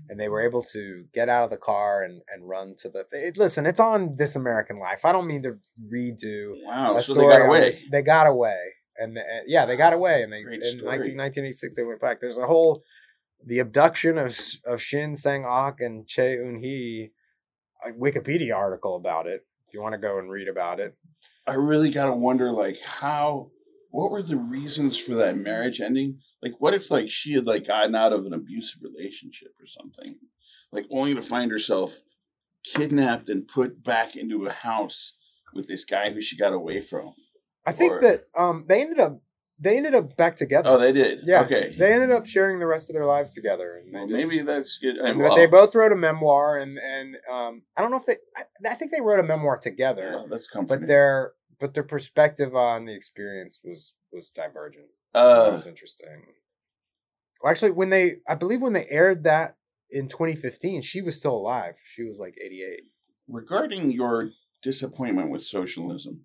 and 0.08 0.18
they 0.18 0.28
were 0.28 0.40
able 0.40 0.62
to 0.62 1.04
get 1.12 1.28
out 1.28 1.44
of 1.44 1.50
the 1.50 1.56
car 1.56 2.02
and 2.02 2.22
and 2.32 2.48
run 2.48 2.74
to 2.78 2.88
the 2.88 3.04
it, 3.12 3.36
listen 3.36 3.66
it's 3.66 3.80
on 3.80 4.14
this 4.16 4.34
american 4.34 4.78
life 4.78 5.04
i 5.04 5.12
don't 5.12 5.26
mean 5.26 5.42
to 5.42 5.58
redo 5.92 6.52
wow. 6.64 7.00
So 7.00 7.14
they 7.14 7.26
got 7.26 7.46
away. 7.46 7.60
this. 7.60 7.84
They 7.90 8.02
got 8.02 8.26
away, 8.26 8.58
and, 8.96 9.18
uh, 9.18 9.22
yeah, 9.46 9.66
they 9.66 9.76
got 9.76 9.92
away, 9.92 10.22
and 10.22 10.32
they 10.32 10.42
Great 10.42 10.62
in 10.62 10.78
19, 10.78 11.16
1986 11.16 11.76
they 11.76 11.84
went 11.84 12.00
back. 12.00 12.20
There's 12.20 12.38
a 12.38 12.46
whole 12.46 12.82
the 13.44 13.58
abduction 13.58 14.18
of 14.18 14.36
of 14.66 14.80
Shin 14.80 15.16
Sang 15.16 15.44
Ok 15.44 15.84
and 15.84 16.06
Che 16.06 16.38
Eun 16.38 16.60
Hee, 16.60 17.10
a 17.84 17.90
Wikipedia 17.90 18.56
article 18.56 18.96
about 18.96 19.26
it. 19.26 19.44
If 19.66 19.74
you 19.74 19.80
want 19.80 19.94
to 19.94 19.98
go 19.98 20.18
and 20.18 20.30
read 20.30 20.48
about 20.48 20.80
it, 20.80 20.94
I 21.46 21.54
really 21.54 21.90
gotta 21.90 22.12
wonder, 22.12 22.50
like, 22.50 22.78
how, 22.80 23.50
what 23.92 24.10
were 24.10 24.22
the 24.22 24.36
reasons 24.36 24.98
for 24.98 25.14
that 25.14 25.36
marriage 25.36 25.80
ending? 25.80 26.18
Like, 26.42 26.52
what 26.58 26.74
if, 26.74 26.90
like, 26.90 27.08
she 27.08 27.34
had, 27.34 27.46
like, 27.46 27.66
gotten 27.66 27.94
out 27.94 28.12
of 28.12 28.26
an 28.26 28.34
abusive 28.34 28.80
relationship 28.82 29.52
or 29.60 29.66
something, 29.66 30.18
like, 30.72 30.86
only 30.90 31.14
to 31.14 31.22
find 31.22 31.50
herself 31.50 31.94
kidnapped 32.64 33.28
and 33.28 33.46
put 33.46 33.82
back 33.82 34.16
into 34.16 34.46
a 34.46 34.52
house 34.52 35.14
with 35.54 35.68
this 35.68 35.84
guy 35.84 36.10
who 36.10 36.20
she 36.22 36.36
got 36.36 36.52
away 36.52 36.80
from? 36.80 37.12
I 37.66 37.72
think 37.72 37.92
Or- 37.92 38.00
that 38.00 38.24
um 38.36 38.64
they 38.68 38.80
ended 38.80 38.98
up 39.00 39.20
they 39.60 39.76
ended 39.76 39.94
up 39.94 40.16
back 40.16 40.34
together. 40.34 40.68
Oh, 40.70 40.78
they 40.78 40.92
did. 40.92 41.20
yeah, 41.24 41.42
Okay. 41.42 41.76
They 41.78 41.92
ended 41.92 42.10
up 42.10 42.26
sharing 42.26 42.58
the 42.58 42.66
rest 42.66 42.90
of 42.90 42.94
their 42.94 43.04
lives 43.04 43.32
together, 43.32 43.76
and 43.76 43.92
Well, 43.92 44.08
just, 44.08 44.28
maybe 44.28 44.42
that's 44.42 44.78
good. 44.78 44.96
And 44.96 45.20
well, 45.20 45.36
they 45.36 45.46
both 45.46 45.74
wrote 45.76 45.92
a 45.92 45.96
memoir, 45.96 46.58
and 46.58 46.78
and 46.78 47.16
um 47.30 47.62
I 47.76 47.82
don't 47.82 47.90
know 47.92 47.98
if 47.98 48.06
they 48.06 48.16
I, 48.36 48.70
I 48.70 48.74
think 48.74 48.90
they 48.90 49.00
wrote 49.00 49.20
a 49.20 49.24
memoir 49.26 49.58
together. 49.58 50.14
well, 50.16 50.26
that's 50.26 50.48
comforting. 50.48 50.80
but 50.80 50.88
their 50.88 51.32
but 51.62 51.72
their 51.72 51.82
perspective 51.84 52.54
on 52.54 52.84
the 52.84 52.92
experience 52.94 53.60
was 53.64 53.96
was 54.12 54.28
divergent. 54.28 54.88
uh, 55.14 55.48
was 55.52 55.66
interesting. 55.66 56.22
Well, 57.42 57.50
actually, 57.50 57.70
when 57.70 57.88
they 57.90 58.16
I 58.28 58.34
believe 58.34 58.60
when 58.60 58.74
they 58.74 58.86
aired 58.90 59.24
that 59.24 59.56
in 59.90 60.08
2015, 60.08 60.82
she 60.82 61.00
was 61.02 61.18
still 61.18 61.36
alive. 61.36 61.74
She 61.84 62.02
was 62.04 62.18
like 62.18 62.34
88. 62.42 62.80
regarding 63.28 63.90
your 63.92 64.30
disappointment 64.62 65.30
with 65.30 65.42
socialism, 65.42 66.22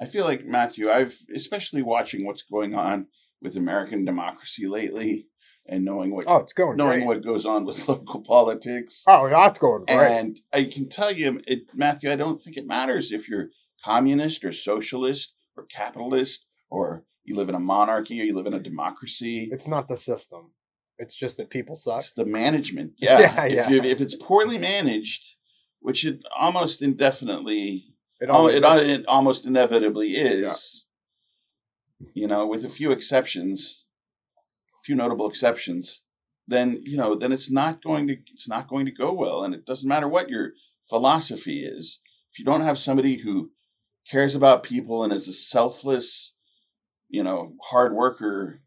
I 0.00 0.06
feel 0.06 0.24
like 0.24 0.44
Matthew, 0.44 0.90
I've 0.90 1.16
especially 1.34 1.82
watching 1.82 2.24
what's 2.26 2.42
going 2.42 2.74
on 2.74 3.06
with 3.42 3.56
American 3.56 4.04
democracy 4.04 4.66
lately, 4.66 5.26
and 5.66 5.84
knowing 5.84 6.10
what 6.14 6.24
Oh, 6.26 6.36
it's 6.38 6.52
going 6.52 6.76
knowing 6.76 7.00
great. 7.00 7.06
what 7.06 7.24
goes 7.24 7.46
on 7.46 7.64
with 7.64 7.86
local 7.92 8.22
politics. 8.22 9.04
oh, 9.06 9.28
that's 9.28 9.58
going 9.58 9.84
great. 9.86 9.98
And 10.10 10.38
I 10.52 10.64
can 10.64 10.88
tell 10.88 11.12
you, 11.12 11.40
it, 11.46 11.62
Matthew, 11.74 12.10
I 12.12 12.16
don't 12.16 12.40
think 12.42 12.56
it 12.56 12.66
matters 12.66 13.12
if 13.12 13.28
you're 13.28 13.48
communist 13.84 14.44
or 14.44 14.52
socialist 14.52 15.34
or 15.56 15.64
capitalist 15.66 16.46
or 16.70 17.04
you 17.24 17.36
live 17.36 17.48
in 17.48 17.54
a 17.54 17.60
monarchy 17.60 18.20
or 18.20 18.24
you 18.24 18.34
live 18.34 18.46
in 18.46 18.54
a 18.54 18.60
democracy. 18.60 19.48
it's 19.52 19.66
not 19.66 19.88
the 19.88 19.96
system. 19.96 20.50
It's 20.98 21.14
just 21.14 21.36
that 21.36 21.50
people 21.50 21.76
suck. 21.76 21.98
It's 21.98 22.12
the 22.14 22.26
management. 22.26 22.92
Yeah. 22.98 23.20
Yeah, 23.20 23.44
if, 23.44 23.52
yeah. 23.54 23.68
You, 23.70 23.82
if 23.82 24.00
it's 24.00 24.16
poorly 24.16 24.58
managed, 24.58 25.24
which 25.80 26.04
it 26.04 26.20
almost 26.36 26.82
indefinitely, 26.82 27.84
It 28.20 28.30
always 28.30 28.62
it, 28.62 28.64
it 28.64 29.06
almost 29.06 29.46
inevitably 29.46 30.16
is, 30.16 30.86
you 32.14 32.26
know, 32.26 32.46
with 32.46 32.64
a 32.64 32.68
few 32.68 32.90
exceptions, 32.90 33.84
a 34.36 34.82
few 34.84 34.96
notable 34.96 35.28
exceptions, 35.28 36.02
then, 36.48 36.80
you 36.82 36.96
know, 36.96 37.14
then 37.14 37.30
it's 37.30 37.50
not 37.50 37.82
going 37.82 38.08
to, 38.08 38.16
it's 38.34 38.48
not 38.48 38.68
going 38.68 38.86
to 38.86 38.92
go 38.92 39.12
well. 39.12 39.44
And 39.44 39.54
it 39.54 39.66
doesn't 39.66 39.88
matter 39.88 40.08
what 40.08 40.30
your 40.30 40.52
philosophy 40.88 41.64
is. 41.64 42.00
If 42.32 42.38
you 42.38 42.44
don't 42.44 42.62
have 42.62 42.78
somebody 42.78 43.18
who 43.18 43.50
cares 44.10 44.34
about 44.34 44.62
people 44.62 45.04
and 45.04 45.12
is 45.12 45.28
a 45.28 45.32
selfless, 45.32 46.34
you 47.08 47.22
know, 47.22 47.52
hard 47.62 47.94
worker 47.94 48.60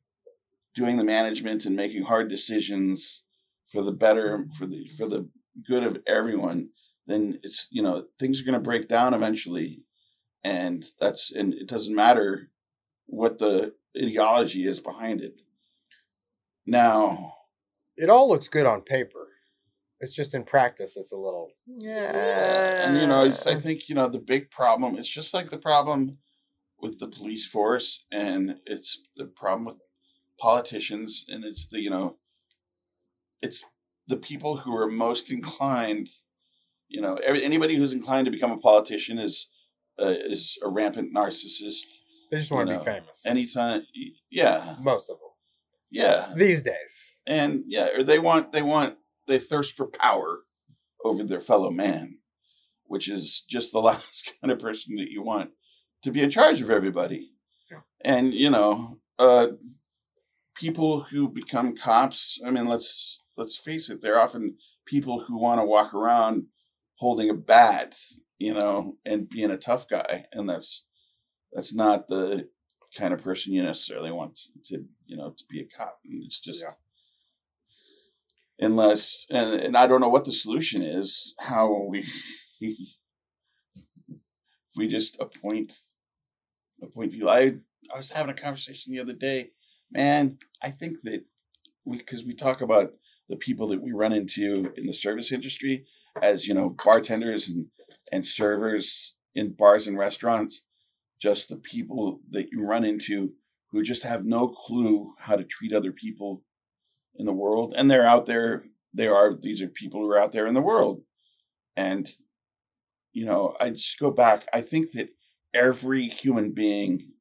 doing 0.76 0.98
the 0.98 1.04
management 1.04 1.66
and 1.66 1.76
making 1.76 2.04
hard 2.04 2.30
decisions 2.30 3.24
for 3.72 3.82
the 3.82 3.92
better 3.92 4.46
for 4.58 4.66
the 4.66 4.88
for 4.98 5.08
the 5.08 5.28
good 5.68 5.84
of 5.84 5.98
everyone 6.08 6.70
then 7.08 7.38
it's 7.44 7.68
you 7.72 7.82
know 7.82 8.06
things 8.20 8.42
are 8.42 8.46
going 8.46 8.54
to 8.54 8.60
break 8.60 8.88
down 8.88 9.14
eventually 9.14 9.82
and 10.46 10.86
that's 11.00 11.34
and 11.34 11.54
it 11.54 11.68
doesn't 11.68 11.96
matter 11.96 12.50
what 13.08 13.38
the 13.38 13.74
ideology 13.98 14.66
is 14.66 14.80
behind 14.80 15.22
it 15.22 15.36
now 16.66 17.34
it 17.98 18.10
all 18.10 18.30
looks 18.30 18.48
good 18.48 18.66
on 18.66 18.82
paper. 18.82 19.28
It's 20.02 20.14
just 20.16 20.34
in 20.34 20.43
practice, 20.43 20.97
it's 20.97 21.12
a 21.12 21.18
little. 21.18 21.52
Yeah. 21.68 22.88
and 22.88 22.97
you 22.97 23.08
know 23.08 23.34
i 23.45 23.56
think 23.60 23.88
you 23.88 23.95
know 23.95 24.10
the 24.10 24.20
big 24.34 24.49
problem 24.52 24.97
it's 24.97 25.08
just 25.20 25.34
like 25.34 25.49
the 25.49 25.58
problem 25.58 26.18
with 26.82 26.99
the 26.99 27.08
police 27.08 27.45
force 27.47 28.04
and 28.12 28.56
it's 28.66 29.04
the 29.16 29.26
problem 29.41 29.66
with 29.66 29.78
politicians 30.39 31.26
and 31.30 31.43
it's 31.45 31.68
the 31.70 31.80
you 31.80 31.89
know 31.89 32.18
it's 33.41 33.64
the 34.08 34.18
people 34.18 34.58
who 34.58 34.76
are 34.76 34.88
most 34.89 35.32
inclined 35.32 36.10
you 36.89 37.02
know 37.02 37.16
every, 37.28 37.43
anybody 37.43 37.76
who's 37.76 37.93
inclined 37.93 38.26
to 38.26 38.32
become 38.32 38.52
a 38.52 38.58
politician 38.58 39.18
is 39.20 39.47
uh, 40.02 40.08
is 40.34 40.58
a 40.64 40.70
rampant 40.70 41.14
narcissist 41.16 41.86
They 42.32 42.39
just 42.39 42.52
want 42.52 42.68
to 42.68 42.74
know, 42.74 42.80
be 42.80 42.86
famous. 42.86 43.24
anytime 43.26 43.84
yeah 44.32 44.76
Most 44.82 45.10
of 45.10 45.18
them 45.20 45.30
yeah 45.91 46.34
these 46.36 46.64
days. 46.64 47.20
and 47.28 47.64
yeah 47.68 47.89
or 47.95 48.04
they 48.04 48.20
want 48.20 48.52
they 48.52 48.64
want 48.64 48.95
they 49.32 49.40
thirst 49.40 49.76
for 49.78 49.88
power 49.88 50.42
over 51.04 51.24
their 51.24 51.40
fellow 51.42 51.72
man 51.72 52.18
which 52.86 53.08
is 53.10 53.46
just 53.50 53.72
the 53.72 53.80
last 53.90 54.34
kind 54.42 54.52
of 54.52 54.60
person 54.60 54.96
that 54.96 55.10
you 55.10 55.24
want 55.24 55.50
to 56.04 56.12
be 56.12 56.22
in 56.22 56.30
charge 56.30 56.62
of 56.62 56.70
everybody 56.70 57.32
Yeah. 57.72 57.80
and 58.04 58.34
you 58.34 58.50
know 58.50 58.98
uh 59.20 59.48
people 60.56 61.02
who 61.02 61.30
become 61.30 61.76
cops 61.76 62.40
i 62.46 62.52
mean 62.52 62.68
let's 62.68 63.24
let's 63.38 63.58
face 63.58 63.90
it 63.90 64.02
they're 64.02 64.20
often 64.20 64.56
people 64.86 65.20
who 65.24 65.38
want 65.40 65.60
to 65.62 65.66
walk 65.66 65.94
around 65.94 66.44
holding 66.96 67.30
a 67.30 67.34
bat 67.34 67.96
you 68.38 68.54
know 68.54 68.96
and 69.06 69.30
being 69.30 69.52
a 69.52 69.58
tough 69.58 69.88
guy 69.90 70.26
and 70.34 70.50
that's 70.50 70.86
that's 71.54 71.74
not 71.74 72.08
the 72.08 72.48
kind 72.98 73.14
of 73.14 73.22
person 73.22 73.54
you 73.54 73.64
necessarily 73.64 74.12
want 74.12 74.38
to 74.66 74.84
you 75.06 75.16
know 75.18 75.30
to 75.38 75.44
be 75.50 75.62
a 75.62 75.68
cop 75.78 75.98
it's 76.04 76.40
just 76.42 76.62
Yeah. 76.64 76.74
Unless 78.62 79.26
and, 79.30 79.55
and 79.55 79.78
i 79.78 79.88
don't 79.88 80.01
know 80.01 80.09
what 80.09 80.26
the 80.26 80.32
solution 80.32 80.82
is 80.82 81.36
how 81.39 81.88
we 81.89 82.07
we 84.78 84.88
just 84.88 85.20
appoint 85.20 85.78
appoint 86.82 87.12
people. 87.12 87.30
I 87.30 87.55
i 87.93 87.97
was 87.97 88.12
having 88.12 88.32
a 88.32 88.39
conversation 88.39 88.93
the 88.93 89.01
other 89.01 89.14
day. 89.14 89.49
Man 89.91 90.38
i 90.62 90.72
think 90.72 90.97
that 91.03 91.26
we 91.86 91.97
because 91.97 92.24
we 92.24 92.34
talk 92.34 92.62
about 92.62 92.93
the 93.30 93.36
people 93.36 93.68
that 93.70 93.82
we 93.82 93.91
run 93.91 94.14
into 94.14 94.72
in 94.78 94.86
the 94.86 94.93
service 94.93 95.32
industry 95.32 95.86
as 96.22 96.47
you 96.47 96.53
know 96.53 96.70
bartenders 96.70 97.49
and 97.49 97.66
and 98.12 98.26
servers 98.26 99.16
in 99.36 99.53
bars 99.53 99.88
and 99.88 99.97
restaurants 99.97 100.64
just 101.22 101.49
the 101.49 101.57
people 101.57 102.20
that 102.32 102.47
you 102.51 102.64
run 102.64 102.84
into 102.84 103.32
who 103.72 103.84
just 103.84 104.03
have 104.03 104.26
no 104.26 104.47
clue 104.47 105.14
how 105.18 105.36
to 105.36 105.43
treat 105.43 105.74
other 105.74 105.91
people 105.91 106.43
in 107.22 107.26
the 107.28 107.32
world 107.45 107.74
and 107.78 107.89
they're 107.89 108.05
out 108.13 108.26
there 108.26 108.63
they 108.93 109.07
are 109.07 109.36
these 109.41 109.61
are 109.61 109.67
people 109.69 110.01
who 110.01 110.09
are 110.09 110.19
out 110.19 110.32
there 110.34 110.47
in 110.47 110.53
the 110.55 110.67
world 110.72 111.01
and 111.78 112.09
you 113.13 113.26
know 113.26 113.55
i 113.59 113.69
just 113.69 113.99
go 113.99 114.09
back 114.11 114.43
i 114.53 114.59
think 114.61 114.91
that 114.91 115.07
every 115.53 116.07
human 116.07 116.51
being 116.51 117.11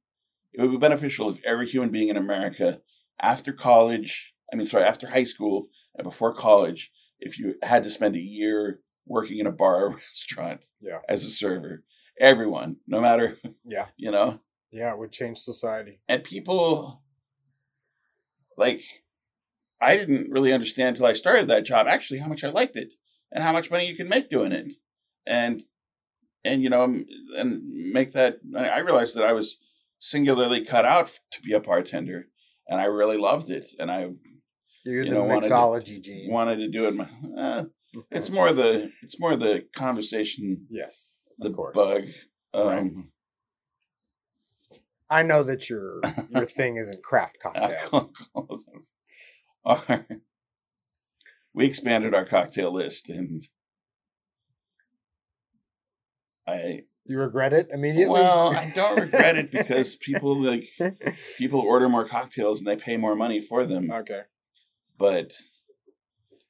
it 0.55 0.61
would 0.63 0.71
be 0.73 0.79
beneficial 0.89 1.29
if 1.29 1.39
every 1.45 1.69
human 1.69 1.91
being 1.91 2.09
in 2.09 2.17
america 2.17 2.79
after 3.21 3.53
college 3.53 4.35
i 4.53 4.57
mean 4.57 4.67
sorry 4.67 4.85
after 4.85 5.07
high 5.07 5.25
school 5.35 5.69
and 5.97 6.05
before 6.05 6.35
college 6.35 6.91
if 7.21 7.39
you 7.39 7.55
had 7.63 7.85
to 7.85 7.91
spend 7.91 8.17
a 8.17 8.21
year 8.39 8.81
working 9.07 9.39
in 9.39 9.47
a 9.47 9.53
bar 9.53 9.85
or 9.87 9.91
restaurant 10.13 10.65
Yeah. 10.81 11.01
as 11.09 11.25
a 11.25 11.31
server 11.31 11.85
everyone 12.19 12.77
no 12.87 13.01
matter 13.03 13.37
Yeah. 13.67 13.87
you 13.99 14.11
know 14.11 14.41
Yeah, 14.73 14.93
it 14.93 14.99
would 14.99 15.13
change 15.13 15.39
society. 15.41 16.01
and 16.09 16.25
people 16.25 17.03
like 18.57 18.83
I 19.81 19.97
didn't 19.97 20.31
really 20.31 20.53
understand 20.53 20.89
until 20.91 21.07
I 21.07 21.15
started 21.15 21.49
that 21.49 21.65
job 21.65 21.87
actually 21.87 22.19
how 22.21 22.29
much 22.29 22.45
I 22.45 22.51
liked 22.51 22.77
it 22.77 22.91
and 23.33 23.43
how 23.43 23.53
much 23.53 23.71
money 23.71 23.87
you 23.87 23.97
can 23.97 24.09
make 24.09 24.29
doing 24.31 24.53
it, 24.53 24.73
and 25.27 25.63
and 26.45 26.63
you 26.63 26.69
know 26.71 26.85
and 27.37 27.63
make 27.93 28.13
that. 28.13 28.41
I 28.57 28.79
realized 28.81 29.15
that 29.17 29.25
I 29.25 29.33
was 29.33 29.59
singularly 30.01 30.65
cut 30.65 30.85
out 30.85 31.11
to 31.33 31.43
be 31.43 31.53
a 31.55 31.61
bartender, 31.61 32.27
and 32.69 32.81
I 32.81 32.85
really 32.85 33.17
loved 33.19 33.51
it, 33.51 33.67
and 33.79 33.91
I 33.91 34.11
You're 34.85 35.05
You 35.05 35.11
the 35.11 35.17
know, 35.17 35.25
wanted 35.25 35.49
to- 35.87 36.01
gene. 36.01 36.31
wanted 36.31 36.57
to 36.57 36.69
do 36.69 36.87
it. 36.89 36.95
My, 36.95 37.09
uh, 37.39 37.65
it's 38.11 38.31
more 38.31 38.53
the 38.53 38.91
it's 39.03 39.19
more 39.21 39.37
the 39.37 39.67
conversation, 39.75 40.67
yes, 40.71 41.25
the 41.39 41.49
of 41.49 41.57
course. 41.57 41.75
bug. 41.77 42.03
Um, 42.55 42.67
Right. 42.67 42.93
I 45.13 45.23
know 45.25 45.43
that 45.43 45.69
your 45.69 46.01
your 46.31 46.47
thing 46.47 46.77
isn't 46.77 47.03
craft 47.03 47.39
cocktails. 47.43 48.13
Are- 49.65 50.07
we 51.55 51.67
expanded 51.67 52.15
our 52.15 52.25
cocktail 52.25 52.73
list 52.73 53.09
and 53.11 53.43
I 56.47 56.83
You 57.05 57.19
regret 57.19 57.53
it 57.53 57.69
immediately. 57.73 58.13
well 58.13 58.55
I 58.55 58.71
don't 58.75 59.01
regret 59.01 59.37
it 59.37 59.51
because 59.53 59.97
people 59.97 60.41
like 60.41 60.69
people 61.39 61.61
order 61.61 61.89
more 61.89 62.09
cocktails 62.09 62.59
and 62.59 62.67
they 62.67 62.77
pay 62.77 62.97
more 62.97 63.15
money 63.17 63.41
for 63.41 63.67
them 63.67 63.91
okay, 63.91 64.23
but 64.99 65.33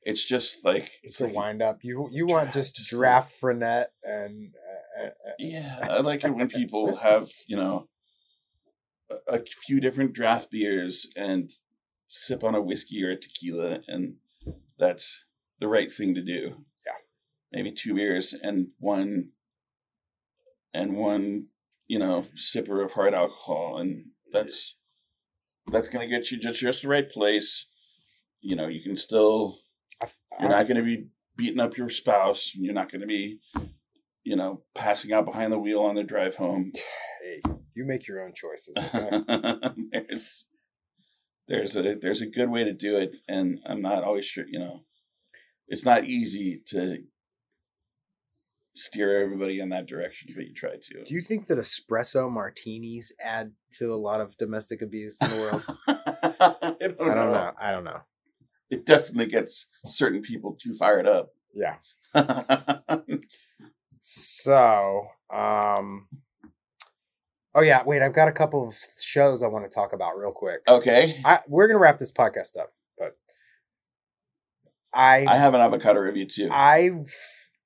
it's 0.02 0.24
just 0.24 0.64
like 0.64 0.90
it's 1.02 1.20
a 1.20 1.24
like- 1.24 1.34
wind 1.34 1.62
up. 1.62 1.78
You 1.82 2.08
you 2.12 2.26
want 2.26 2.46
Draft, 2.52 2.54
just 2.54 2.76
just 2.76 2.90
draft 2.90 3.34
Fernet 3.40 3.86
and 4.02 4.52
uh, 4.98 5.02
uh, 5.02 5.06
uh, 5.06 5.32
yeah 5.38 5.78
I 5.82 6.00
like 6.00 6.24
it 6.24 6.34
when 6.34 6.48
people 6.48 6.96
have 6.96 7.30
you 7.46 7.56
know 7.56 7.88
a, 9.10 9.34
a 9.36 9.44
few 9.44 9.80
different 9.80 10.12
draft 10.14 10.50
beers 10.50 11.06
and 11.16 11.50
sip 12.10 12.42
on 12.44 12.54
a 12.56 12.60
whiskey 12.60 13.02
or 13.04 13.10
a 13.12 13.16
tequila 13.16 13.78
and 13.86 14.14
that's 14.78 15.24
the 15.60 15.68
right 15.68 15.92
thing 15.92 16.14
to 16.14 16.22
do 16.22 16.54
Yeah. 16.84 16.92
maybe 17.52 17.72
two 17.72 17.94
beers 17.94 18.34
and 18.34 18.68
one 18.78 19.30
and 20.74 20.96
one 20.96 21.46
you 21.86 21.98
know 22.00 22.26
sipper 22.36 22.84
of 22.84 22.92
hard 22.92 23.14
alcohol 23.14 23.78
and 23.78 24.06
that's 24.32 24.76
that's 25.70 25.88
gonna 25.88 26.08
get 26.08 26.30
you 26.30 26.38
just 26.38 26.60
just 26.60 26.82
the 26.82 26.88
right 26.88 27.08
place 27.10 27.66
you 28.40 28.56
know 28.56 28.66
you 28.66 28.82
can 28.82 28.96
still 28.96 29.56
you're 30.40 30.48
not 30.48 30.66
gonna 30.66 30.82
be 30.82 31.06
beating 31.36 31.60
up 31.60 31.76
your 31.76 31.90
spouse 31.90 32.52
you're 32.56 32.74
not 32.74 32.90
gonna 32.90 33.06
be 33.06 33.38
you 34.24 34.34
know 34.34 34.62
passing 34.74 35.12
out 35.12 35.24
behind 35.26 35.52
the 35.52 35.58
wheel 35.58 35.80
on 35.80 35.94
the 35.94 36.02
drive 36.02 36.34
home 36.34 36.72
hey, 37.22 37.40
you 37.74 37.84
make 37.86 38.08
your 38.08 38.24
own 38.24 38.32
choices. 38.34 38.74
Okay? 38.76 39.20
there's 40.08 40.48
there's 41.50 41.76
a 41.76 41.96
there's 42.00 42.22
a 42.22 42.26
good 42.26 42.48
way 42.48 42.64
to 42.64 42.72
do 42.72 42.96
it 42.96 43.16
and 43.28 43.58
i'm 43.66 43.82
not 43.82 44.04
always 44.04 44.24
sure 44.24 44.44
you 44.48 44.58
know 44.58 44.80
it's 45.68 45.84
not 45.84 46.04
easy 46.04 46.62
to 46.64 46.98
steer 48.76 49.22
everybody 49.22 49.58
in 49.60 49.68
that 49.70 49.86
direction 49.86 50.32
but 50.34 50.46
you 50.46 50.54
try 50.54 50.70
to 50.70 51.04
Do 51.04 51.14
you 51.14 51.22
think 51.22 51.48
that 51.48 51.58
espresso 51.58 52.30
martinis 52.30 53.12
add 53.22 53.52
to 53.78 53.92
a 53.92 53.96
lot 53.96 54.20
of 54.20 54.36
domestic 54.38 54.80
abuse 54.80 55.18
in 55.20 55.28
the 55.30 55.36
world? 55.36 55.62
I, 55.88 56.74
don't 56.80 57.00
I 57.00 57.14
don't 57.14 57.32
know. 57.32 57.50
I 57.60 57.72
don't 57.72 57.84
know. 57.84 58.00
it 58.70 58.86
definitely 58.86 59.26
gets 59.26 59.70
certain 59.84 60.22
people 60.22 60.56
too 60.58 60.74
fired 60.74 61.08
up 61.08 61.30
Yeah. 61.52 61.76
So, 64.00 65.08
um, 65.32 66.08
oh 67.54 67.62
yeah, 67.62 67.82
wait, 67.84 68.02
I've 68.02 68.14
got 68.14 68.28
a 68.28 68.32
couple 68.32 68.66
of 68.66 68.76
shows 69.00 69.42
I 69.42 69.46
want 69.48 69.64
to 69.64 69.74
talk 69.74 69.92
about 69.92 70.18
real 70.18 70.32
quick. 70.32 70.60
okay 70.68 71.20
I, 71.24 71.40
we're 71.48 71.66
gonna 71.66 71.78
wrap 71.78 71.98
this 71.98 72.12
podcast 72.12 72.58
up, 72.58 72.72
but 72.98 73.16
I 74.94 75.24
i 75.28 75.36
have 75.36 75.54
an 75.54 75.60
avocado 75.60 76.00
review 76.00 76.26
too 76.26 76.48
I 76.50 76.90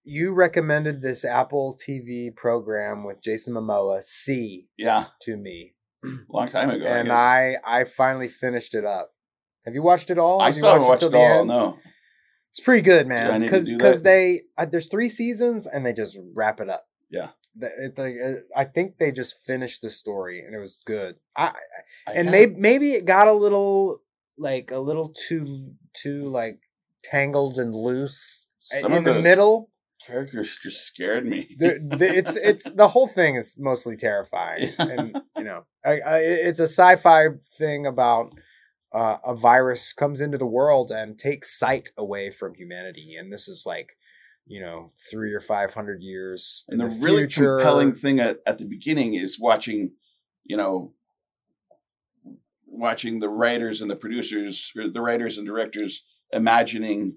you 0.05 0.33
recommended 0.33 1.01
this 1.01 1.25
Apple 1.25 1.79
TV 1.81 2.35
program 2.37 3.05
with 3.05 3.23
Jason 3.23 3.55
Momoa, 3.55 4.03
See, 4.03 4.67
yeah 4.77 5.07
to 5.23 5.37
me, 5.37 5.75
long 6.29 6.49
time 6.49 6.71
ago 6.71 6.85
and 6.87 7.09
guess. 7.09 7.19
I 7.19 7.57
I 7.67 7.85
finally 7.85 8.29
finished 8.29 8.75
it 8.75 8.85
up. 8.85 9.11
Have 9.65 9.75
you 9.75 9.83
watched 9.83 10.11
it 10.11 10.19
all? 10.19 10.43
I 10.43 10.47
Have 10.47 10.55
still 10.57 10.73
haven't 10.73 10.89
watched 10.89 11.01
till 11.01 11.15
it 11.15 11.17
all 11.17 11.41
end? 11.41 11.49
no 11.49 11.79
It's 12.51 12.61
pretty 12.61 12.83
good, 12.83 13.07
man. 13.07 13.41
Because 13.41 13.69
because 13.69 14.03
they 14.03 14.41
uh, 14.59 14.67
there's 14.67 14.89
three 14.89 15.09
seasons 15.09 15.67
and 15.67 15.87
they 15.87 15.95
just 15.95 16.19
wrap 16.35 16.61
it 16.61 16.69
up. 16.69 16.85
Yeah. 17.11 17.31
The- 17.57 17.85
it- 17.87 17.99
like, 17.99 18.15
uh, 18.25 18.41
I 18.57 18.65
think 18.65 18.99
they 18.99 19.13
just 19.13 19.43
finished 19.45 19.83
the 19.83 19.91
story 19.91 20.41
and 20.45 20.55
it 20.55 20.59
was 20.59 20.81
good. 20.85 21.17
I 21.37 21.53
I 22.07 22.13
and 22.13 22.31
maybe 22.31 22.55
maybe 22.57 22.93
it 22.93 23.05
got 23.05 23.29
a 23.29 23.33
little 23.33 24.01
like 24.39 24.71
a 24.73 24.79
little 24.79 25.11
too 25.29 25.73
too 25.95 26.23
like 26.29 26.59
tangled 27.03 27.59
and 27.59 27.75
loose 27.75 28.49
Some 28.59 28.93
in 28.93 29.05
the 29.05 29.21
middle. 29.23 29.71
characters 30.07 30.59
just 30.63 30.85
scared 30.87 31.25
me 31.27 31.47
it's 31.59 32.37
it's 32.51 32.65
the 32.65 32.89
whole 32.89 33.07
thing 33.09 33.37
is 33.37 33.57
mostly 33.59 33.97
terrifying, 33.97 34.73
Yeah. 34.79 34.87
and 34.89 35.17
you 35.37 35.45
know, 35.45 35.65
I, 35.85 36.01
I, 36.01 36.19
it's 36.21 36.61
a 36.61 36.65
sci-fi 36.69 37.29
thing 37.59 37.87
about 37.87 38.33
uh, 38.93 39.17
a 39.25 39.35
virus 39.35 39.93
comes 39.93 40.21
into 40.21 40.39
the 40.39 40.47
world 40.47 40.91
and 40.91 41.19
takes 41.19 41.59
sight 41.59 41.91
away 41.97 42.31
from 42.31 42.55
humanity, 42.55 43.17
and 43.19 43.33
this 43.33 43.49
is 43.49 43.65
like, 43.67 43.97
you 44.47 44.61
know, 44.61 44.91
three 45.11 45.33
or 45.33 45.41
five 45.41 45.73
hundred 45.73 46.03
years 46.03 46.65
And 46.69 46.81
in 46.83 46.89
the, 46.89 46.95
the, 46.95 47.01
really 47.01 47.23
future. 47.23 47.57
compelling 47.59 47.93
thing 47.93 48.21
at, 48.21 48.39
at 48.47 48.59
the 48.59 48.67
beginning 48.67 49.15
is 49.15 49.41
watching, 49.41 49.93
you 50.45 50.57
know, 50.57 50.93
watching 52.67 53.21
the 53.21 53.29
writers 53.29 53.81
and 53.83 53.91
the 53.91 53.97
producers, 53.97 54.73
the 54.75 55.01
writers 55.01 55.39
and 55.39 55.47
directors 55.47 56.05
imagining, 56.33 57.17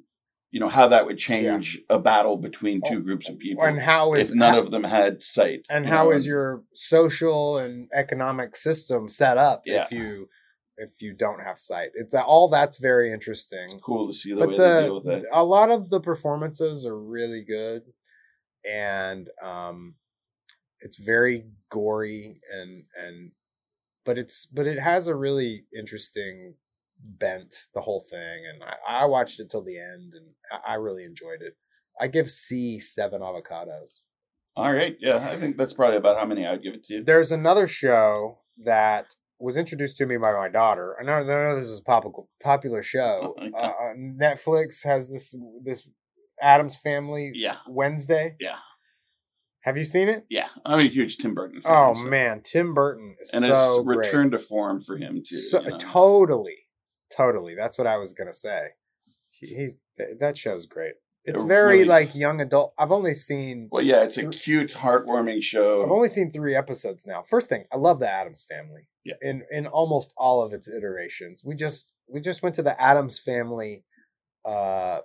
you 0.51 0.59
know, 0.59 0.69
how 0.69 0.87
that 0.87 1.05
would 1.05 1.17
change 1.17 1.81
a 1.89 1.99
battle 1.99 2.37
between 2.37 2.81
two 2.87 3.01
groups 3.01 3.27
of 3.27 3.37
people 3.39 3.63
and 3.63 3.79
how 3.79 4.13
is 4.13 4.29
if 4.31 4.35
none 4.35 4.53
how- 4.53 4.59
of 4.59 4.71
them 4.71 4.83
had 4.83 5.21
sight. 5.23 5.65
and 5.69 5.85
how 5.85 6.05
know, 6.05 6.11
is 6.11 6.25
your 6.25 6.63
social 6.73 7.57
and 7.57 7.89
economic 7.93 8.55
system 8.55 9.09
set 9.09 9.37
up 9.37 9.63
Yeah. 9.65 9.83
if 9.83 9.91
you 9.91 10.29
if 10.77 11.01
you 11.01 11.13
don't 11.13 11.39
have 11.39 11.57
sight? 11.57 11.89
It, 11.95 12.11
that 12.11 12.25
all 12.25 12.49
that's 12.49 12.77
very 12.77 13.11
interesting. 13.11 13.65
It's 13.65 13.75
cool 13.75 14.07
to 14.07 14.13
see 14.13 14.33
the 14.33 14.39
but 14.39 14.49
way 14.49 14.57
they 14.57 14.85
deal 14.85 14.95
with 14.95 15.03
the 15.05 15.09
that. 15.21 15.25
a 15.31 15.43
lot 15.43 15.69
of 15.69 15.89
the 15.89 15.99
performances 15.99 16.85
are 16.85 16.97
really 16.99 17.43
good 17.43 17.83
and 18.69 19.29
um 19.41 19.95
it's 20.81 20.97
very 20.97 21.45
gory 21.69 22.39
and 22.53 22.83
and 22.97 23.31
but 24.05 24.17
it's 24.17 24.45
but 24.47 24.67
it 24.67 24.79
has 24.79 25.07
a 25.07 25.15
really 25.15 25.65
interesting 25.77 26.53
bent 27.03 27.55
the 27.73 27.81
whole 27.81 28.01
thing 28.09 28.43
and 28.51 28.63
i, 28.63 29.03
I 29.03 29.05
watched 29.05 29.39
it 29.39 29.49
till 29.49 29.63
the 29.63 29.77
end 29.77 30.13
and 30.15 30.25
I, 30.51 30.73
I 30.73 30.75
really 30.75 31.03
enjoyed 31.03 31.41
it 31.41 31.55
i 32.01 32.07
give 32.07 32.29
See 32.29 32.79
seven 32.79 33.21
avocados 33.21 34.01
All 34.55 34.73
right, 34.73 34.97
yeah, 34.99 35.29
I 35.29 35.39
think 35.39 35.55
that's 35.55 35.73
probably 35.73 35.97
about 35.97 36.17
how 36.17 36.25
many 36.25 36.45
I'd 36.47 36.63
give 36.63 36.73
it 36.73 36.83
to. 36.85 36.93
You 36.95 37.03
there's 37.03 37.31
another 37.31 37.67
show 37.67 38.39
that 38.63 39.13
was 39.39 39.57
introduced 39.57 39.97
to 39.97 40.05
me 40.05 40.17
by 40.17 40.31
my 40.33 40.49
daughter. 40.49 40.95
I 40.99 41.03
know, 41.03 41.13
I 41.13 41.23
know 41.23 41.55
this 41.55 41.65
is 41.65 41.79
a 41.79 41.83
pop- 41.83 42.05
popular 42.41 42.81
show. 42.81 43.35
Oh. 43.39 43.49
Uh, 43.53 43.57
uh, 43.57 43.93
Netflix 43.97 44.83
has 44.83 45.11
this 45.11 45.35
this 45.63 45.87
Addams 46.41 46.77
Family 46.77 47.31
Yeah, 47.33 47.57
Wednesday. 47.67 48.35
yeah, 48.39 48.57
Have 49.61 49.77
you 49.77 49.83
seen 49.83 50.07
it? 50.09 50.25
yeah. 50.29 50.49
I'm 50.65 50.79
a 50.79 50.83
huge 50.89 51.17
Tim 51.17 51.33
Burton 51.33 51.61
fan. 51.61 51.71
Oh 51.73 51.93
so- 51.93 52.01
man, 52.09 52.41
Tim 52.43 52.73
Burton 52.73 53.15
is 53.19 53.31
and 53.33 53.45
so 53.45 53.77
it's 53.79 53.85
great. 53.85 53.97
return 53.97 54.31
to 54.31 54.39
form 54.39 54.81
for 54.81 54.97
him 54.97 55.21
too. 55.27 55.37
So, 55.37 55.61
you 55.61 55.69
know? 55.69 55.77
totally, 55.77 56.57
totally. 57.15 57.55
That's 57.55 57.77
what 57.77 57.87
I 57.87 57.97
was 57.97 58.13
gonna 58.13 58.33
say. 58.33 58.67
He- 59.39 59.53
He's 59.55 59.77
that 60.19 60.37
show's 60.37 60.65
great. 60.67 60.93
It's 61.29 61.43
It 61.43 61.45
very 61.45 61.79
really- 61.79 61.85
like 61.85 62.15
young 62.15 62.39
adult. 62.39 62.73
I've 62.79 62.93
only 62.93 63.13
seen 63.13 63.67
Well, 63.69 63.83
yeah, 63.83 64.03
it's 64.03 64.17
a 64.17 64.29
cute, 64.29 64.71
heartwarming 64.71 65.43
show. 65.43 65.83
I've 65.83 65.91
only 65.91 66.07
seen 66.07 66.31
three 66.31 66.55
episodes 66.55 67.05
now. 67.05 67.23
First 67.23 67.49
thing, 67.49 67.65
I 67.71 67.75
love 67.75 67.99
the 67.99 68.09
Addams 68.09 68.45
Family. 68.45 68.87
Yeah. 69.03 69.15
In 69.21 69.43
in 69.51 69.67
almost 69.67 70.13
all 70.17 70.41
of 70.41 70.53
its 70.53 70.69
iterations. 70.69 71.43
We 71.45 71.55
just 71.55 71.93
we 72.07 72.21
just 72.21 72.41
went 72.43 72.55
to 72.55 72.63
the 72.63 72.81
Addams 72.81 73.19
Family 73.19 73.83
uh 74.45 75.01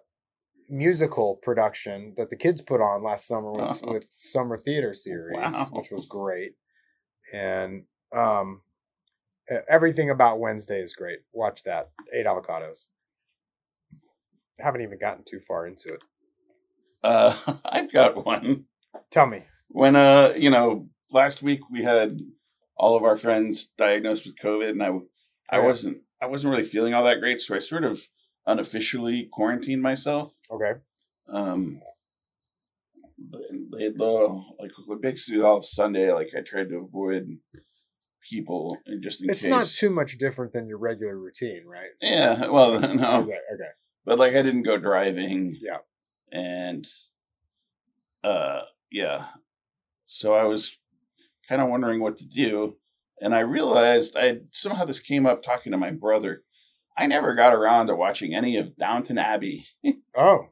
musical 0.69 1.37
production 1.43 2.15
that 2.17 2.31
the 2.31 2.37
kids 2.37 2.63
put 2.63 2.81
on 2.81 3.03
last 3.03 3.27
summer 3.27 3.51
with 3.51 3.83
Oh. 3.85 3.93
with 3.95 4.07
summer 4.11 4.57
theater 4.57 4.95
series, 4.95 5.37
Wow. 5.53 5.71
which 5.73 5.91
was 5.91 6.07
great. 6.07 6.55
And 7.33 7.85
um 8.15 8.63
everything 9.69 10.09
about 10.11 10.39
Wednesday 10.39 10.81
is 10.81 10.95
great. 10.95 11.19
Watch 11.33 11.65
that. 11.65 11.91
Eight 12.15 12.27
avocados. 12.27 12.91
Haven't 14.61 14.83
even 14.83 14.99
gotten 15.01 15.25
too 15.25 15.41
far 15.41 15.67
into 15.67 15.93
it. 15.95 16.05
Uh, 17.03 17.35
I've 17.65 17.93
got 17.93 18.25
one. 18.25 18.65
Tell 19.11 19.27
me. 19.27 19.43
When 19.69 19.97
uh, 19.97 20.35
you 20.37 20.51
know, 20.51 20.89
last 21.11 21.43
week 21.43 21.61
we 21.71 21.83
had 21.83 22.19
all 22.77 22.97
of 22.97 23.05
our 23.05 23.17
friends 23.17 23.69
diagnosed 23.79 24.27
with 24.27 24.37
COVID, 24.43 24.71
and 24.71 24.83
I, 24.83 24.91
I 25.51 25.61
wasn't, 25.61 25.99
I 26.21 26.27
wasn't 26.27 26.53
really 26.53 26.65
feeling 26.65 26.95
all 26.95 27.05
that 27.05 27.21
great, 27.21 27.41
so 27.41 27.55
I 27.55 27.59
sort 27.61 27.85
of 27.85 28.01
unofficially 28.47 29.29
quarantined 29.33 29.83
myself. 29.83 30.35
Okay. 30.51 30.73
Um, 31.29 31.81
they, 33.79 33.87
uh, 33.99 34.29
like 34.59 34.73
basically 35.01 35.43
all 35.43 35.63
Sunday, 35.63 36.13
like 36.13 36.29
I 36.37 36.41
tried 36.41 36.69
to 36.71 36.79
avoid 36.79 37.29
people, 38.29 38.77
and 38.87 39.03
just 39.03 39.23
in 39.23 39.31
It's 39.31 39.43
case. 39.43 39.51
not 39.51 39.67
too 39.67 39.91
much 39.91 40.19
different 40.19 40.53
than 40.53 40.67
your 40.67 40.79
regular 40.79 41.17
routine, 41.19 41.65
right? 41.67 41.91
Yeah, 42.01 42.49
well, 42.49 42.79
no, 42.81 43.21
Okay. 43.21 43.31
Okay. 43.55 43.71
but 44.05 44.19
like 44.19 44.35
I 44.35 44.43
didn't 44.43 44.65
go 44.65 44.77
driving. 44.77 45.57
Yeah. 45.61 45.79
And 46.33 46.87
uh, 48.25 48.61
yeah, 48.91 49.27
so 50.07 50.35
I 50.35 50.45
was 50.45 50.77
kind 51.49 51.61
of 51.61 51.69
wondering 51.69 52.01
what 52.01 52.19
to 52.19 52.25
do, 52.25 52.77
and 53.21 53.35
I 53.35 53.41
realized 53.41 54.17
I 54.17 54.39
somehow 54.51 54.85
this 54.85 55.01
came 55.01 55.27
up 55.27 55.43
talking 55.43 55.73
to 55.73 55.79
my 55.79 55.91
brother. 55.91 56.43
I 56.97 57.07
never 57.07 57.35
got 57.35 57.55
around 57.55 57.87
to 57.87 57.97
watching 57.97 58.35
any 58.35 58.57
of 58.59 58.77
Downton 58.77 59.19
Abbey, 59.19 59.67
Oh, 60.17 60.47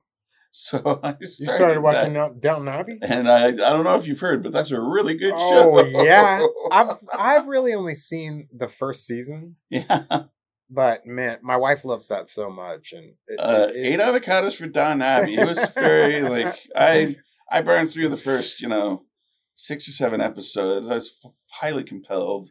so 0.52 1.00
I 1.02 1.16
you 1.20 1.26
started, 1.26 1.56
started 1.56 1.76
that. 1.76 1.82
watching 1.82 2.40
Downton 2.40 2.68
Abbey? 2.68 2.98
And 3.02 3.30
I, 3.30 3.48
I 3.48 3.50
don't 3.52 3.84
know 3.84 3.94
if 3.94 4.06
you've 4.06 4.20
heard, 4.20 4.42
but 4.42 4.52
that's 4.52 4.70
a 4.72 4.80
really 4.80 5.16
good 5.16 5.34
Oh 5.36 5.50
show. 5.50 5.78
Oh 5.78 6.02
yeah, 6.02 6.44
I've 6.72 6.96
I've 7.12 7.46
really 7.46 7.74
only 7.74 7.94
seen 7.94 8.48
the 8.56 8.68
first 8.68 9.06
season, 9.06 9.56
yeah. 9.68 10.04
But 10.70 11.04
man, 11.06 11.38
my 11.42 11.56
wife 11.56 11.84
loves 11.84 12.08
that 12.08 12.28
so 12.28 12.50
much, 12.50 12.92
and 12.92 13.14
it, 13.26 13.38
Uh, 13.38 13.68
it- 13.72 13.76
eight 13.76 14.00
avocados 14.00 14.54
for 14.56 14.66
Don 14.66 15.02
Abbey. 15.02 15.34
It 15.36 15.46
was 15.46 15.62
very 15.70 16.22
like 16.36 16.58
I 16.76 17.16
I 17.50 17.62
burned 17.62 17.90
through 17.90 18.10
the 18.10 18.16
first 18.16 18.60
you 18.60 18.68
know 18.68 19.04
six 19.54 19.88
or 19.88 19.92
seven 19.92 20.20
episodes. 20.20 20.88
I 20.88 20.94
was 20.94 21.12
f- 21.24 21.32
highly 21.50 21.84
compelled, 21.84 22.50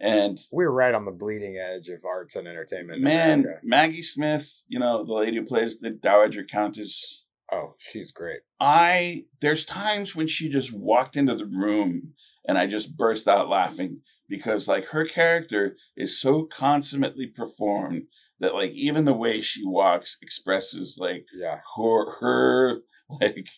and 0.00 0.38
we're 0.52 0.70
right 0.70 0.94
on 0.94 1.04
the 1.04 1.10
bleeding 1.10 1.56
edge 1.56 1.88
of 1.88 2.04
arts 2.04 2.36
and 2.36 2.46
entertainment. 2.46 3.00
man, 3.02 3.40
America. 3.40 3.60
Maggie 3.64 4.02
Smith, 4.02 4.50
you 4.68 4.78
know 4.78 5.04
the 5.04 5.14
lady 5.14 5.36
who 5.38 5.44
plays 5.46 5.80
the 5.80 5.90
Dowager 5.90 6.44
Countess. 6.44 7.24
oh, 7.52 7.74
she's 7.78 8.12
great. 8.12 8.40
I 8.60 9.24
there's 9.40 9.64
times 9.64 10.14
when 10.14 10.26
she 10.26 10.48
just 10.48 10.72
walked 10.72 11.16
into 11.16 11.34
the 11.36 11.46
room 11.46 12.12
and 12.48 12.56
I 12.58 12.66
just 12.66 12.96
burst 12.96 13.26
out 13.28 13.48
laughing 13.48 14.00
because 14.28 14.68
like 14.68 14.84
her 14.86 15.04
character 15.04 15.76
is 15.96 16.20
so 16.20 16.44
consummately 16.44 17.26
performed 17.26 18.06
that 18.40 18.54
like 18.54 18.72
even 18.72 19.04
the 19.04 19.14
way 19.14 19.40
she 19.40 19.64
walks 19.66 20.18
expresses 20.22 20.96
like 20.98 21.26
Yeah, 21.30 21.62
her 21.76 22.10
her 22.20 22.80
like 23.20 23.48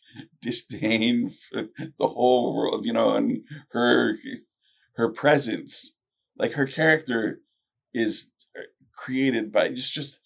disdain 0.42 1.30
for 1.30 1.64
the 1.98 2.06
whole 2.06 2.54
world, 2.54 2.84
you 2.84 2.92
know, 2.92 3.14
and 3.16 3.44
her 3.70 4.16
her 4.96 5.10
presence, 5.12 5.96
like 6.36 6.52
her 6.52 6.66
character 6.66 7.40
is 7.94 8.30
uh, 8.58 8.62
created 8.92 9.52
by 9.52 9.68
just 9.70 9.94
just 9.94 10.20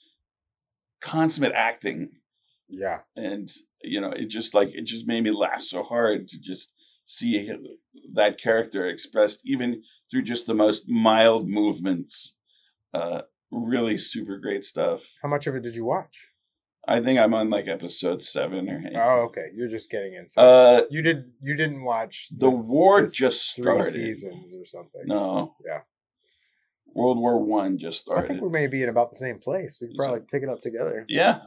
consummate 1.00 1.52
acting. 1.52 2.10
Yeah, 2.68 3.02
and 3.16 3.50
you 3.82 4.00
know 4.00 4.10
it 4.10 4.26
just 4.26 4.54
like 4.54 4.70
it 4.72 4.84
just 4.84 5.06
made 5.06 5.22
me 5.22 5.30
laugh 5.30 5.62
so 5.62 5.82
hard 5.82 6.28
to 6.28 6.40
just 6.40 6.74
see 7.04 7.50
that 8.14 8.38
character 8.40 8.86
expressed 8.86 9.40
even 9.44 9.82
through 10.12 10.22
just 10.22 10.46
the 10.46 10.54
most 10.54 10.88
mild 10.88 11.48
movements 11.48 12.36
uh 12.94 13.22
really 13.50 13.96
super 13.98 14.38
great 14.38 14.64
stuff 14.64 15.02
How 15.22 15.28
much 15.28 15.46
of 15.48 15.56
it 15.56 15.62
did 15.62 15.74
you 15.74 15.84
watch? 15.86 16.14
i 16.86 17.00
think 17.00 17.18
i'm 17.18 17.32
on 17.34 17.48
like 17.50 17.66
episode 17.68 18.22
seven 18.22 18.68
or 18.68 18.82
Oh, 18.94 19.20
okay. 19.28 19.46
You're 19.54 19.68
just 19.68 19.90
getting 19.90 20.14
into. 20.14 20.34
it. 20.36 20.38
uh 20.38 20.82
you 20.90 21.00
did. 21.02 21.30
You 21.40 21.54
didn't 21.56 21.82
watch 21.84 22.28
the 22.36 22.50
war 22.50 23.00
the 23.02 23.08
just 23.08 23.54
three 23.56 23.62
started 23.64 23.92
seasons 23.92 24.54
or 24.54 24.64
something. 24.66 25.02
no 25.06 25.54
Yeah. 25.66 25.80
world 26.94 27.18
war 27.18 27.38
one 27.42 27.78
just 27.78 28.02
started. 28.02 28.24
I 28.24 28.28
think 28.28 28.42
we 28.42 28.50
may 28.50 28.66
be 28.66 28.82
in 28.82 28.88
about 28.88 29.10
the 29.10 29.16
same 29.16 29.38
place. 29.38 29.78
We 29.80 29.88
could 29.88 29.96
probably 29.96 30.20
it- 30.20 30.28
pick 30.28 30.42
it 30.42 30.48
up 30.48 30.60
together. 30.60 31.04
yeah 31.08 31.40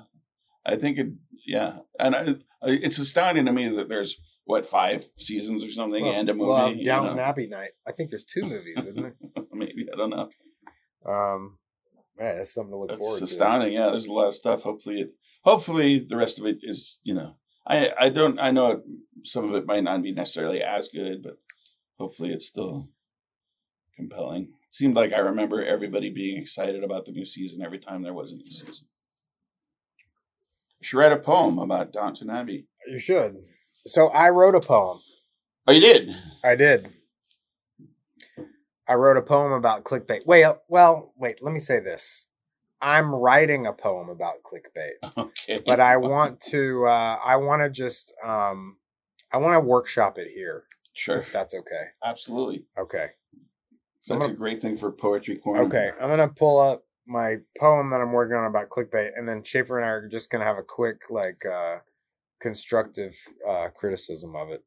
i 0.65 0.75
think 0.75 0.97
it 0.97 1.07
yeah 1.45 1.77
and 1.99 2.15
I, 2.15 2.21
I, 2.63 2.69
it's 2.85 2.97
astounding 2.97 3.45
to 3.45 3.53
me 3.53 3.69
that 3.77 3.87
there's 3.89 4.17
what 4.45 4.65
five 4.65 5.05
seasons 5.17 5.63
or 5.63 5.71
something 5.71 6.03
Well, 6.03 6.13
and 6.13 6.29
a 6.29 6.33
movie 6.33 6.45
we'll 6.47 6.83
Downton? 6.83 7.19
Abbey 7.19 7.47
night. 7.47 7.71
I 7.87 7.91
think 7.91 8.09
there's 8.11 8.23
two 8.23 8.43
movies, 8.43 8.77
isn't 8.77 8.95
there? 8.95 9.15
maybe 9.53 9.87
i 9.91 9.95
don't 9.97 10.09
know 10.11 10.29
Um, 11.05 11.57
man, 12.17 12.37
that's 12.37 12.53
something 12.53 12.71
to 12.71 12.77
look 12.77 12.97
forward 12.97 13.17
to. 13.19 13.23
It's 13.23 13.31
to. 13.35 13.43
astounding. 13.43 13.73
Yeah, 13.73 13.89
there's 13.89 14.07
a 14.07 14.13
lot 14.13 14.27
of 14.27 14.35
stuff. 14.35 14.63
Hopefully, 14.63 15.01
it. 15.01 15.13
Hopefully, 15.43 15.99
the 15.99 16.17
rest 16.17 16.39
of 16.39 16.45
it 16.45 16.57
is. 16.63 16.99
You 17.03 17.13
know, 17.15 17.35
I 17.65 17.91
I 17.99 18.09
don't. 18.09 18.39
I 18.39 18.51
know 18.51 18.81
some 19.23 19.45
of 19.45 19.55
it 19.55 19.65
might 19.65 19.83
not 19.83 20.01
be 20.03 20.11
necessarily 20.11 20.61
as 20.61 20.89
good, 20.89 21.23
but 21.23 21.37
hopefully, 21.97 22.31
it's 22.31 22.47
still 22.47 22.89
compelling. 23.95 24.43
It 24.43 24.75
seemed 24.75 24.95
like 24.95 25.13
I 25.13 25.19
remember 25.19 25.63
everybody 25.63 26.09
being 26.09 26.41
excited 26.41 26.83
about 26.83 27.05
the 27.05 27.11
new 27.11 27.25
season 27.25 27.63
every 27.63 27.79
time 27.79 28.01
there 28.01 28.13
was 28.13 28.31
a 28.31 28.35
new 28.35 28.45
season. 28.45 28.85
I 30.81 30.85
should 30.85 30.97
write 30.97 31.11
a 31.13 31.17
poem 31.17 31.59
about 31.59 31.93
Downton 31.93 32.29
Abbey. 32.29 32.67
You 32.87 32.99
should. 32.99 33.37
So 33.87 34.07
I 34.09 34.29
wrote 34.29 34.55
a 34.55 34.59
poem. 34.59 34.99
Oh, 35.67 35.71
you 35.71 35.79
did. 35.81 36.15
I 36.43 36.55
did. 36.55 36.89
I 38.87 38.93
wrote 38.93 39.17
a 39.17 39.21
poem 39.21 39.51
about 39.51 39.83
clickbait. 39.83 40.25
Wait, 40.27 40.45
well, 40.67 41.13
wait. 41.17 41.41
Let 41.41 41.53
me 41.53 41.59
say 41.59 41.79
this. 41.79 42.29
I'm 42.81 43.13
writing 43.13 43.65
a 43.65 43.73
poem 43.73 44.09
about 44.09 44.35
clickbait, 44.43 45.17
Okay. 45.17 45.63
but 45.65 45.79
I 45.79 45.97
want 45.97 46.39
to. 46.51 46.85
Uh, 46.85 47.17
I 47.23 47.35
want 47.37 47.61
to 47.61 47.69
just. 47.69 48.15
Um, 48.23 48.77
I 49.31 49.37
want 49.37 49.55
to 49.55 49.59
workshop 49.59 50.17
it 50.17 50.29
here, 50.29 50.63
sure, 50.93 51.19
if 51.19 51.31
that's 51.31 51.55
okay. 51.55 51.85
absolutely. 52.03 52.65
Okay. 52.79 53.07
So 53.99 54.13
That's 54.13 54.25
gonna 54.27 54.33
a 54.33 54.37
great 54.37 54.61
thing 54.61 54.77
for 54.77 54.91
poetry 54.91 55.37
corner. 55.37 55.63
Okay, 55.63 55.91
I'm 55.99 56.09
gonna 56.09 56.27
pull 56.27 56.59
up 56.59 56.83
my 57.07 57.37
poem 57.59 57.89
that 57.89 58.01
I'm 58.01 58.11
working 58.13 58.35
on 58.37 58.45
about 58.45 58.69
clickbait, 58.69 59.09
and 59.17 59.27
then 59.27 59.43
Schaefer 59.43 59.79
and 59.79 59.85
I 59.85 59.89
are 59.89 60.07
just 60.07 60.29
gonna 60.29 60.45
have 60.45 60.59
a 60.59 60.63
quick, 60.63 61.09
like, 61.09 61.43
uh 61.45 61.77
constructive 62.39 63.15
uh 63.47 63.69
criticism 63.69 64.35
of 64.35 64.49
it. 64.49 64.63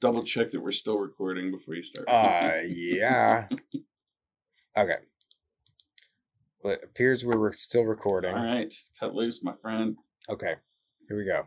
Double 0.00 0.22
check 0.22 0.50
that 0.50 0.60
we're 0.60 0.72
still 0.72 0.98
recording 0.98 1.50
before 1.50 1.74
you 1.74 1.82
start. 1.82 2.08
Uh 2.08 2.60
yeah. 2.66 3.48
Okay. 4.76 4.96
Well, 6.62 6.74
it 6.74 6.80
appears 6.82 7.24
we 7.24 7.36
were 7.36 7.52
still 7.52 7.84
recording. 7.84 8.34
All 8.34 8.42
right, 8.42 8.74
cut 8.98 9.14
loose, 9.14 9.44
my 9.44 9.54
friend. 9.60 9.96
Okay, 10.30 10.54
here 11.08 11.18
we 11.18 11.26
go. 11.26 11.46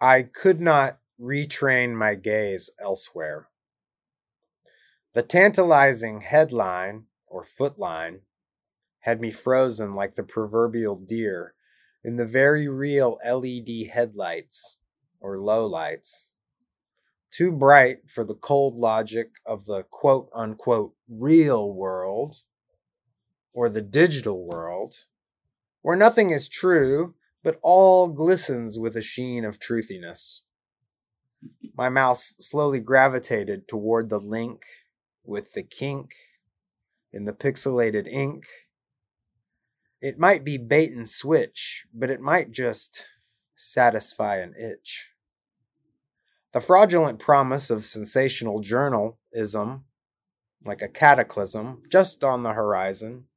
I 0.00 0.22
could 0.22 0.60
not 0.60 0.98
retrain 1.20 1.94
my 1.94 2.14
gaze 2.14 2.70
elsewhere. 2.80 3.48
The 5.12 5.22
tantalizing 5.22 6.22
headline 6.22 7.04
or 7.26 7.44
footline 7.44 8.20
had 9.00 9.20
me 9.20 9.30
frozen 9.30 9.92
like 9.92 10.14
the 10.14 10.24
proverbial 10.24 10.96
deer 10.96 11.54
in 12.04 12.16
the 12.16 12.26
very 12.26 12.68
real 12.68 13.18
LED 13.26 13.86
headlights 13.90 14.78
or 15.20 15.38
low 15.38 15.66
lights. 15.66 16.30
Too 17.30 17.50
bright 17.50 18.08
for 18.08 18.24
the 18.24 18.36
cold 18.36 18.76
logic 18.76 19.30
of 19.44 19.64
the 19.64 19.82
quote 19.84 20.28
unquote 20.34 20.94
real 21.08 21.72
world 21.72 22.36
or 23.52 23.68
the 23.68 23.82
digital 23.82 24.46
world 24.46 24.94
where 25.84 25.96
nothing 25.96 26.30
is 26.30 26.48
true, 26.48 27.14
but 27.42 27.58
all 27.60 28.08
glistens 28.08 28.78
with 28.78 28.96
a 28.96 29.02
sheen 29.02 29.44
of 29.44 29.58
truthiness. 29.58 30.40
My 31.76 31.90
mouse 31.90 32.34
slowly 32.38 32.80
gravitated 32.80 33.68
toward 33.68 34.08
the 34.08 34.18
link 34.18 34.64
with 35.24 35.52
the 35.52 35.62
kink 35.62 36.14
in 37.12 37.26
the 37.26 37.34
pixelated 37.34 38.08
ink. 38.08 38.46
It 40.04 40.18
might 40.18 40.44
be 40.44 40.58
bait 40.58 40.92
and 40.92 41.08
switch, 41.08 41.86
but 41.94 42.10
it 42.10 42.20
might 42.20 42.50
just 42.50 43.08
satisfy 43.54 44.36
an 44.36 44.52
itch. 44.54 45.08
The 46.52 46.60
fraudulent 46.60 47.18
promise 47.18 47.70
of 47.70 47.86
sensational 47.86 48.60
journalism, 48.60 49.86
like 50.62 50.82
a 50.82 50.88
cataclysm 50.88 51.84
just 51.90 52.22
on 52.22 52.42
the 52.42 52.52
horizon, 52.52 53.28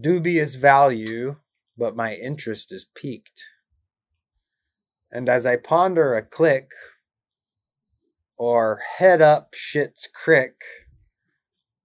dubious 0.00 0.54
value, 0.54 1.34
but 1.76 1.96
my 1.96 2.14
interest 2.14 2.70
is 2.70 2.86
piqued. 2.94 3.42
And 5.10 5.28
as 5.28 5.46
I 5.46 5.56
ponder 5.56 6.14
a 6.14 6.22
click 6.22 6.70
or 8.36 8.82
head 8.98 9.20
up 9.20 9.52
shit's 9.52 10.06
crick, 10.06 10.62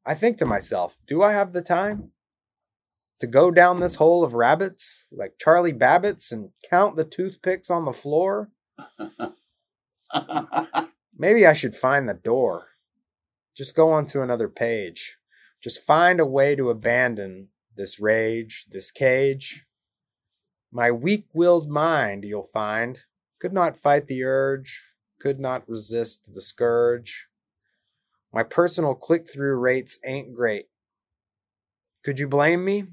I 0.05 0.13
think 0.13 0.38
to 0.38 0.45
myself, 0.45 0.99
do 1.07 1.23
I 1.23 1.31
have 1.31 1.51
the 1.51 1.63
time 1.63 2.12
to 3.24 3.28
go 3.28 3.49
down 3.51 3.80
this 3.80 3.95
hole 3.95 4.21
of 4.21 4.34
rabbits 4.34 5.07
like 5.09 5.36
Charlie 5.39 5.71
Babbitts 5.71 6.34
and 6.34 6.49
count 6.69 6.97
the 6.97 7.05
toothpicks 7.05 7.69
on 7.69 7.86
the 7.86 7.93
floor? 7.93 8.49
Maybe 11.17 11.47
I 11.47 11.53
should 11.53 11.74
find 11.74 12.09
the 12.09 12.15
door. 12.15 12.67
Just 13.55 13.78
go 13.78 13.89
on 13.91 14.05
to 14.07 14.24
another 14.24 14.49
page. 14.49 15.17
Just 15.61 15.86
find 15.86 16.19
a 16.19 16.26
way 16.26 16.53
to 16.57 16.69
abandon 16.69 17.47
this 17.78 17.97
rage, 17.97 18.65
this 18.69 18.91
cage. 18.91 19.65
My 20.74 20.91
weak 20.91 21.26
willed 21.34 21.69
mind, 21.69 22.26
you'll 22.26 22.43
find, 22.43 22.99
could 23.39 23.53
not 23.53 23.78
fight 23.78 24.07
the 24.07 24.26
urge, 24.26 24.97
could 25.21 25.39
not 25.39 25.63
resist 25.69 26.34
the 26.34 26.41
scourge. 26.41 27.30
My 28.34 28.43
personal 28.43 28.95
click 28.95 29.30
through 29.30 29.55
rates 29.59 29.97
ain't 30.03 30.36
great. 30.36 30.65
Could 32.03 32.19
you 32.19 32.28
blame 32.28 32.65
me? 32.65 32.84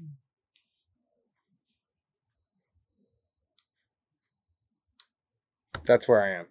That's 5.85 6.07
where 6.07 6.21
I 6.21 6.39
am. 6.39 6.45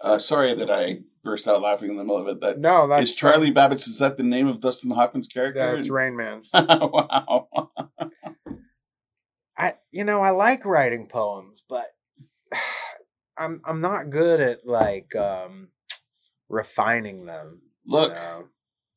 Uh, 0.00 0.18
sorry 0.18 0.54
that 0.54 0.70
I 0.70 1.00
burst 1.22 1.46
out 1.46 1.62
laughing 1.62 1.90
in 1.90 1.96
the 1.96 2.04
middle 2.04 2.20
of 2.20 2.28
it. 2.28 2.40
That 2.40 2.58
No, 2.58 2.88
that's 2.88 3.10
is 3.10 3.16
Charlie 3.16 3.52
Babbitts. 3.52 3.86
Is 3.86 3.98
that 3.98 4.16
the 4.16 4.24
name 4.24 4.48
of 4.48 4.60
Dustin 4.60 4.90
Hoffman's 4.90 5.28
character? 5.28 5.76
That's 5.76 5.88
Rain 5.88 6.16
Man. 6.16 6.42
wow. 6.52 7.48
I 9.56 9.74
you 9.90 10.04
know 10.04 10.20
I 10.22 10.30
like 10.30 10.64
writing 10.64 11.06
poems, 11.08 11.62
but 11.68 11.84
I'm 13.38 13.60
I'm 13.64 13.80
not 13.80 14.10
good 14.10 14.40
at 14.40 14.66
like 14.66 15.14
um 15.14 15.68
refining 16.48 17.26
them. 17.26 17.60
you 17.84 17.92
Look, 17.92 18.14
know? 18.14 18.48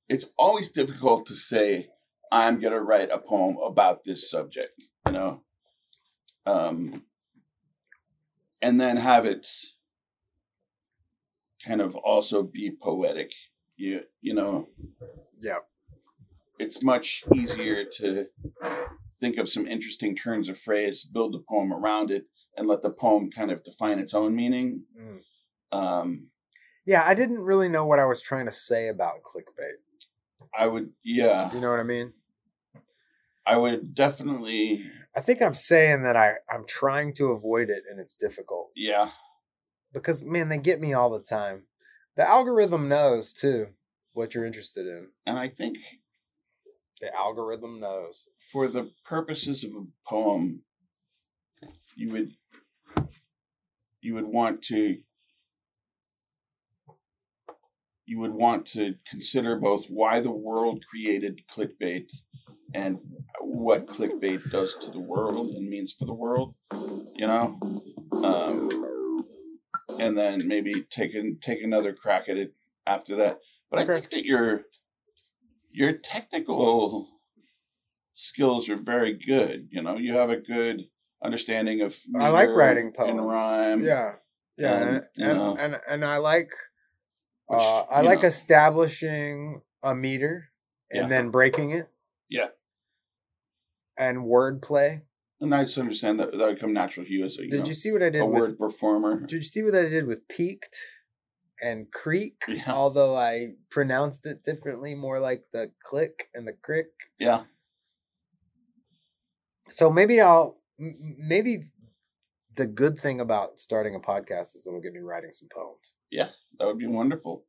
it's 0.09 0.25
always 0.37 0.71
difficult 0.71 1.27
to 1.27 1.35
say 1.35 1.89
I'm 2.31 2.59
gonna 2.59 2.81
write 2.81 3.11
a 3.11 3.19
poem 3.19 3.57
about 3.63 4.03
this 4.03 4.29
subject, 4.31 4.71
you 5.05 5.11
know, 5.13 5.41
um, 6.45 7.03
and 8.65 8.81
then 8.81 8.97
have 8.97 9.27
it 9.27 9.45
kind 11.63 11.81
of 11.81 11.95
also 11.95 12.41
be 12.41 12.71
poetic. 12.81 13.31
You 13.77 14.01
you 14.21 14.33
know, 14.33 14.69
yeah, 15.39 15.59
it's 16.57 16.83
much 16.83 17.23
easier 17.35 17.85
to 17.97 18.25
think 19.19 19.37
of 19.37 19.49
some 19.49 19.67
interesting 19.67 20.15
turns 20.15 20.49
of 20.49 20.57
phrase, 20.57 21.05
build 21.05 21.35
a 21.35 21.39
poem 21.47 21.71
around 21.71 22.09
it, 22.09 22.25
and 22.57 22.67
let 22.67 22.81
the 22.81 22.89
poem 22.89 23.29
kind 23.29 23.51
of 23.51 23.63
define 23.63 23.99
its 23.99 24.15
own 24.15 24.35
meaning. 24.35 24.81
Mm. 24.99 25.19
Um, 25.71 26.27
yeah. 26.85 27.03
I 27.05 27.13
didn't 27.13 27.39
really 27.39 27.69
know 27.69 27.85
what 27.85 27.99
I 27.99 28.05
was 28.05 28.21
trying 28.21 28.45
to 28.45 28.51
say 28.51 28.87
about 28.87 29.23
clickbait. 29.23 29.77
I 30.57 30.67
would, 30.67 30.91
yeah, 31.03 31.53
you 31.53 31.59
know 31.59 31.69
what 31.69 31.79
I 31.79 31.83
mean? 31.83 32.13
I 33.45 33.57
would 33.57 33.93
definitely, 33.93 34.89
I 35.15 35.21
think 35.21 35.41
I'm 35.41 35.53
saying 35.53 36.03
that 36.03 36.15
I 36.15 36.33
I'm 36.49 36.65
trying 36.67 37.13
to 37.15 37.31
avoid 37.31 37.69
it, 37.69 37.83
and 37.89 37.99
it's 37.99 38.15
difficult 38.15 38.71
yeah. 38.75 39.09
because 39.93 40.23
man, 40.23 40.49
they 40.49 40.57
get 40.57 40.81
me 40.81 40.93
all 40.93 41.09
the 41.09 41.23
time. 41.23 41.63
The 42.17 42.27
algorithm 42.27 42.87
knows 42.89 43.33
too 43.33 43.67
what 44.13 44.33
you're 44.33 44.45
interested 44.45 44.87
in. 44.87 45.09
And 45.25 45.37
I 45.37 45.49
think 45.49 45.77
The 47.01 47.13
algorithm 47.13 47.79
knows. 47.79 48.27
for 48.51 48.67
the 48.67 48.91
purposes 49.05 49.63
of 49.63 49.71
a 49.71 49.85
poem, 50.07 50.61
you 51.95 52.11
would 52.11 52.31
you 54.01 54.15
would 54.15 54.25
want 54.25 54.61
to 54.63 54.97
you 58.05 58.19
would 58.19 58.33
want 58.33 58.65
to 58.67 58.95
consider 59.09 59.59
both 59.59 59.85
why 59.87 60.21
the 60.21 60.31
world 60.31 60.83
created 60.89 61.41
clickbait 61.51 62.07
and 62.73 62.99
what 63.41 63.87
clickbait 63.87 64.49
does 64.51 64.75
to 64.77 64.91
the 64.91 64.99
world 64.99 65.49
and 65.49 65.67
means 65.67 65.93
for 65.93 66.05
the 66.05 66.13
world, 66.13 66.53
you 67.15 67.25
know, 67.27 67.57
um, 68.23 68.69
and 69.99 70.17
then 70.17 70.47
maybe 70.47 70.85
take 70.89 71.15
an, 71.15 71.39
take 71.41 71.63
another 71.63 71.93
crack 71.93 72.29
at 72.29 72.37
it 72.37 72.53
after 72.85 73.15
that. 73.15 73.39
But 73.69 73.79
I 73.79 73.83
Okay. 73.83 73.93
think 73.93 74.09
that 74.11 74.25
your 74.25 74.61
your 75.71 75.93
technical 75.93 77.07
skills 78.13 78.69
are 78.69 78.77
very 78.77 79.13
good. 79.13 79.67
You 79.71 79.81
know, 79.81 79.97
you 79.97 80.13
have 80.13 80.29
a 80.29 80.37
good 80.37 80.83
understanding 81.23 81.81
of. 81.81 81.97
I 82.19 82.29
like 82.29 82.49
writing 82.49 82.91
poems. 82.93 83.11
and 83.19 83.27
rhyme. 83.27 83.83
Yeah, 83.83 84.13
yeah, 84.57 84.73
and, 84.75 85.03
and 85.17 85.37
and, 85.39 85.59
and, 85.59 85.81
and 85.89 86.05
I 86.05 86.17
like 86.17 86.51
Which, 87.47 87.61
uh, 87.61 87.81
I 87.83 88.01
like 88.01 88.21
know. 88.21 88.27
establishing 88.27 89.61
a 89.83 89.93
meter 89.93 90.49
and 90.91 91.03
Yeah. 91.03 91.07
then 91.07 91.29
breaking 91.29 91.71
it. 91.71 91.87
Yeah. 92.29 92.47
And 93.97 94.19
wordplay. 94.25 95.01
And 95.41 95.53
I 95.53 95.65
just 95.65 95.77
understand 95.77 96.19
that 96.19 96.31
that 96.31 96.39
would 96.47 96.59
come 96.59 96.73
natural 96.73 97.05
to 97.05 97.11
you 97.11 97.23
as 97.23 97.37
a 97.37 97.43
you 97.43 97.49
Did 97.49 97.61
know, 97.61 97.65
you 97.67 97.73
see 97.73 97.91
what 97.91 98.01
I 98.01 98.09
did 98.09 98.21
a 98.21 98.25
with? 98.25 98.41
word 98.41 98.57
performer. 98.57 99.19
Did 99.21 99.31
you 99.33 99.43
see 99.43 99.63
what 99.63 99.75
I 99.75 99.83
did 99.83 100.07
with 100.07 100.27
peaked 100.27 100.77
and 101.61 101.91
creek? 101.91 102.41
Yeah. 102.47 102.71
Although 102.73 103.15
I 103.15 103.53
pronounced 103.69 104.25
it 104.25 104.43
differently, 104.43 104.95
more 104.95 105.19
like 105.19 105.43
the 105.53 105.71
click 105.83 106.29
and 106.33 106.47
the 106.47 106.53
crick. 106.53 106.87
Yeah. 107.19 107.43
So 109.69 109.91
maybe 109.91 110.21
I'll 110.21 110.57
maybe 110.77 111.69
the 112.55 112.67
good 112.67 112.97
thing 112.97 113.21
about 113.21 113.59
starting 113.59 113.95
a 113.95 113.99
podcast 113.99 114.55
is 114.55 114.65
it'll 114.67 114.81
get 114.81 114.93
me 114.93 114.99
writing 114.99 115.31
some 115.31 115.49
poems. 115.53 115.95
Yeah, 116.11 116.29
that 116.59 116.65
would 116.65 116.77
be 116.77 116.87
wonderful. 116.87 117.45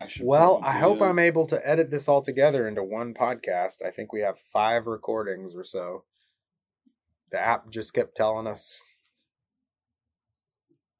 I 0.00 0.08
Well, 0.20 0.60
I 0.64 0.72
hope 0.72 1.00
I'm 1.00 1.18
able 1.18 1.46
to 1.46 1.68
edit 1.68 1.90
this 1.90 2.08
all 2.08 2.22
together 2.22 2.66
into 2.66 2.82
one 2.82 3.14
podcast. 3.14 3.84
I 3.84 3.90
think 3.90 4.12
we 4.12 4.20
have 4.20 4.38
five 4.38 4.86
recordings 4.86 5.54
or 5.54 5.64
so. 5.64 6.04
The 7.30 7.40
app 7.40 7.70
just 7.70 7.94
kept 7.94 8.16
telling 8.16 8.46
us, 8.46 8.82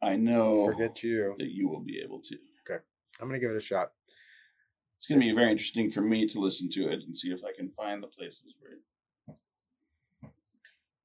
I 0.00 0.16
know 0.16 0.64
forget 0.64 1.02
you. 1.02 1.34
that 1.38 1.50
you 1.50 1.68
will 1.68 1.80
be 1.80 2.00
able 2.02 2.20
to. 2.20 2.36
Okay. 2.66 2.82
I'm 3.20 3.28
going 3.28 3.38
to 3.38 3.44
give 3.44 3.54
it 3.54 3.56
a 3.56 3.60
shot. 3.60 3.90
It's 4.98 5.08
going 5.08 5.20
to 5.20 5.26
be 5.26 5.34
very 5.34 5.50
interesting 5.50 5.90
for 5.90 6.00
me 6.00 6.28
to 6.28 6.40
listen 6.40 6.70
to 6.70 6.88
it 6.88 7.00
and 7.02 7.16
see 7.16 7.30
if 7.30 7.40
I 7.44 7.52
can 7.56 7.70
find 7.76 8.02
the 8.02 8.06
places 8.06 8.54
where. 8.60 8.78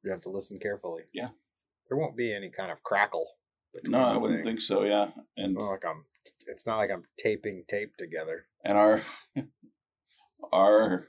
You 0.07 0.13
have 0.13 0.23
to 0.23 0.29
listen 0.29 0.57
carefully. 0.57 1.03
Yeah. 1.13 1.29
There 1.89 1.97
won't 1.97 2.15
be 2.15 2.33
any 2.33 2.49
kind 2.49 2.71
of 2.71 2.81
crackle. 2.81 3.27
between 3.73 3.91
No, 3.91 3.99
I 3.99 4.15
wouldn't 4.15 4.45
think 4.45 4.61
so. 4.61 4.83
Yeah, 4.83 5.09
and 5.35 5.53
like 5.53 5.83
I'm. 5.85 6.05
It's 6.47 6.65
not 6.65 6.77
like 6.77 6.89
I'm 6.91 7.03
taping 7.19 7.65
tape 7.67 7.97
together. 7.97 8.45
and 8.63 8.77
our 8.77 9.03
our 10.53 11.07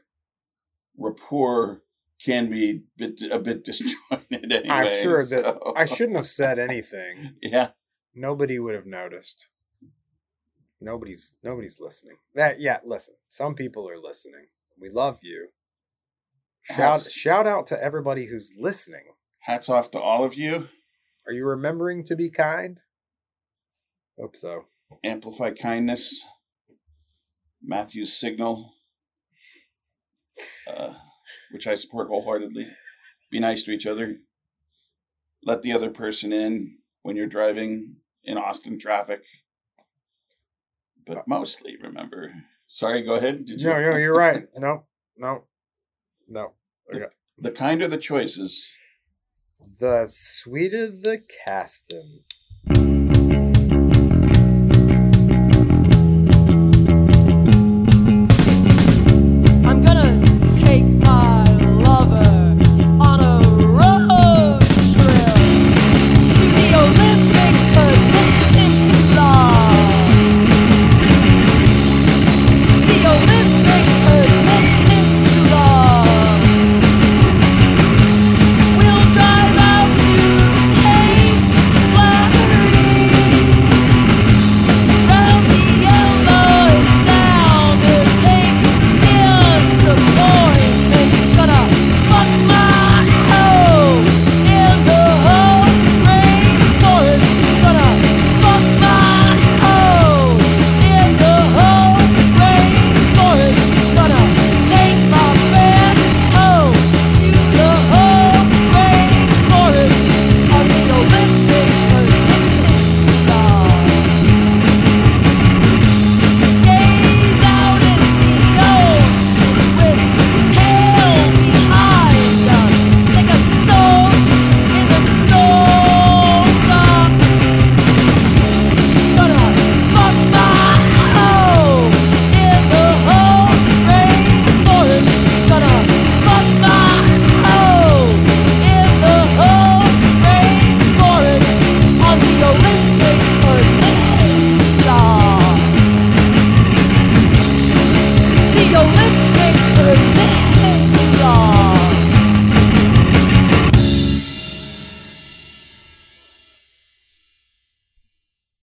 rapport 0.99 1.83
can 2.25 2.51
be 2.51 2.83
bit, 2.97 3.23
a 3.31 3.39
bit 3.39 3.65
disjointed 3.69 4.53
anyway. 4.53 4.69
I'm 4.69 4.91
sure 4.91 5.25
that 5.25 5.57
I 5.77 5.85
shouldn't 5.85 6.17
have 6.17 6.27
said 6.27 6.59
anything. 6.69 7.35
Yeah, 7.41 7.71
Nobody 8.17 8.59
would 8.59 8.75
have 8.75 8.87
noticed. 8.87 9.47
Nobody's 10.81 11.35
nobody's 11.45 11.79
listening. 11.81 12.17
That 12.35 12.59
yeah, 12.59 12.79
listen. 12.85 13.15
Some 13.29 13.55
people 13.55 13.89
are 13.89 13.99
listening. 13.99 14.47
We 14.81 14.89
love 14.91 15.21
you. 15.23 15.49
Shout 16.69 16.77
Hats- 17.01 17.13
shout 17.13 17.47
out 17.47 17.67
to 17.69 17.83
everybody 17.83 18.27
who's 18.27 18.55
listening. 18.59 19.05
hats 19.41 19.69
off 19.71 19.91
to 19.93 19.99
all 20.01 20.25
of 20.25 20.35
you. 20.35 20.69
Are 21.27 21.33
you 21.33 21.47
remembering 21.47 22.05
to 22.05 22.17
be 22.17 22.29
kind? 22.29 22.79
Hope 24.19 24.37
so. 24.37 24.67
Amplify 25.05 25.53
kindness. 25.53 26.23
Matthew's 27.63 28.13
signal, 28.13 28.73
uh, 30.67 30.95
which 31.53 31.67
I 31.67 31.75
support 31.75 32.09
wholeheartedly. 32.09 32.67
Be 33.31 33.41
nice 33.41 33.65
to 33.65 33.73
each 33.73 33.87
other. 33.87 34.17
Let 35.43 35.63
the 35.63 35.73
other 35.73 35.91
person 35.91 36.33
in 36.33 36.79
when 37.03 37.17
you're 37.17 37.27
driving 37.27 37.97
in 38.25 38.39
Austin 38.39 38.79
traffic. 38.79 39.23
But 41.07 41.27
mostly, 41.27 41.77
remember. 41.83 42.33
Sorry, 42.69 43.03
go 43.03 43.15
ahead. 43.15 43.45
Did 43.47 43.61
you? 43.63 43.69
No, 43.71 43.81
no, 43.81 43.97
you're 43.97 44.15
right. 44.15 44.47
No, 44.57 44.85
no, 45.17 45.45
no. 46.29 46.53
The 47.39 47.51
kinder 47.53 47.89
the 47.89 47.99
choices, 47.99 48.71
The 49.79 50.09
sweeter 50.09 50.89
the 50.89 51.23
casting. 51.45 52.25